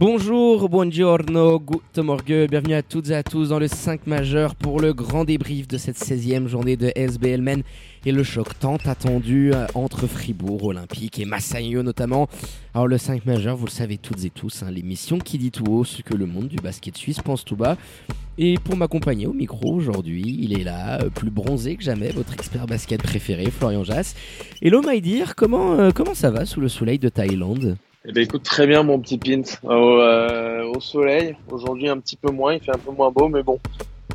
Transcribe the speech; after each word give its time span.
Bonjour, 0.00 0.70
buongiorno, 0.70 1.60
guten 1.60 2.04
morgue, 2.04 2.46
bienvenue 2.48 2.72
à 2.72 2.80
toutes 2.80 3.10
et 3.10 3.14
à 3.14 3.22
tous 3.22 3.50
dans 3.50 3.58
le 3.58 3.68
5 3.68 4.06
majeur 4.06 4.54
pour 4.54 4.80
le 4.80 4.94
grand 4.94 5.26
débrief 5.26 5.68
de 5.68 5.76
cette 5.76 5.98
16e 5.98 6.46
journée 6.46 6.78
de 6.78 6.90
SBL 6.96 7.42
Men 7.42 7.62
et 8.06 8.10
le 8.10 8.22
choc 8.22 8.58
tant 8.58 8.78
attendu 8.86 9.52
euh, 9.52 9.66
entre 9.74 10.06
Fribourg 10.06 10.64
Olympique 10.64 11.18
et 11.18 11.26
Massagno 11.26 11.82
notamment. 11.82 12.30
Alors 12.72 12.86
le 12.86 12.96
5 12.96 13.26
majeur, 13.26 13.58
vous 13.58 13.66
le 13.66 13.70
savez 13.70 13.98
toutes 13.98 14.24
et 14.24 14.30
tous, 14.30 14.62
hein, 14.62 14.70
l'émission 14.70 15.18
qui 15.18 15.36
dit 15.36 15.50
tout 15.50 15.66
haut 15.68 15.84
ce 15.84 16.00
que 16.00 16.14
le 16.14 16.24
monde 16.24 16.48
du 16.48 16.56
basket 16.56 16.96
suisse 16.96 17.20
pense 17.20 17.44
tout 17.44 17.56
bas. 17.56 17.76
Et 18.38 18.54
pour 18.54 18.78
m'accompagner 18.78 19.26
au 19.26 19.34
micro 19.34 19.70
aujourd'hui, 19.70 20.38
il 20.40 20.58
est 20.58 20.64
là, 20.64 21.02
euh, 21.02 21.10
plus 21.10 21.30
bronzé 21.30 21.76
que 21.76 21.82
jamais, 21.82 22.08
votre 22.08 22.32
expert 22.32 22.66
basket 22.66 23.02
préféré, 23.02 23.50
Florian 23.50 23.84
Jass. 23.84 24.14
Hello 24.62 24.80
dire 25.02 25.36
comment, 25.36 25.74
euh, 25.74 25.90
comment 25.94 26.14
ça 26.14 26.30
va 26.30 26.46
sous 26.46 26.62
le 26.62 26.70
soleil 26.70 26.98
de 26.98 27.10
Thaïlande? 27.10 27.76
Eh 28.06 28.12
ben, 28.12 28.22
écoute, 28.22 28.42
très 28.42 28.66
bien 28.66 28.82
mon 28.82 28.98
petit 28.98 29.18
Pint. 29.18 29.42
Au, 29.62 30.00
euh, 30.00 30.64
au 30.74 30.80
soleil, 30.80 31.36
aujourd'hui 31.50 31.88
un 31.88 31.98
petit 31.98 32.16
peu 32.16 32.30
moins, 32.30 32.54
il 32.54 32.60
fait 32.60 32.74
un 32.74 32.78
peu 32.78 32.92
moins 32.92 33.10
beau, 33.10 33.28
mais 33.28 33.42
bon, 33.42 33.58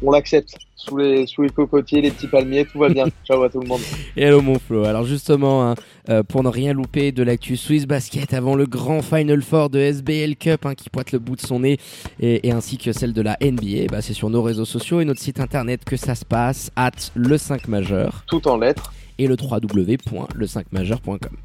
on 0.02 0.12
l'accepte. 0.12 0.56
Sous 0.76 0.98
les, 0.98 1.26
sous 1.26 1.42
les 1.42 1.50
cocotiers, 1.50 2.02
les 2.02 2.12
petits 2.12 2.28
palmiers, 2.28 2.66
tout 2.66 2.78
va 2.78 2.90
bien. 2.90 3.06
Ciao 3.26 3.42
à 3.42 3.50
tout 3.50 3.60
le 3.60 3.68
monde. 3.68 3.82
Et 4.16 4.24
hello 4.24 4.42
mon 4.42 4.60
Flo. 4.60 4.84
Alors 4.84 5.04
justement, 5.04 5.68
hein, 5.68 5.76
euh, 6.10 6.22
pour 6.22 6.44
ne 6.44 6.50
rien 6.50 6.74
louper 6.74 7.12
de 7.12 7.24
l'actu 7.24 7.58
Swiss 7.58 7.88
Basket 7.88 8.34
avant 8.34 8.56
le 8.56 8.68
grand 8.68 9.02
Final 9.02 9.42
Four 9.42 9.70
de 9.70 9.80
SBL 9.80 10.36
Cup 10.36 10.66
hein, 10.66 10.76
qui 10.76 10.90
pointe 10.92 11.12
le 11.12 11.18
bout 11.18 11.36
de 11.36 11.42
son 11.42 11.62
nez 11.62 11.80
et, 12.20 12.48
et 12.48 12.52
ainsi 12.52 12.78
que 12.78 12.92
celle 12.92 13.14
de 13.14 13.22
la 13.22 13.38
NBA, 13.42 13.88
bah, 13.90 14.02
c'est 14.02 14.14
sur 14.14 14.30
nos 14.30 14.44
réseaux 14.44 14.66
sociaux 14.66 15.00
et 15.00 15.06
notre 15.06 15.22
site 15.22 15.40
internet 15.40 15.84
que 15.86 15.98
ça 15.98 16.14
se 16.14 16.26
passe, 16.26 16.70
at 16.76 16.92
le 17.16 17.38
5 17.38 17.68
majeur. 17.68 18.24
Tout 18.28 18.48
en 18.48 18.58
lettres. 18.58 18.94
Et 19.18 19.28
le 19.28 19.36
www.le5majeur.com. 19.40 21.38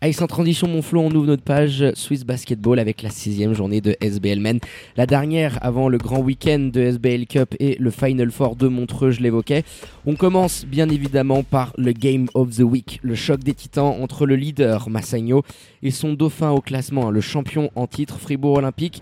Allez, 0.00 0.12
sans 0.12 0.28
transition, 0.28 0.68
mon 0.68 0.80
flot, 0.80 1.00
on 1.00 1.10
ouvre 1.10 1.26
notre 1.26 1.42
page 1.42 1.84
Swiss 1.94 2.24
Basketball 2.24 2.78
avec 2.78 3.02
la 3.02 3.10
sixième 3.10 3.52
journée 3.52 3.80
de 3.80 3.96
SBL 4.00 4.38
Men. 4.38 4.60
La 4.96 5.06
dernière 5.06 5.58
avant 5.60 5.88
le 5.88 5.98
grand 5.98 6.20
week-end 6.20 6.70
de 6.72 6.80
SBL 6.82 7.26
Cup 7.26 7.56
et 7.58 7.76
le 7.80 7.90
Final 7.90 8.30
Four 8.30 8.54
de 8.54 8.68
Montreux, 8.68 9.10
je 9.10 9.20
l'évoquais. 9.20 9.64
On 10.06 10.14
commence 10.14 10.64
bien 10.64 10.88
évidemment 10.88 11.42
par 11.42 11.72
le 11.76 11.90
Game 11.90 12.28
of 12.34 12.50
the 12.50 12.60
Week, 12.60 13.00
le 13.02 13.16
choc 13.16 13.40
des 13.40 13.54
titans 13.54 14.00
entre 14.00 14.24
le 14.24 14.36
leader 14.36 14.88
Massagno 14.88 15.42
et 15.82 15.90
son 15.90 16.12
dauphin 16.12 16.50
au 16.50 16.60
classement, 16.60 17.10
le 17.10 17.20
champion 17.20 17.72
en 17.74 17.88
titre 17.88 18.20
Fribourg 18.20 18.58
Olympique. 18.58 19.00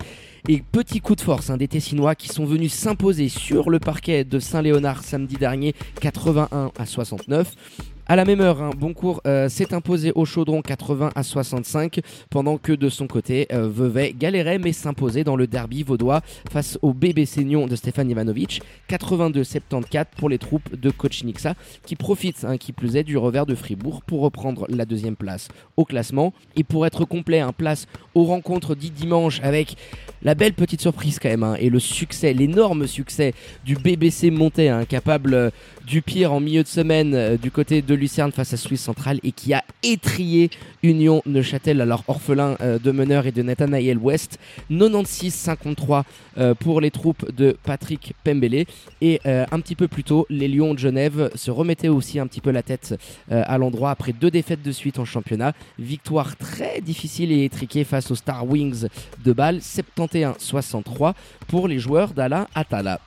Et 0.49 0.63
petit 0.71 0.99
coup 0.99 1.13
de 1.13 1.21
force 1.21 1.51
hein, 1.51 1.57
des 1.57 1.67
Tessinois 1.67 2.15
qui 2.15 2.29
sont 2.29 2.45
venus 2.45 2.73
s'imposer 2.73 3.29
sur 3.29 3.69
le 3.69 3.77
parquet 3.77 4.23
de 4.23 4.39
Saint-Léonard 4.39 5.03
samedi 5.03 5.35
dernier, 5.35 5.75
81 6.01 6.71
à 6.75 6.85
69. 6.87 7.53
À 8.09 8.15
la 8.15 8.23
même 8.23 8.39
heure, 8.39 8.61
un 8.61 8.69
Boncourt 8.69 9.19
euh, 9.27 9.49
s'est 9.49 9.73
imposé 9.73 10.13
au 10.15 10.23
Chaudron 10.23 10.61
80 10.61 11.09
à 11.13 11.23
65, 11.23 11.99
pendant 12.29 12.57
que 12.57 12.71
de 12.71 12.87
son 12.87 13.05
côté, 13.05 13.47
euh, 13.51 13.67
Vevey 13.67 14.13
galérait 14.17 14.59
mais 14.59 14.71
s'imposait 14.71 15.25
dans 15.25 15.35
le 15.35 15.45
derby 15.45 15.83
vaudois 15.83 16.21
face 16.49 16.79
au 16.81 16.93
bébé 16.93 17.25
Seignon 17.25 17.67
de 17.67 17.75
Stéphane 17.75 18.09
Ivanovic, 18.09 18.61
82-74 18.89 20.05
pour 20.15 20.29
les 20.29 20.37
troupes 20.37 20.73
de 20.73 20.89
coach 20.89 21.25
Nixa, 21.25 21.55
qui 21.85 21.97
profitent, 21.97 22.45
hein, 22.45 22.55
qui 22.55 22.71
plus 22.71 22.95
est, 22.95 23.03
du 23.03 23.17
revers 23.17 23.45
de 23.45 23.55
Fribourg 23.55 24.01
pour 24.03 24.21
reprendre 24.21 24.67
la 24.69 24.85
deuxième 24.85 25.17
place 25.17 25.49
au 25.75 25.83
classement. 25.83 26.31
Et 26.55 26.63
pour 26.63 26.85
être 26.85 27.03
complet, 27.03 27.41
un 27.41 27.51
place 27.51 27.87
aux 28.15 28.23
rencontres 28.23 28.73
dit 28.73 28.91
dimanche 28.91 29.41
avec 29.43 29.75
la 30.23 30.33
belle 30.33 30.53
petite 30.53 30.79
surprise 30.79 31.19
quand 31.19 31.29
même, 31.29 31.43
hein, 31.43 31.55
et 31.59 31.69
le 31.69 31.79
succès, 31.79 32.33
l'énorme 32.33 32.87
succès 32.87 33.33
du 33.65 33.75
BBC 33.75 34.31
Monté, 34.31 34.69
hein, 34.69 34.85
capable 34.85 35.33
euh, 35.33 35.49
du 35.87 36.01
pire 36.01 36.33
en 36.33 36.41
milieu 36.41 36.63
de 36.63 36.67
semaine 36.67 37.37
du 37.37 37.49
côté 37.49 37.81
de 37.81 37.95
Lucerne 37.95 38.33
face 38.33 38.53
à 38.53 38.57
Suisse 38.57 38.81
Centrale 38.81 39.19
et 39.23 39.31
qui 39.31 39.53
a 39.53 39.63
étrié 39.83 40.49
Union 40.83 41.21
Neuchâtel, 41.25 41.79
alors 41.79 42.03
orphelin 42.07 42.57
euh, 42.59 42.77
de 42.77 42.91
meneur 42.91 43.25
et 43.25 43.31
de 43.31 43.41
Nathanael 43.41 43.97
West. 43.97 44.37
96-53 44.69 46.03
euh, 46.37 46.53
pour 46.53 46.81
les 46.81 46.91
troupes 46.91 47.31
de 47.31 47.57
Patrick 47.63 48.13
Pembele. 48.23 48.65
Et 48.99 49.21
euh, 49.25 49.45
un 49.51 49.59
petit 49.61 49.75
peu 49.75 49.87
plus 49.87 50.03
tôt, 50.03 50.25
les 50.29 50.49
Lions 50.49 50.73
de 50.73 50.79
Genève 50.79 51.31
se 51.35 51.51
remettaient 51.51 51.87
aussi 51.87 52.19
un 52.19 52.27
petit 52.27 52.41
peu 52.41 52.51
la 52.51 52.63
tête 52.63 52.95
à 53.29 53.57
l'endroit 53.57 53.91
après 53.91 54.13
deux 54.13 54.31
défaites 54.31 54.61
de 54.61 54.71
suite 54.71 54.99
en 54.99 55.05
championnat. 55.05 55.53
Victoire 55.79 56.35
très 56.35 56.81
difficile 56.81 57.31
et 57.31 57.45
étriquée 57.45 57.83
face 57.83 58.11
aux 58.11 58.15
Star 58.15 58.47
Wings 58.47 58.87
de 59.23 59.33
Bâle, 59.33 59.59
71-63 59.59 61.13
pour 61.47 61.67
les 61.67 61.79
joueurs 61.79 62.13
d'Alain 62.13 62.47
Atala. 62.55 62.99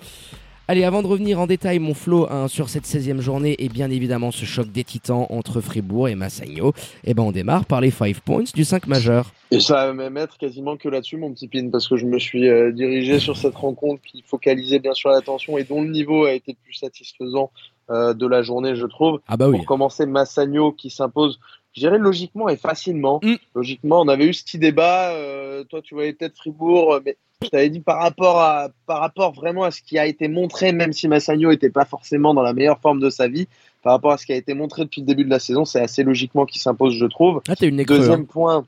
Allez, 0.71 0.85
avant 0.85 1.03
de 1.03 1.09
revenir 1.09 1.41
en 1.41 1.49
détail, 1.49 1.81
mon 1.81 1.95
flow 1.95 2.29
hein, 2.31 2.47
sur 2.47 2.69
cette 2.69 2.85
16e 2.85 3.19
journée 3.19 3.57
et 3.59 3.69
bien 3.69 3.91
évidemment 3.91 4.31
ce 4.31 4.45
choc 4.45 4.71
des 4.71 4.85
titans 4.85 5.27
entre 5.29 5.61
Fribourg 5.61 6.09
et 6.09 6.15
Massagno, 6.15 6.75
eh 7.03 7.13
ben 7.13 7.25
on 7.25 7.33
démarre 7.33 7.65
par 7.67 7.81
les 7.81 7.91
5 7.91 8.21
points 8.21 8.45
du 8.55 8.65
5 8.65 8.87
majeur. 8.87 9.33
Et 9.51 9.59
ça 9.59 9.87
va 9.87 9.93
même 9.95 10.17
être 10.17 10.39
quasiment 10.39 10.77
que 10.77 10.89
là-dessus, 10.89 11.17
mon 11.17 11.33
petit 11.33 11.49
pin, 11.49 11.71
parce 11.71 11.89
que 11.89 11.97
je 11.97 12.07
me 12.07 12.21
suis 12.21 12.49
euh, 12.49 12.71
dirigé 12.71 13.19
sur 13.19 13.37
cette 13.37 13.57
rencontre 13.57 14.01
qui 14.03 14.23
focalisait 14.23 14.79
bien 14.79 14.95
sûr 14.95 15.11
l'attention 15.11 15.59
et 15.59 15.65
dont 15.65 15.83
le 15.83 15.89
niveau 15.89 16.25
a 16.25 16.35
été 16.35 16.57
plus 16.63 16.75
satisfaisant 16.75 17.51
euh, 17.91 18.15
de 18.15 18.29
la 18.29 18.43
journée, 18.43 18.77
je 18.77 18.87
trouve. 18.87 19.19
Ah 19.27 19.37
bah 19.37 19.49
oui. 19.49 19.57
Pour 19.57 19.67
commencer, 19.67 20.07
Massagno 20.07 20.71
qui 20.71 20.91
s'impose 20.91 21.41
je 21.73 21.81
dirais 21.81 21.99
logiquement 21.99 22.49
et 22.49 22.57
facilement. 22.57 23.19
Mm. 23.25 23.35
Logiquement, 23.57 24.03
on 24.03 24.09
avait 24.09 24.27
eu 24.27 24.35
ce 24.35 24.45
petit 24.45 24.59
débat. 24.59 25.15
euh, 25.15 25.65
toi, 25.65 25.83
tu 25.83 25.95
voyais 25.95 26.13
peut-être 26.13 26.37
Fribourg, 26.37 27.01
mais 27.05 27.17
je 27.43 27.49
t'avais 27.49 27.71
dit 27.71 27.81
par 27.81 27.99
rapport 28.01 28.41
à, 28.41 28.69
par 28.87 29.01
rapport 29.01 29.33
vraiment 29.33 29.65
à 29.65 29.71
ce 29.71 29.81
qui 29.83 29.99
a 29.99 30.07
été 30.07 30.29
montré, 30.29 30.73
même 30.73 30.93
si 30.93 31.09
Massagno 31.09 31.51
n'était 31.51 31.71
pas 31.71 31.85
forcément 31.85 32.35
dans 32.35 32.43
la 32.43 32.53
meilleure 32.53 32.81
forme 32.81 33.01
de 33.01 33.11
sa 33.11 33.29
vie, 33.29 33.49
par 33.83 33.93
rapport 33.95 34.13
à 34.13 34.19
ce 34.19 34.27
qui 34.27 34.33
a 34.33 34.37
été 34.37 34.55
montré 34.55 34.85
depuis 34.85 35.01
le 35.01 35.07
début 35.07 35.25
de 35.25 35.31
la 35.31 35.39
saison, 35.39 35.65
c'est 35.65 35.81
assez 35.81 36.03
logiquement 36.03 36.45
qu'il 36.45 36.61
s'impose, 36.61 36.95
je 36.95 37.07
trouve. 37.07 37.41
Ah, 37.49 37.55
une. 37.63 37.83
Deuxième 37.83 38.27
point, 38.27 38.67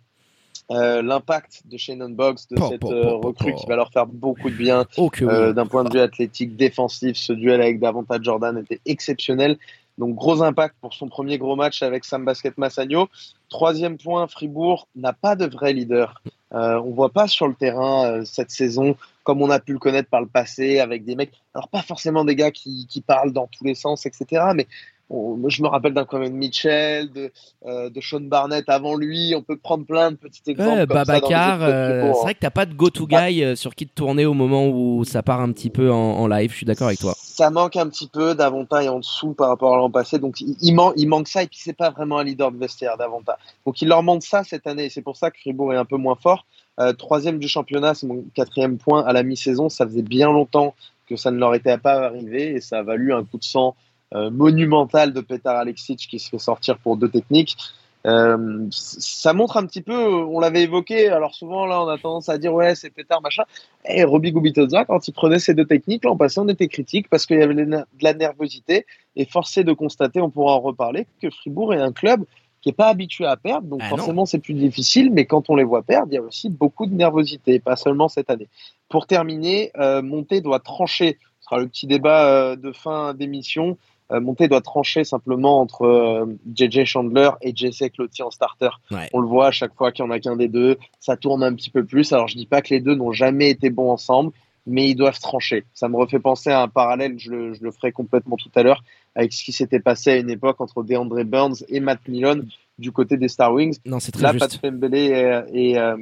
euh, 0.71 1.03
l'impact 1.03 1.62
de 1.66 1.77
Shannon 1.77 2.11
Boggs, 2.11 2.38
de 2.50 2.56
cette 2.62 2.84
euh, 2.84 3.15
recrue 3.16 3.55
qui 3.55 3.66
va 3.66 3.77
leur 3.77 3.91
faire 3.93 4.06
beaucoup 4.06 4.49
de 4.49 4.55
bien 4.55 4.87
Oh 4.97 5.11
oui. 5.21 5.27
euh, 5.28 5.53
d'un 5.53 5.66
point 5.66 5.84
de 5.84 5.93
vue 5.93 6.00
athlétique, 6.00 6.56
défensif. 6.56 7.16
Ce 7.16 7.32
duel 7.32 7.61
avec 7.61 7.78
Davantage 7.78 8.22
Jordan 8.22 8.56
était 8.56 8.81
exceptionnel. 8.87 9.59
Donc 9.99 10.15
gros 10.15 10.43
impact 10.43 10.77
pour 10.81 10.94
son 10.94 11.09
premier 11.09 11.37
gros 11.37 11.56
match 11.56 11.82
avec 11.82 12.05
Sam 12.05 12.25
Basket 12.25 12.56
Massagno. 12.56 13.09
Troisième 13.50 13.99
point, 13.99 14.27
Fribourg 14.27 14.88
n'a 14.97 15.12
pas 15.12 15.37
de 15.37 15.44
vrai 15.44 15.75
leader. 15.75 16.22
Euh, 16.55 16.81
on 16.81 16.91
voit 16.91 17.11
pas 17.11 17.29
sur 17.29 17.49
le 17.49 17.55
terrain 17.55 18.07
euh, 18.07 18.25
cette 18.25 18.51
saison 18.51 18.97
comme 19.25 19.41
on 19.41 19.51
a 19.51 19.61
pu 19.61 19.73
le 19.73 19.79
connaître 19.79 20.11
par 20.11 20.21
le 20.21 20.27
passé 20.27 20.81
avec 20.81 21.05
des 21.05 21.15
mecs. 21.15 21.33
Alors 21.55 21.69
pas 21.69 21.83
forcément 21.83 22.25
des 22.25 22.37
gars 22.37 22.51
qui, 22.51 22.87
qui 22.89 23.01
parlent 23.01 23.33
dans 23.33 23.47
tous 23.47 23.65
les 23.65 23.75
sens, 23.75 24.05
etc. 24.05 24.43
Mais 24.55 24.67
on- 25.11 25.49
je 25.49 25.63
me 25.63 25.69
rappelle 25.69 25.93
d'un 25.95 26.07
Mitchell, 26.31 27.11
de, 27.13 27.31
euh, 27.67 27.91
de 27.91 28.01
Sean 28.01 28.21
Barnett 28.21 28.69
avant 28.69 28.97
lui. 28.97 29.35
On 29.37 29.43
peut 29.43 29.57
prendre 29.57 29.85
plein 29.85 30.11
de 30.11 30.17
petits 30.17 30.43
exemples. 30.47 30.71
Ouais, 30.81 30.87
comme 30.87 30.97
Babacar, 30.97 31.63
euh, 31.63 32.03
c'est 32.03 32.09
hein. 32.09 32.23
vrai 32.23 32.35
que 32.35 32.41
t'as 32.41 32.51
pas 32.51 32.67
de 32.67 32.75
go-to 32.75 33.07
guy 33.07 33.43
euh, 33.43 33.57
sur 33.57 33.75
qui 33.75 33.87
te 33.87 33.95
tourner 33.95 34.25
au 34.27 34.35
moment 34.35 34.69
où 34.69 35.05
ça 35.05 35.23
part 35.23 35.41
un 35.41 35.53
petit 35.53 35.71
peu 35.71 35.91
en, 35.91 35.97
en 35.97 36.27
live, 36.27 36.51
je 36.51 36.57
suis 36.57 36.67
d'accord 36.67 36.89
avec 36.89 37.01
toi. 37.01 37.15
Ça 37.17 37.51
manque 37.51 37.77
un 37.77 37.89
petit 37.89 38.09
peu 38.09 38.35
d'Avonta 38.35 38.83
et 38.83 38.89
en 38.89 38.99
dessous 38.99 39.33
par 39.35 39.49
rapport 39.49 39.75
à 39.75 39.77
l'an 39.77 39.91
passé. 39.91 40.19
Donc 40.19 40.41
il, 40.41 40.57
il, 40.61 40.75
man- 40.75 40.93
il 40.97 41.09
manque 41.09 41.29
ça 41.29 41.43
et 41.43 41.47
puis 41.47 41.59
c'est 41.61 41.73
pas 41.77 41.91
vraiment 41.91 42.19
un 42.19 42.25
leader 42.25 42.51
de 42.53 42.59
vestiaire 42.59 42.97
d'Avonta. 42.97 43.39
Donc 43.67 43.83
il 43.83 43.89
leur 43.89 44.03
manque 44.03 44.23
ça 44.23 44.45
cette 44.45 44.67
année 44.67 44.89
c'est 44.89 45.03
pour 45.03 45.17
ça 45.17 45.31
que 45.31 45.39
Fribourg 45.39 45.73
est 45.73 45.77
un 45.77 45.85
peu 45.85 45.97
moins 45.97 46.17
fort. 46.17 46.47
Euh, 46.81 46.93
troisième 46.95 47.39
du 47.39 47.49
championnat, 47.49 47.95
c'est 47.95 48.07
mon 48.07 48.25
quatrième 48.35 48.79
point 48.79 49.05
à 49.05 49.12
la 49.12 49.23
mi-saison. 49.23 49.69
Ça 49.69 49.87
faisait 49.87 50.03
bien 50.03 50.32
longtemps 50.32 50.75
que 51.09 51.17
ça 51.17 51.31
ne 51.31 51.38
leur 51.38 51.55
était 51.55 51.76
pas 51.76 52.06
arrivé 52.06 52.53
et 52.55 52.61
ça 52.61 52.79
a 52.79 52.82
valu 52.82 53.12
un 53.12 53.25
coup 53.25 53.37
de 53.37 53.44
sang 53.44 53.75
euh, 54.14 54.31
monumental 54.31 55.12
de 55.12 55.20
Petar 55.20 55.56
Alexic 55.56 55.99
qui 56.09 56.19
se 56.19 56.29
fait 56.29 56.38
sortir 56.38 56.79
pour 56.79 56.97
deux 56.97 57.09
techniques. 57.09 57.56
Euh, 58.05 58.67
ça 58.70 59.32
montre 59.32 59.56
un 59.56 59.64
petit 59.64 59.81
peu, 59.81 59.94
on 59.94 60.41
l'avait 60.41 60.62
évoqué, 60.62 61.09
alors 61.09 61.37
souvent 61.37 61.67
là 61.67 61.81
on 61.85 61.87
a 61.87 61.99
tendance 61.99 62.29
à 62.29 62.37
dire 62.37 62.53
ouais 62.53 62.75
c'est 62.75 62.91
pétard 62.91 63.23
machin, 63.23 63.44
et 63.85 64.03
Roby 64.03 64.32
Gubitoza 64.32 64.85
quand 64.85 65.06
il 65.06 65.12
prenait 65.12 65.38
ces 65.38 65.55
deux 65.55 65.67
techniques 65.67 66.05
l'an 66.05 66.17
passé 66.17 66.41
on 66.41 66.49
était 66.49 66.67
critique 66.67 67.09
parce 67.09 67.26
qu'il 67.26 67.38
y 67.38 67.43
avait 67.43 67.55
de 67.55 67.85
la 68.00 68.14
nervosité. 68.14 68.87
Et 69.14 69.26
forcé 69.26 69.62
de 69.62 69.73
constater, 69.73 70.20
on 70.20 70.31
pourra 70.31 70.55
en 70.55 70.61
reparler, 70.61 71.06
que 71.20 71.29
Fribourg 71.31 71.75
est 71.75 71.81
un 71.81 71.93
club 71.93 72.25
qui 72.62 72.70
est 72.70 72.73
pas 72.73 72.88
habitué 72.88 73.26
à 73.26 73.37
perdre, 73.37 73.67
donc 73.67 73.81
Ah 73.82 73.88
forcément 73.88 74.25
c'est 74.25 74.38
plus 74.38 74.55
difficile, 74.55 75.11
mais 75.12 75.26
quand 75.26 75.50
on 75.50 75.56
les 75.56 75.64
voit 75.64 75.82
perdre, 75.82 76.09
il 76.11 76.14
y 76.14 76.19
a 76.19 76.23
aussi 76.23 76.49
beaucoup 76.49 76.87
de 76.87 76.94
nervosité, 76.94 77.59
pas 77.59 77.76
seulement 77.76 78.09
cette 78.09 78.31
année. 78.31 78.49
Pour 78.88 79.06
terminer, 79.06 79.73
euh, 79.79 80.00
Monté 80.00 80.41
doit 80.41 80.61
trancher, 80.61 81.19
ce 81.41 81.44
sera 81.44 81.59
le 81.59 81.67
petit 81.67 81.87
débat 81.87 82.26
euh, 82.26 82.56
de 82.56 82.73
fin 82.73 83.14
d'émission, 83.14 83.76
Monté 84.20 84.49
doit 84.49 84.61
trancher 84.61 85.05
simplement 85.05 85.61
entre 85.61 86.29
JJ 86.55 86.85
Chandler 86.85 87.31
et 87.41 87.53
Jesse 87.55 87.85
Cloutier 87.94 88.25
en 88.25 88.31
starter. 88.31 88.70
On 89.12 89.20
le 89.20 89.26
voit 89.26 89.49
à 89.49 89.50
chaque 89.50 89.75
fois 89.75 89.93
qu'il 89.93 90.05
n'y 90.05 90.11
en 90.11 90.14
a 90.14 90.20
qu'un 90.20 90.37
des 90.37 90.49
deux, 90.49 90.79
ça 91.00 91.17
tourne 91.17 91.43
un 91.43 91.55
petit 91.55 91.70
peu 91.70 91.85
plus. 91.85 92.12
Alors 92.12 92.29
je 92.29 92.37
dis 92.37 92.47
pas 92.47 92.62
que 92.62 92.75
les 92.75 92.81
deux 92.81 92.94
n'ont 92.94 93.12
jamais 93.12 93.50
été 93.50 93.70
bons 93.70 93.91
ensemble, 93.91 94.32
mais 94.67 94.88
ils 94.88 94.94
doivent 94.94 95.19
trancher. 95.19 95.64
Ça 95.75 95.88
me 95.88 95.97
refait 95.97 96.19
penser 96.19 96.50
à 96.50 96.62
un 96.62 96.69
parallèle, 96.69 97.19
je 97.19 97.31
le, 97.31 97.55
je 97.55 97.62
le 97.62 97.70
ferai 97.70 97.93
complètement 97.93 98.37
tout 98.37 98.50
à 98.55 98.62
l'heure, 98.62 98.82
avec 99.14 99.32
ce 99.32 99.44
qui 99.44 99.53
s'était 99.53 99.81
passé 99.81 100.11
à 100.11 100.17
une 100.17 100.31
époque 100.31 100.61
entre 100.61 100.82
DeAndre 100.82 101.25
Burns 101.25 101.64
et 101.69 101.81
Matt 101.81 102.00
Milon 102.09 102.44
du 102.79 102.93
côté 102.93 103.17
des 103.17 103.29
Star 103.29 103.53
Wings. 103.53 103.79
Non, 103.85 104.00
c'est 104.00 104.12
très 104.12 104.23
Là, 104.23 104.32
juste. 104.32 104.61
Pat 104.61 104.61
Pembele 104.61 104.94
et, 104.94 105.43
et, 105.53 105.79
euh, 105.79 105.97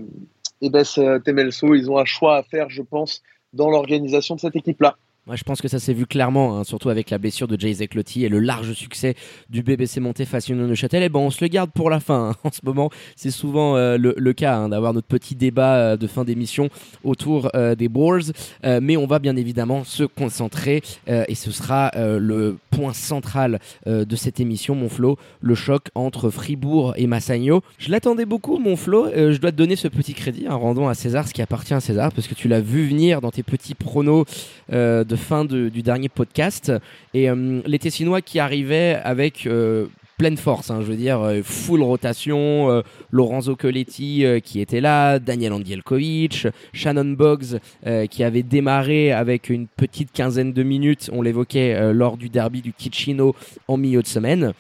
et 0.61 0.71
Bess 0.71 0.99
Temelso, 1.25 1.75
ils 1.75 1.91
ont 1.91 1.99
un 1.99 2.05
choix 2.05 2.37
à 2.37 2.43
faire, 2.43 2.69
je 2.71 2.83
pense, 2.83 3.23
dans 3.53 3.71
l'organisation 3.71 4.35
de 4.35 4.41
cette 4.41 4.57
équipe-là. 4.57 4.97
Je 5.35 5.45
pense 5.45 5.61
que 5.61 5.69
ça 5.69 5.79
s'est 5.79 5.93
vu 5.93 6.07
clairement, 6.07 6.59
hein, 6.59 6.65
surtout 6.65 6.89
avec 6.89 7.11
la 7.11 7.19
blessure 7.19 7.49
de 7.49 7.59
Jay 7.59 7.73
Zeklotti 7.73 8.25
et 8.25 8.29
le 8.29 8.41
large 8.41 8.73
succès 8.73 9.15
du 9.49 9.63
BBC 9.63 10.01
monté 10.01 10.25
face 10.25 10.51
à 10.51 10.55
Neuchâtel. 10.55 11.03
Et 11.03 11.09
bon, 11.09 11.27
on 11.27 11.31
se 11.31 11.45
le 11.45 11.49
garde 11.49 11.71
pour 11.71 11.91
la 11.91 12.01
fin. 12.01 12.31
Hein. 12.31 12.37
En 12.51 12.51
ce 12.53 12.61
moment, 12.65 12.91
c'est 13.15 13.31
souvent 13.31 13.77
euh, 13.77 13.97
le, 13.97 14.33
cas 14.33 14.57
hein, 14.57 14.69
d'avoir 14.71 14.93
notre 14.93 15.07
petit 15.07 15.37
débat 15.37 15.77
euh, 15.77 15.97
de 15.97 16.07
fin 16.07 16.25
d'émission 16.25 16.69
autour 17.05 17.51
euh, 17.55 17.75
des. 17.75 17.89
Euh, 18.65 18.81
mais 18.83 18.97
on 18.97 19.07
va 19.07 19.19
bien 19.19 19.37
évidemment 19.37 19.85
se 19.85 20.05
concentrer 20.05 20.83
et 21.07 21.35
ce 21.35 21.51
sera 21.51 21.91
le 21.97 22.57
point 22.71 22.93
central 22.93 23.59
de 23.87 24.17
cette 24.17 24.41
émission, 24.41 24.75
mon 24.75 24.89
Flo, 24.89 25.19
le 25.41 25.55
choc 25.55 25.89
entre 25.95 26.31
Fribourg 26.31 26.95
et 26.97 27.07
Massagno. 27.07 27.63
Je 27.79 27.91
l'attendais 27.91 28.27
beaucoup, 28.27 28.59
mon 28.59 28.77
Flo. 28.77 29.09
je 29.13 29.37
dois 29.39 29.51
te 29.51 29.57
donner 29.57 29.77
ce 29.77 29.89
petit 29.89 30.15
crédit, 30.15 30.47
rendons 30.49 30.89
à 30.89 30.95
César 30.95 31.27
ce 31.27 31.35
qui 31.35 31.43
appartient 31.43 31.75
à 31.75 31.81
César, 31.81 32.13
parce 32.13 32.29
que 32.29 32.35
tu 32.35 32.49
l'as 32.49 32.61
vu 32.61 32.87
venir 32.87 33.21
dans 33.21 33.31
tes 33.31 33.43
petits 33.43 33.75
pronos 33.75 34.25
de 34.71 35.17
fin 35.21 35.45
du 35.45 35.83
dernier 35.83 36.09
podcast. 36.09 36.73
Et 37.15 37.31
euh, 37.31 37.61
les 37.65 37.79
Tessinois 37.79 38.23
qui 38.23 38.41
arrivaient 38.41 38.99
avec 39.05 39.47
euh, 39.47 39.87
pleine 40.19 40.37
force, 40.37 40.71
hein, 40.71 40.81
je 40.81 40.87
veux 40.87 40.97
dire, 40.97 41.21
euh, 41.21 41.43
full 41.45 41.83
rotation, 41.83 42.83
Lorenzo 43.11 43.55
Coletti 43.55 44.25
qui 44.43 44.61
était 44.61 44.81
là, 44.81 45.19
Daniel 45.19 45.53
Andielkovic, 45.53 46.49
Shannon 46.73 47.13
Boggs 47.13 47.59
qui 48.11 48.25
avait 48.25 48.43
démarré 48.43 49.13
avec 49.13 49.51
une 49.51 49.67
petite 49.67 50.13
quinzaine 50.13 50.53
de 50.53 50.63
minutes, 50.63 51.11
on 51.13 51.23
l'évoquait 51.23 51.93
lors 51.93 52.17
du 52.17 52.29
derby 52.29 52.63
du 52.63 52.73
Ticino 52.73 53.35
en 53.69 53.77
milieu 53.77 54.03
de 54.03 54.07
semaine. 54.07 54.53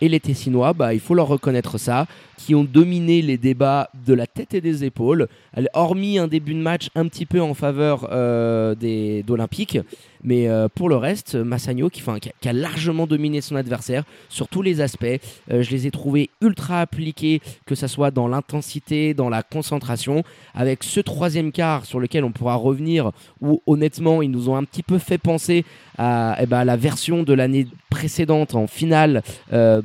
Et 0.00 0.08
les 0.08 0.20
Tessinois, 0.20 0.72
bah, 0.72 0.94
il 0.94 1.00
faut 1.00 1.14
leur 1.14 1.28
reconnaître 1.28 1.78
ça, 1.78 2.06
qui 2.38 2.54
ont 2.54 2.64
dominé 2.64 3.20
les 3.20 3.36
débats 3.36 3.90
de 4.06 4.14
la 4.14 4.26
tête 4.26 4.54
et 4.54 4.60
des 4.60 4.84
épaules, 4.84 5.28
hormis 5.74 6.18
un 6.18 6.28
début 6.28 6.54
de 6.54 6.60
match 6.60 6.88
un 6.94 7.06
petit 7.08 7.26
peu 7.26 7.42
en 7.42 7.52
faveur 7.52 8.08
euh, 8.12 8.74
d'Olympique. 9.22 9.78
Mais 10.24 10.48
euh, 10.48 10.68
pour 10.72 10.88
le 10.88 10.96
reste, 10.96 11.34
Massagno 11.36 11.90
qui, 11.90 12.02
qui, 12.20 12.30
qui, 12.40 12.48
a 12.48 12.52
largement 12.52 13.06
dominé 13.06 13.40
son 13.40 13.56
adversaire 13.56 14.04
sur 14.28 14.48
tous 14.48 14.62
les 14.62 14.80
aspects. 14.80 15.04
Euh, 15.50 15.62
je 15.62 15.70
les 15.70 15.86
ai 15.86 15.90
trouvés 15.90 16.30
ultra 16.40 16.80
appliqués, 16.80 17.40
que 17.66 17.74
ce 17.74 17.86
soit 17.86 18.10
dans 18.10 18.26
l'intensité, 18.26 19.14
dans 19.14 19.28
la 19.28 19.42
concentration. 19.42 20.24
Avec 20.54 20.82
ce 20.82 21.00
troisième 21.00 21.52
quart 21.52 21.84
sur 21.84 22.00
lequel 22.00 22.24
on 22.24 22.32
pourra 22.32 22.54
revenir, 22.54 23.12
où 23.40 23.62
honnêtement 23.66 24.22
ils 24.22 24.30
nous 24.30 24.48
ont 24.48 24.56
un 24.56 24.64
petit 24.64 24.82
peu 24.82 24.98
fait 24.98 25.18
penser 25.18 25.64
à, 25.98 26.36
eh 26.40 26.46
ben, 26.46 26.64
la 26.64 26.76
version 26.76 27.22
de 27.22 27.32
l'année 27.32 27.66
précédente 27.90 28.54
en 28.54 28.66
finale 28.66 29.22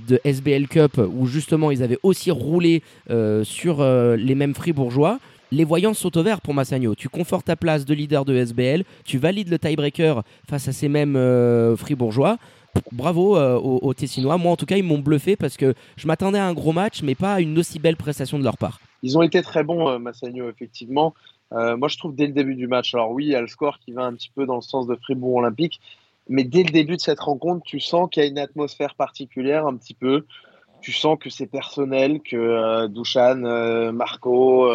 de 0.08 0.20
SBL 0.24 0.68
Cup, 0.68 0.98
où 0.98 1.26
justement 1.26 1.72
ils 1.72 1.84
avaient 1.84 2.00
aussi 2.04 2.32
roulé 2.32 2.84
euh, 3.10 3.44
sur 3.44 3.82
euh, 3.82 4.16
les 4.16 4.36
mêmes 4.36 4.54
fribourgeois 4.54 5.20
les 5.52 5.66
voyants 5.66 5.94
sont 5.94 6.18
au 6.18 6.24
pour 6.44 6.56
Massagno. 6.56 6.96
Tu 6.96 7.10
confortes 7.10 7.46
ta 7.46 7.56
place 7.56 7.86
de 7.86 7.94
leader 7.94 8.26
de 8.26 8.34
SBL, 8.34 8.86
tu 9.06 9.20
valides 9.20 9.50
le 9.50 9.60
tiebreaker 9.60 10.24
face 10.50 10.68
à 10.68 10.72
ces 10.72 10.90
mêmes 10.90 11.16
euh, 11.16 11.76
fribourgeois. 11.76 12.38
Bravo 12.92 13.38
aux, 13.38 13.94
Tessinois. 13.94 14.40
Moi, 14.40 14.52
en 14.52 14.56
tout 14.56 14.66
cas, 14.66 14.78
ils 14.78 14.84
m'ont 14.84 14.98
bluffé 14.98 15.36
parce 15.36 15.58
que 15.58 15.76
je 15.96 16.08
m'attendais 16.08 16.40
à 16.40 16.48
un 16.48 16.54
gros 16.54 16.74
match, 16.74 17.04
mais 17.04 17.14
pas 17.14 17.36
à 17.36 17.40
une 17.40 17.56
aussi 17.60 17.78
belle 17.78 17.98
prestation 17.98 18.40
de 18.40 18.44
leur 18.44 18.58
part. 18.58 18.80
Ils 19.04 19.16
ont 19.16 19.22
été 19.22 19.44
très 19.44 19.64
bons, 19.64 19.88
euh, 19.90 20.00
Massagno, 20.00 20.50
effectivement. 20.50 21.14
Moi, 21.52 21.88
je 21.88 22.00
trouve 22.00 22.16
dès 22.16 22.26
le 22.26 22.34
début 22.34 22.56
du 22.56 22.66
match, 22.66 22.96
alors 22.96 23.12
oui, 23.12 23.26
il 23.26 23.30
y 23.30 23.36
a 23.36 23.42
le 23.42 23.46
score 23.46 23.78
qui 23.78 23.92
va 23.92 24.06
un 24.06 24.14
petit 24.14 24.32
peu 24.34 24.48
dans 24.48 24.56
le 24.56 24.62
sens 24.62 24.88
de 24.88 24.96
Fribourg 24.96 25.36
Olympique, 25.36 25.80
mais 26.30 26.44
dès 26.44 26.64
le 26.64 26.72
début 26.72 26.96
de 26.96 27.02
cette 27.02 27.20
rencontre, 27.20 27.64
tu 27.66 27.80
sens 27.80 28.10
qu'il 28.10 28.24
y 28.24 28.26
a 28.26 28.30
une 28.30 28.40
atmosphère 28.40 28.96
particulière 28.96 29.66
un 29.66 29.76
petit 29.76 29.94
peu. 29.94 30.26
Tu 30.82 30.92
sens 30.92 31.18
que 31.20 31.30
c'est 31.30 31.48
personnel, 31.48 32.22
que 32.22 32.36
euh, 32.36 32.88
Dushan, 32.88 33.92
Marco, 33.94 34.70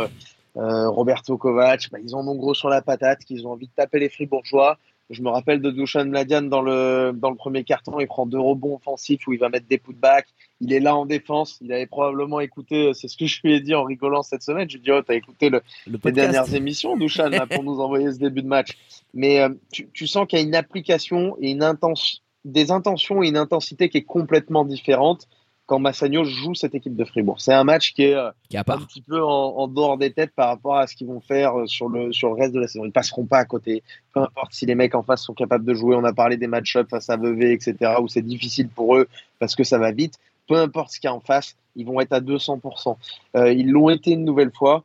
euh, 0.59 0.89
Roberto 0.89 1.37
Kovac, 1.37 1.89
bah, 1.93 1.99
ils 2.03 2.17
en 2.17 2.27
ont 2.27 2.35
gros 2.35 2.55
sur 2.55 2.69
la 2.69 2.83
patate, 2.83 3.21
qu'ils 3.21 3.47
ont 3.47 3.53
envie 3.53 3.69
de 3.69 3.73
taper 3.77 4.01
les 4.01 4.09
fribourgeois. 4.09 4.79
Je 5.11 5.23
me 5.23 5.31
rappelle 5.31 5.63
de 5.63 5.71
Dusan 5.71 6.07
Mladian 6.07 6.43
dans 6.43 6.61
le, 6.61 7.13
dans 7.15 7.31
le 7.31 7.37
premier 7.37 7.65
carton, 7.65 7.99
il 7.99 8.07
prend 8.07 8.27
deux 8.27 8.39
rebonds 8.39 8.77
offensifs 8.77 9.27
où 9.27 9.33
il 9.33 9.39
va 9.39 9.49
mettre 9.49 9.67
des 9.67 9.79
putbacks. 9.79 10.29
Il 10.61 10.73
est 10.73 10.81
là 10.81 10.95
en 10.95 11.07
défense. 11.07 11.59
Il 11.63 11.73
avait 11.73 11.87
probablement 11.87 12.41
écouté, 12.41 12.93
c'est 12.93 13.09
ce 13.09 13.17
que 13.17 13.27
je 13.27 13.41
lui 13.43 13.55
ai 13.55 13.61
dit 13.61 13.75
en 13.75 13.85
rigolant 13.85 14.23
cette 14.23 14.43
semaine. 14.43 14.69
Je 14.69 14.77
lui 14.77 14.83
ai 14.83 14.85
dit, 14.85 14.93
oh, 14.93 15.03
t'as 15.03 15.15
écouté 15.15 15.49
le, 15.49 15.63
le 15.87 15.99
les 16.05 16.13
dernières 16.13 16.55
émissions, 16.55 16.97
Dusan, 16.97 17.31
là, 17.31 17.47
pour 17.47 17.65
nous 17.65 17.81
envoyer 17.81 18.13
ce 18.13 18.19
début 18.19 18.43
de 18.43 18.49
match. 18.49 18.77
Mais 19.15 19.41
euh, 19.41 19.49
tu, 19.73 19.89
tu, 19.93 20.07
sens 20.07 20.27
qu'il 20.27 20.39
y 20.39 20.43
a 20.43 20.45
une 20.45 20.55
application 20.55 21.37
et 21.41 21.51
une 21.51 21.63
intention, 21.63 22.21
des 22.45 22.71
intentions 22.71 23.23
et 23.23 23.29
une 23.29 23.37
intensité 23.37 23.89
qui 23.89 23.99
est 23.99 24.05
complètement 24.05 24.65
différente 24.65 25.27
quand 25.69 25.79
Massagno 25.79 26.25
joue 26.25 26.55
cette 26.55 26.75
équipe 26.75 26.97
de 26.97 27.05
Fribourg. 27.05 27.43
C'est 27.43 27.53
un 27.53 27.63
match 27.63 27.93
qui 27.93 28.05
est, 28.05 28.15
euh, 28.15 28.31
qui 28.49 28.57
est 28.57 28.59
un 28.59 28.79
petit 28.79 29.03
peu 29.03 29.23
en, 29.23 29.29
en, 29.29 29.69
dehors 29.69 29.99
des 29.99 30.11
têtes 30.11 30.33
par 30.35 30.49
rapport 30.49 30.79
à 30.79 30.87
ce 30.87 30.97
qu'ils 30.97 31.07
vont 31.07 31.21
faire 31.21 31.59
euh, 31.59 31.67
sur 31.67 31.91
le, 31.91 32.11
sur 32.11 32.31
le 32.31 32.41
reste 32.41 32.55
de 32.55 32.61
la 32.61 32.67
saison. 32.67 32.87
Ils 32.87 32.91
passeront 32.91 33.27
pas 33.27 33.37
à 33.37 33.45
côté. 33.45 33.83
Peu 34.15 34.21
importe 34.21 34.55
si 34.55 34.65
les 34.65 34.75
mecs 34.75 34.95
en 34.95 35.03
face 35.03 35.23
sont 35.23 35.35
capables 35.35 35.67
de 35.67 35.75
jouer. 35.75 35.95
On 35.95 36.05
a 36.05 36.15
parlé 36.15 36.39
des 36.39 36.47
match-ups 36.47 36.89
face 36.89 37.11
à 37.11 37.19
Vevey, 37.19 37.53
etc., 37.53 37.97
où 38.01 38.09
c'est 38.09 38.23
difficile 38.23 38.71
pour 38.71 38.97
eux 38.97 39.09
parce 39.39 39.55
que 39.55 39.63
ça 39.63 39.77
va 39.77 39.93
vite. 39.93 40.15
Peu 40.49 40.57
importe 40.57 40.93
ce 40.93 41.01
qu'il 41.01 41.09
y 41.09 41.11
a 41.11 41.15
en 41.15 41.21
face, 41.21 41.55
ils 41.77 41.85
vont 41.85 42.01
être 42.01 42.15
à 42.15 42.21
200%. 42.21 42.97
Euh, 43.37 43.53
ils 43.53 43.71
l'ont 43.71 43.91
été 43.91 44.13
une 44.13 44.25
nouvelle 44.25 44.51
fois 44.51 44.85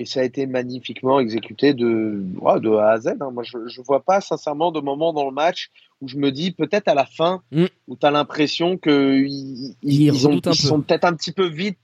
et 0.00 0.06
ça 0.06 0.20
a 0.20 0.22
été 0.22 0.46
magnifiquement 0.46 1.20
exécuté 1.20 1.74
de, 1.74 2.22
de 2.24 2.76
A 2.76 2.92
à 2.92 2.98
Z. 3.00 3.08
Hein. 3.20 3.30
Moi, 3.32 3.42
je 3.42 3.58
ne 3.58 3.84
vois 3.84 4.02
pas 4.02 4.22
sincèrement 4.22 4.72
de 4.72 4.80
moment 4.80 5.12
dans 5.12 5.26
le 5.26 5.30
match 5.30 5.70
où 6.00 6.08
je 6.08 6.16
me 6.16 6.32
dis 6.32 6.52
peut-être 6.52 6.88
à 6.88 6.94
la 6.94 7.04
fin 7.04 7.42
mm. 7.52 7.66
où 7.86 7.96
tu 7.96 8.06
as 8.06 8.10
l'impression 8.10 8.78
qu'ils 8.78 9.28
ils, 9.28 9.76
ils, 9.82 10.26
ont, 10.26 10.40
ils 10.40 10.54
sont 10.54 10.80
peut-être 10.80 11.04
un 11.04 11.12
petit 11.12 11.32
peu 11.32 11.46
vite, 11.46 11.76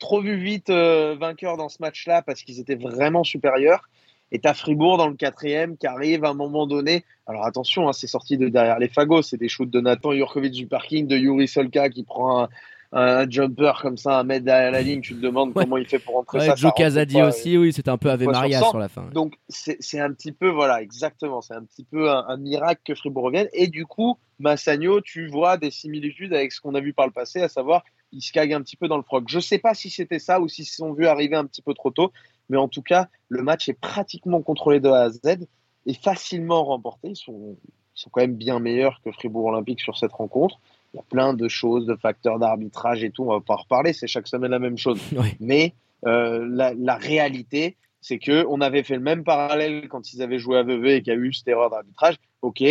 trop 0.00 0.20
vu 0.20 0.36
vite 0.36 0.68
euh, 0.68 1.14
vainqueurs 1.14 1.56
dans 1.56 1.68
ce 1.68 1.76
match-là 1.78 2.22
parce 2.22 2.42
qu'ils 2.42 2.58
étaient 2.58 2.74
vraiment 2.74 3.22
supérieurs. 3.22 3.88
Et 4.32 4.40
t'as 4.40 4.54
Fribourg 4.54 4.98
dans 4.98 5.08
le 5.08 5.14
quatrième 5.14 5.76
qui 5.76 5.86
arrive 5.86 6.24
à 6.24 6.30
un 6.30 6.34
moment 6.34 6.66
donné. 6.66 7.04
Alors 7.28 7.46
attention, 7.46 7.88
hein, 7.88 7.92
c'est 7.92 8.08
sorti 8.08 8.36
de 8.36 8.48
derrière 8.48 8.80
les 8.80 8.88
fagots. 8.88 9.22
C'est 9.22 9.36
des 9.36 9.48
shoots 9.48 9.70
de 9.70 9.80
Nathan 9.80 10.12
Jurkovic 10.12 10.52
du 10.52 10.66
parking, 10.66 11.06
de 11.06 11.16
Yuri 11.16 11.46
Solka 11.46 11.88
qui 11.88 12.02
prend 12.02 12.42
un, 12.42 12.48
un 12.92 13.30
jumper 13.30 13.72
comme 13.80 13.96
ça, 13.96 14.18
un 14.18 14.24
mètre 14.24 14.44
derrière 14.44 14.72
la 14.72 14.82
ligne, 14.82 15.00
tu 15.00 15.14
te 15.14 15.20
demandes 15.20 15.52
ouais. 15.54 15.64
comment 15.64 15.76
il 15.76 15.86
fait 15.86 16.00
pour 16.00 16.14
rentrer 16.14 16.38
ouais, 16.38 16.46
ça. 16.46 16.54
Joe 16.56 16.72
Casadi 16.74 17.22
aussi, 17.22 17.56
oui, 17.56 17.72
c'était 17.72 17.90
un 17.90 17.98
peu 17.98 18.10
Ave 18.10 18.24
Maria 18.24 18.58
sur, 18.58 18.70
sur, 18.70 18.78
la 18.78 18.88
fin. 18.88 19.08
Donc 19.12 19.34
c'est 19.48 20.00
un 20.00 20.12
petit 20.12 20.32
peu, 20.32 20.48
voilà, 20.48 20.82
exactement, 20.82 21.40
c'est 21.40 21.54
un 21.54 21.64
petit 21.64 21.84
peu 21.84 22.10
un, 22.10 22.24
un, 22.26 22.36
miracle 22.36 22.80
que 22.84 22.94
Fribourg 22.94 23.24
revienne. 23.24 23.48
Et 23.52 23.68
du 23.68 23.86
coup, 23.86 24.18
Massagno, 24.40 25.00
tu 25.00 25.28
vois 25.28 25.56
des 25.56 25.70
similitudes 25.70 26.34
avec 26.34 26.50
ce 26.52 26.60
qu'on 26.60 26.74
a 26.74 26.80
vu 26.80 26.92
par 26.92 27.06
le 27.06 27.12
passé, 27.12 27.40
à 27.40 27.48
savoir, 27.48 27.84
il 28.12 28.22
se 28.22 28.32
cague 28.32 28.52
un 28.52 28.62
petit 28.62 28.76
peu 28.76 28.88
dans 28.88 28.96
le 28.96 29.02
froc. 29.02 29.24
Je 29.28 29.38
sais 29.38 29.58
pas 29.58 29.74
si 29.74 29.90
c'était 29.90 30.18
ça 30.18 30.40
ou 30.40 30.48
s'ils 30.48 30.66
se 30.66 30.76
sont 30.76 30.92
vus 30.92 31.06
arriver 31.06 31.36
un 31.36 31.44
petit 31.44 31.62
peu 31.62 31.74
trop 31.74 31.90
tôt, 31.90 32.12
mais 32.48 32.56
en 32.56 32.68
tout 32.68 32.82
cas, 32.82 33.08
le 33.28 33.42
match 33.42 33.68
est 33.68 33.78
pratiquement 33.78 34.42
contrôlé 34.42 34.80
de 34.80 34.88
A 34.88 35.02
à 35.02 35.10
Z 35.10 35.46
et 35.86 35.94
facilement 35.94 36.64
remporté. 36.64 37.10
Ils 37.10 37.16
sont, 37.16 37.56
ils 37.64 38.00
sont 38.00 38.10
quand 38.10 38.20
même 38.20 38.34
bien 38.34 38.58
meilleurs 38.58 39.00
que 39.04 39.12
Fribourg 39.12 39.46
Olympique 39.46 39.80
sur 39.80 39.96
cette 39.96 40.12
rencontre. 40.12 40.60
Il 40.92 40.96
y 40.96 41.00
a 41.00 41.04
plein 41.08 41.34
de 41.34 41.48
choses, 41.48 41.86
de 41.86 41.94
facteurs 41.94 42.38
d'arbitrage 42.38 43.04
et 43.04 43.10
tout. 43.10 43.22
On 43.24 43.32
va 43.32 43.40
pas 43.40 43.54
en 43.54 43.58
reparler. 43.58 43.92
C'est 43.92 44.06
chaque 44.06 44.26
semaine 44.26 44.50
la 44.50 44.58
même 44.58 44.78
chose. 44.78 45.00
Oui. 45.16 45.34
Mais 45.40 45.74
euh, 46.06 46.46
la, 46.50 46.74
la, 46.74 46.96
réalité, 46.96 47.76
c'est 48.00 48.18
que 48.18 48.44
on 48.48 48.60
avait 48.60 48.82
fait 48.82 48.94
le 48.94 49.02
même 49.02 49.22
parallèle 49.22 49.88
quand 49.88 50.12
ils 50.12 50.22
avaient 50.22 50.38
joué 50.38 50.58
à 50.58 50.62
Vevey 50.62 50.96
et 50.96 51.02
qu'il 51.02 51.12
y 51.12 51.16
a 51.16 51.18
eu 51.18 51.32
cette 51.32 51.48
erreur 51.48 51.70
d'arbitrage. 51.70 52.16
Ok. 52.42 52.62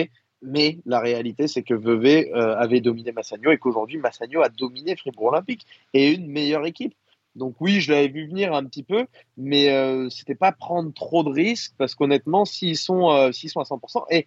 Mais 0.41 0.79
la 0.85 0.99
réalité, 0.99 1.47
c'est 1.47 1.63
que 1.63 1.73
Vevey 1.73 2.31
euh, 2.33 2.55
avait 2.55 2.79
dominé 2.79 3.11
Massagno 3.11 3.51
et 3.51 3.57
qu'aujourd'hui, 3.57 3.97
Massagno 3.97 4.41
a 4.41 4.49
dominé 4.49 4.95
Fribourg 4.95 5.27
Olympique 5.27 5.65
et 5.93 6.11
une 6.11 6.27
meilleure 6.27 6.65
équipe. 6.65 6.93
Donc 7.35 7.55
oui, 7.59 7.79
je 7.79 7.91
l'avais 7.91 8.07
vu 8.07 8.27
venir 8.27 8.53
un 8.53 8.65
petit 8.65 8.83
peu, 8.83 9.05
mais 9.37 9.69
euh, 9.69 10.09
c'était 10.09 10.35
pas 10.35 10.51
prendre 10.51 10.93
trop 10.93 11.23
de 11.23 11.29
risques 11.29 11.73
parce 11.77 11.93
qu'honnêtement, 11.93 12.45
s'ils 12.45 12.77
sont, 12.77 13.11
euh, 13.11 13.31
s'ils 13.31 13.49
sont 13.49 13.59
à 13.59 13.63
100%, 13.63 14.05
et 14.09 14.25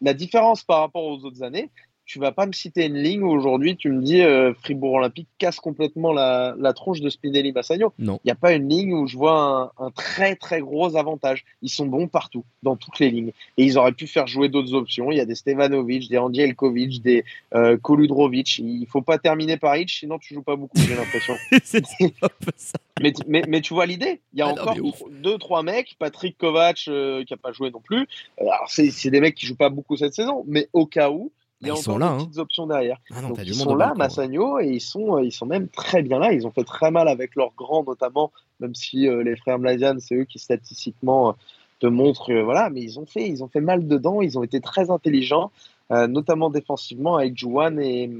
la 0.00 0.14
différence 0.14 0.62
par 0.62 0.80
rapport 0.80 1.04
aux 1.04 1.24
autres 1.24 1.42
années, 1.42 1.70
tu 2.06 2.18
vas 2.18 2.32
pas 2.32 2.46
me 2.46 2.52
citer 2.52 2.86
une 2.86 2.98
ligne 2.98 3.22
où 3.22 3.30
aujourd'hui 3.30 3.76
tu 3.76 3.90
me 3.90 4.02
dis 4.02 4.20
euh, 4.20 4.52
Fribourg 4.54 4.94
Olympique 4.94 5.28
casse 5.38 5.58
complètement 5.58 6.12
la, 6.12 6.54
la 6.58 6.72
tronche 6.74 7.00
de 7.00 7.08
Spinelli 7.08 7.52
Massagno. 7.52 7.92
Non. 7.98 8.20
Il 8.24 8.28
n'y 8.28 8.32
a 8.32 8.36
pas 8.36 8.52
une 8.52 8.68
ligne 8.68 8.92
où 8.92 9.06
je 9.06 9.16
vois 9.16 9.72
un, 9.78 9.86
un, 9.86 9.90
très 9.90 10.36
très 10.36 10.60
gros 10.60 10.96
avantage. 10.96 11.44
Ils 11.62 11.70
sont 11.70 11.86
bons 11.86 12.06
partout, 12.06 12.44
dans 12.62 12.76
toutes 12.76 12.98
les 12.98 13.10
lignes. 13.10 13.32
Et 13.56 13.64
ils 13.64 13.78
auraient 13.78 13.92
pu 13.92 14.06
faire 14.06 14.26
jouer 14.26 14.48
d'autres 14.48 14.74
options. 14.74 15.10
Il 15.10 15.16
y 15.16 15.20
a 15.20 15.24
des 15.24 15.34
Stevanovic, 15.34 16.10
des 16.10 16.18
Andielkovic, 16.18 17.02
des 17.02 17.24
euh, 17.54 17.78
Koludrovic. 17.78 18.58
Il 18.58 18.86
faut 18.86 19.02
pas 19.02 19.18
terminer 19.18 19.56
par 19.56 19.76
Hitch, 19.76 20.00
sinon 20.00 20.18
tu 20.18 20.34
joues 20.34 20.42
pas 20.42 20.56
beaucoup, 20.56 20.76
j'ai 20.78 20.96
l'impression. 20.96 21.34
mais, 23.00 23.12
mais, 23.26 23.42
mais, 23.48 23.60
tu 23.62 23.72
vois 23.72 23.86
l'idée. 23.86 24.20
Il 24.34 24.40
y 24.40 24.42
a 24.42 24.48
ah 24.48 24.52
encore 24.52 24.76
non, 24.76 24.92
deux, 25.10 25.38
trois 25.38 25.62
mecs. 25.62 25.96
Patrick 25.98 26.36
Kovac, 26.36 26.84
euh, 26.88 27.24
qui 27.24 27.32
a 27.32 27.38
pas 27.38 27.52
joué 27.52 27.70
non 27.70 27.80
plus. 27.80 28.06
Alors 28.38 28.66
c'est 28.68 29.10
des 29.10 29.20
mecs 29.20 29.34
qui 29.34 29.46
jouent 29.46 29.56
pas 29.56 29.70
beaucoup 29.70 29.96
cette 29.96 30.14
saison, 30.14 30.44
mais 30.46 30.68
au 30.72 30.86
cas 30.86 31.10
où, 31.10 31.32
Il 31.64 31.68
y 31.68 31.70
a 31.70 31.74
Bah, 31.74 31.78
encore 31.80 31.84
sont 31.84 31.98
là, 31.98 32.06
des 32.06 32.12
hein. 32.12 32.24
petites 32.26 32.38
options 32.38 32.66
derrière. 32.66 32.98
Ah 33.12 33.22
non, 33.22 33.28
Donc, 33.30 33.38
ils 33.44 33.54
sont 33.54 33.74
là, 33.74 33.94
Massagno, 33.96 34.60
et 34.60 34.68
ils 34.68 34.80
sont, 34.80 35.18
ils 35.18 35.32
sont 35.32 35.46
même 35.46 35.68
très 35.68 36.02
bien 36.02 36.18
là. 36.18 36.32
Ils 36.32 36.46
ont 36.46 36.50
fait 36.50 36.64
très 36.64 36.90
mal 36.90 37.08
avec 37.08 37.34
leurs 37.34 37.52
grands, 37.56 37.84
notamment, 37.84 38.32
même 38.60 38.74
si 38.74 39.08
euh, 39.08 39.22
les 39.22 39.36
frères 39.36 39.58
Mlazian, 39.58 39.96
c'est 39.98 40.14
eux 40.14 40.24
qui 40.24 40.38
statistiquement 40.38 41.30
euh, 41.30 41.32
te 41.80 41.86
montrent, 41.86 42.32
euh, 42.32 42.42
voilà, 42.42 42.70
mais 42.70 42.82
ils 42.82 42.98
ont 42.98 43.06
fait, 43.06 43.28
ils 43.28 43.42
ont 43.42 43.48
fait 43.48 43.60
mal 43.60 43.86
dedans. 43.86 44.22
Ils 44.22 44.38
ont 44.38 44.42
été 44.42 44.60
très 44.60 44.90
intelligents, 44.90 45.50
euh, 45.90 46.06
notamment 46.06 46.50
défensivement 46.50 47.16
avec 47.16 47.36
Juan 47.36 47.80
et, 47.80 48.10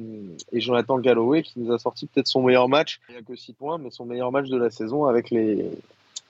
et 0.52 0.60
Jonathan 0.60 0.98
Galloway 0.98 1.42
qui 1.42 1.60
nous 1.60 1.72
a 1.72 1.78
sorti 1.78 2.06
peut-être 2.06 2.28
son 2.28 2.42
meilleur 2.42 2.68
match. 2.68 3.00
Il 3.08 3.12
n'y 3.12 3.18
a 3.18 3.22
que 3.22 3.36
6 3.36 3.52
points, 3.54 3.78
mais 3.78 3.90
son 3.90 4.04
meilleur 4.06 4.32
match 4.32 4.48
de 4.48 4.56
la 4.56 4.70
saison 4.70 5.04
avec 5.04 5.30
les, 5.30 5.70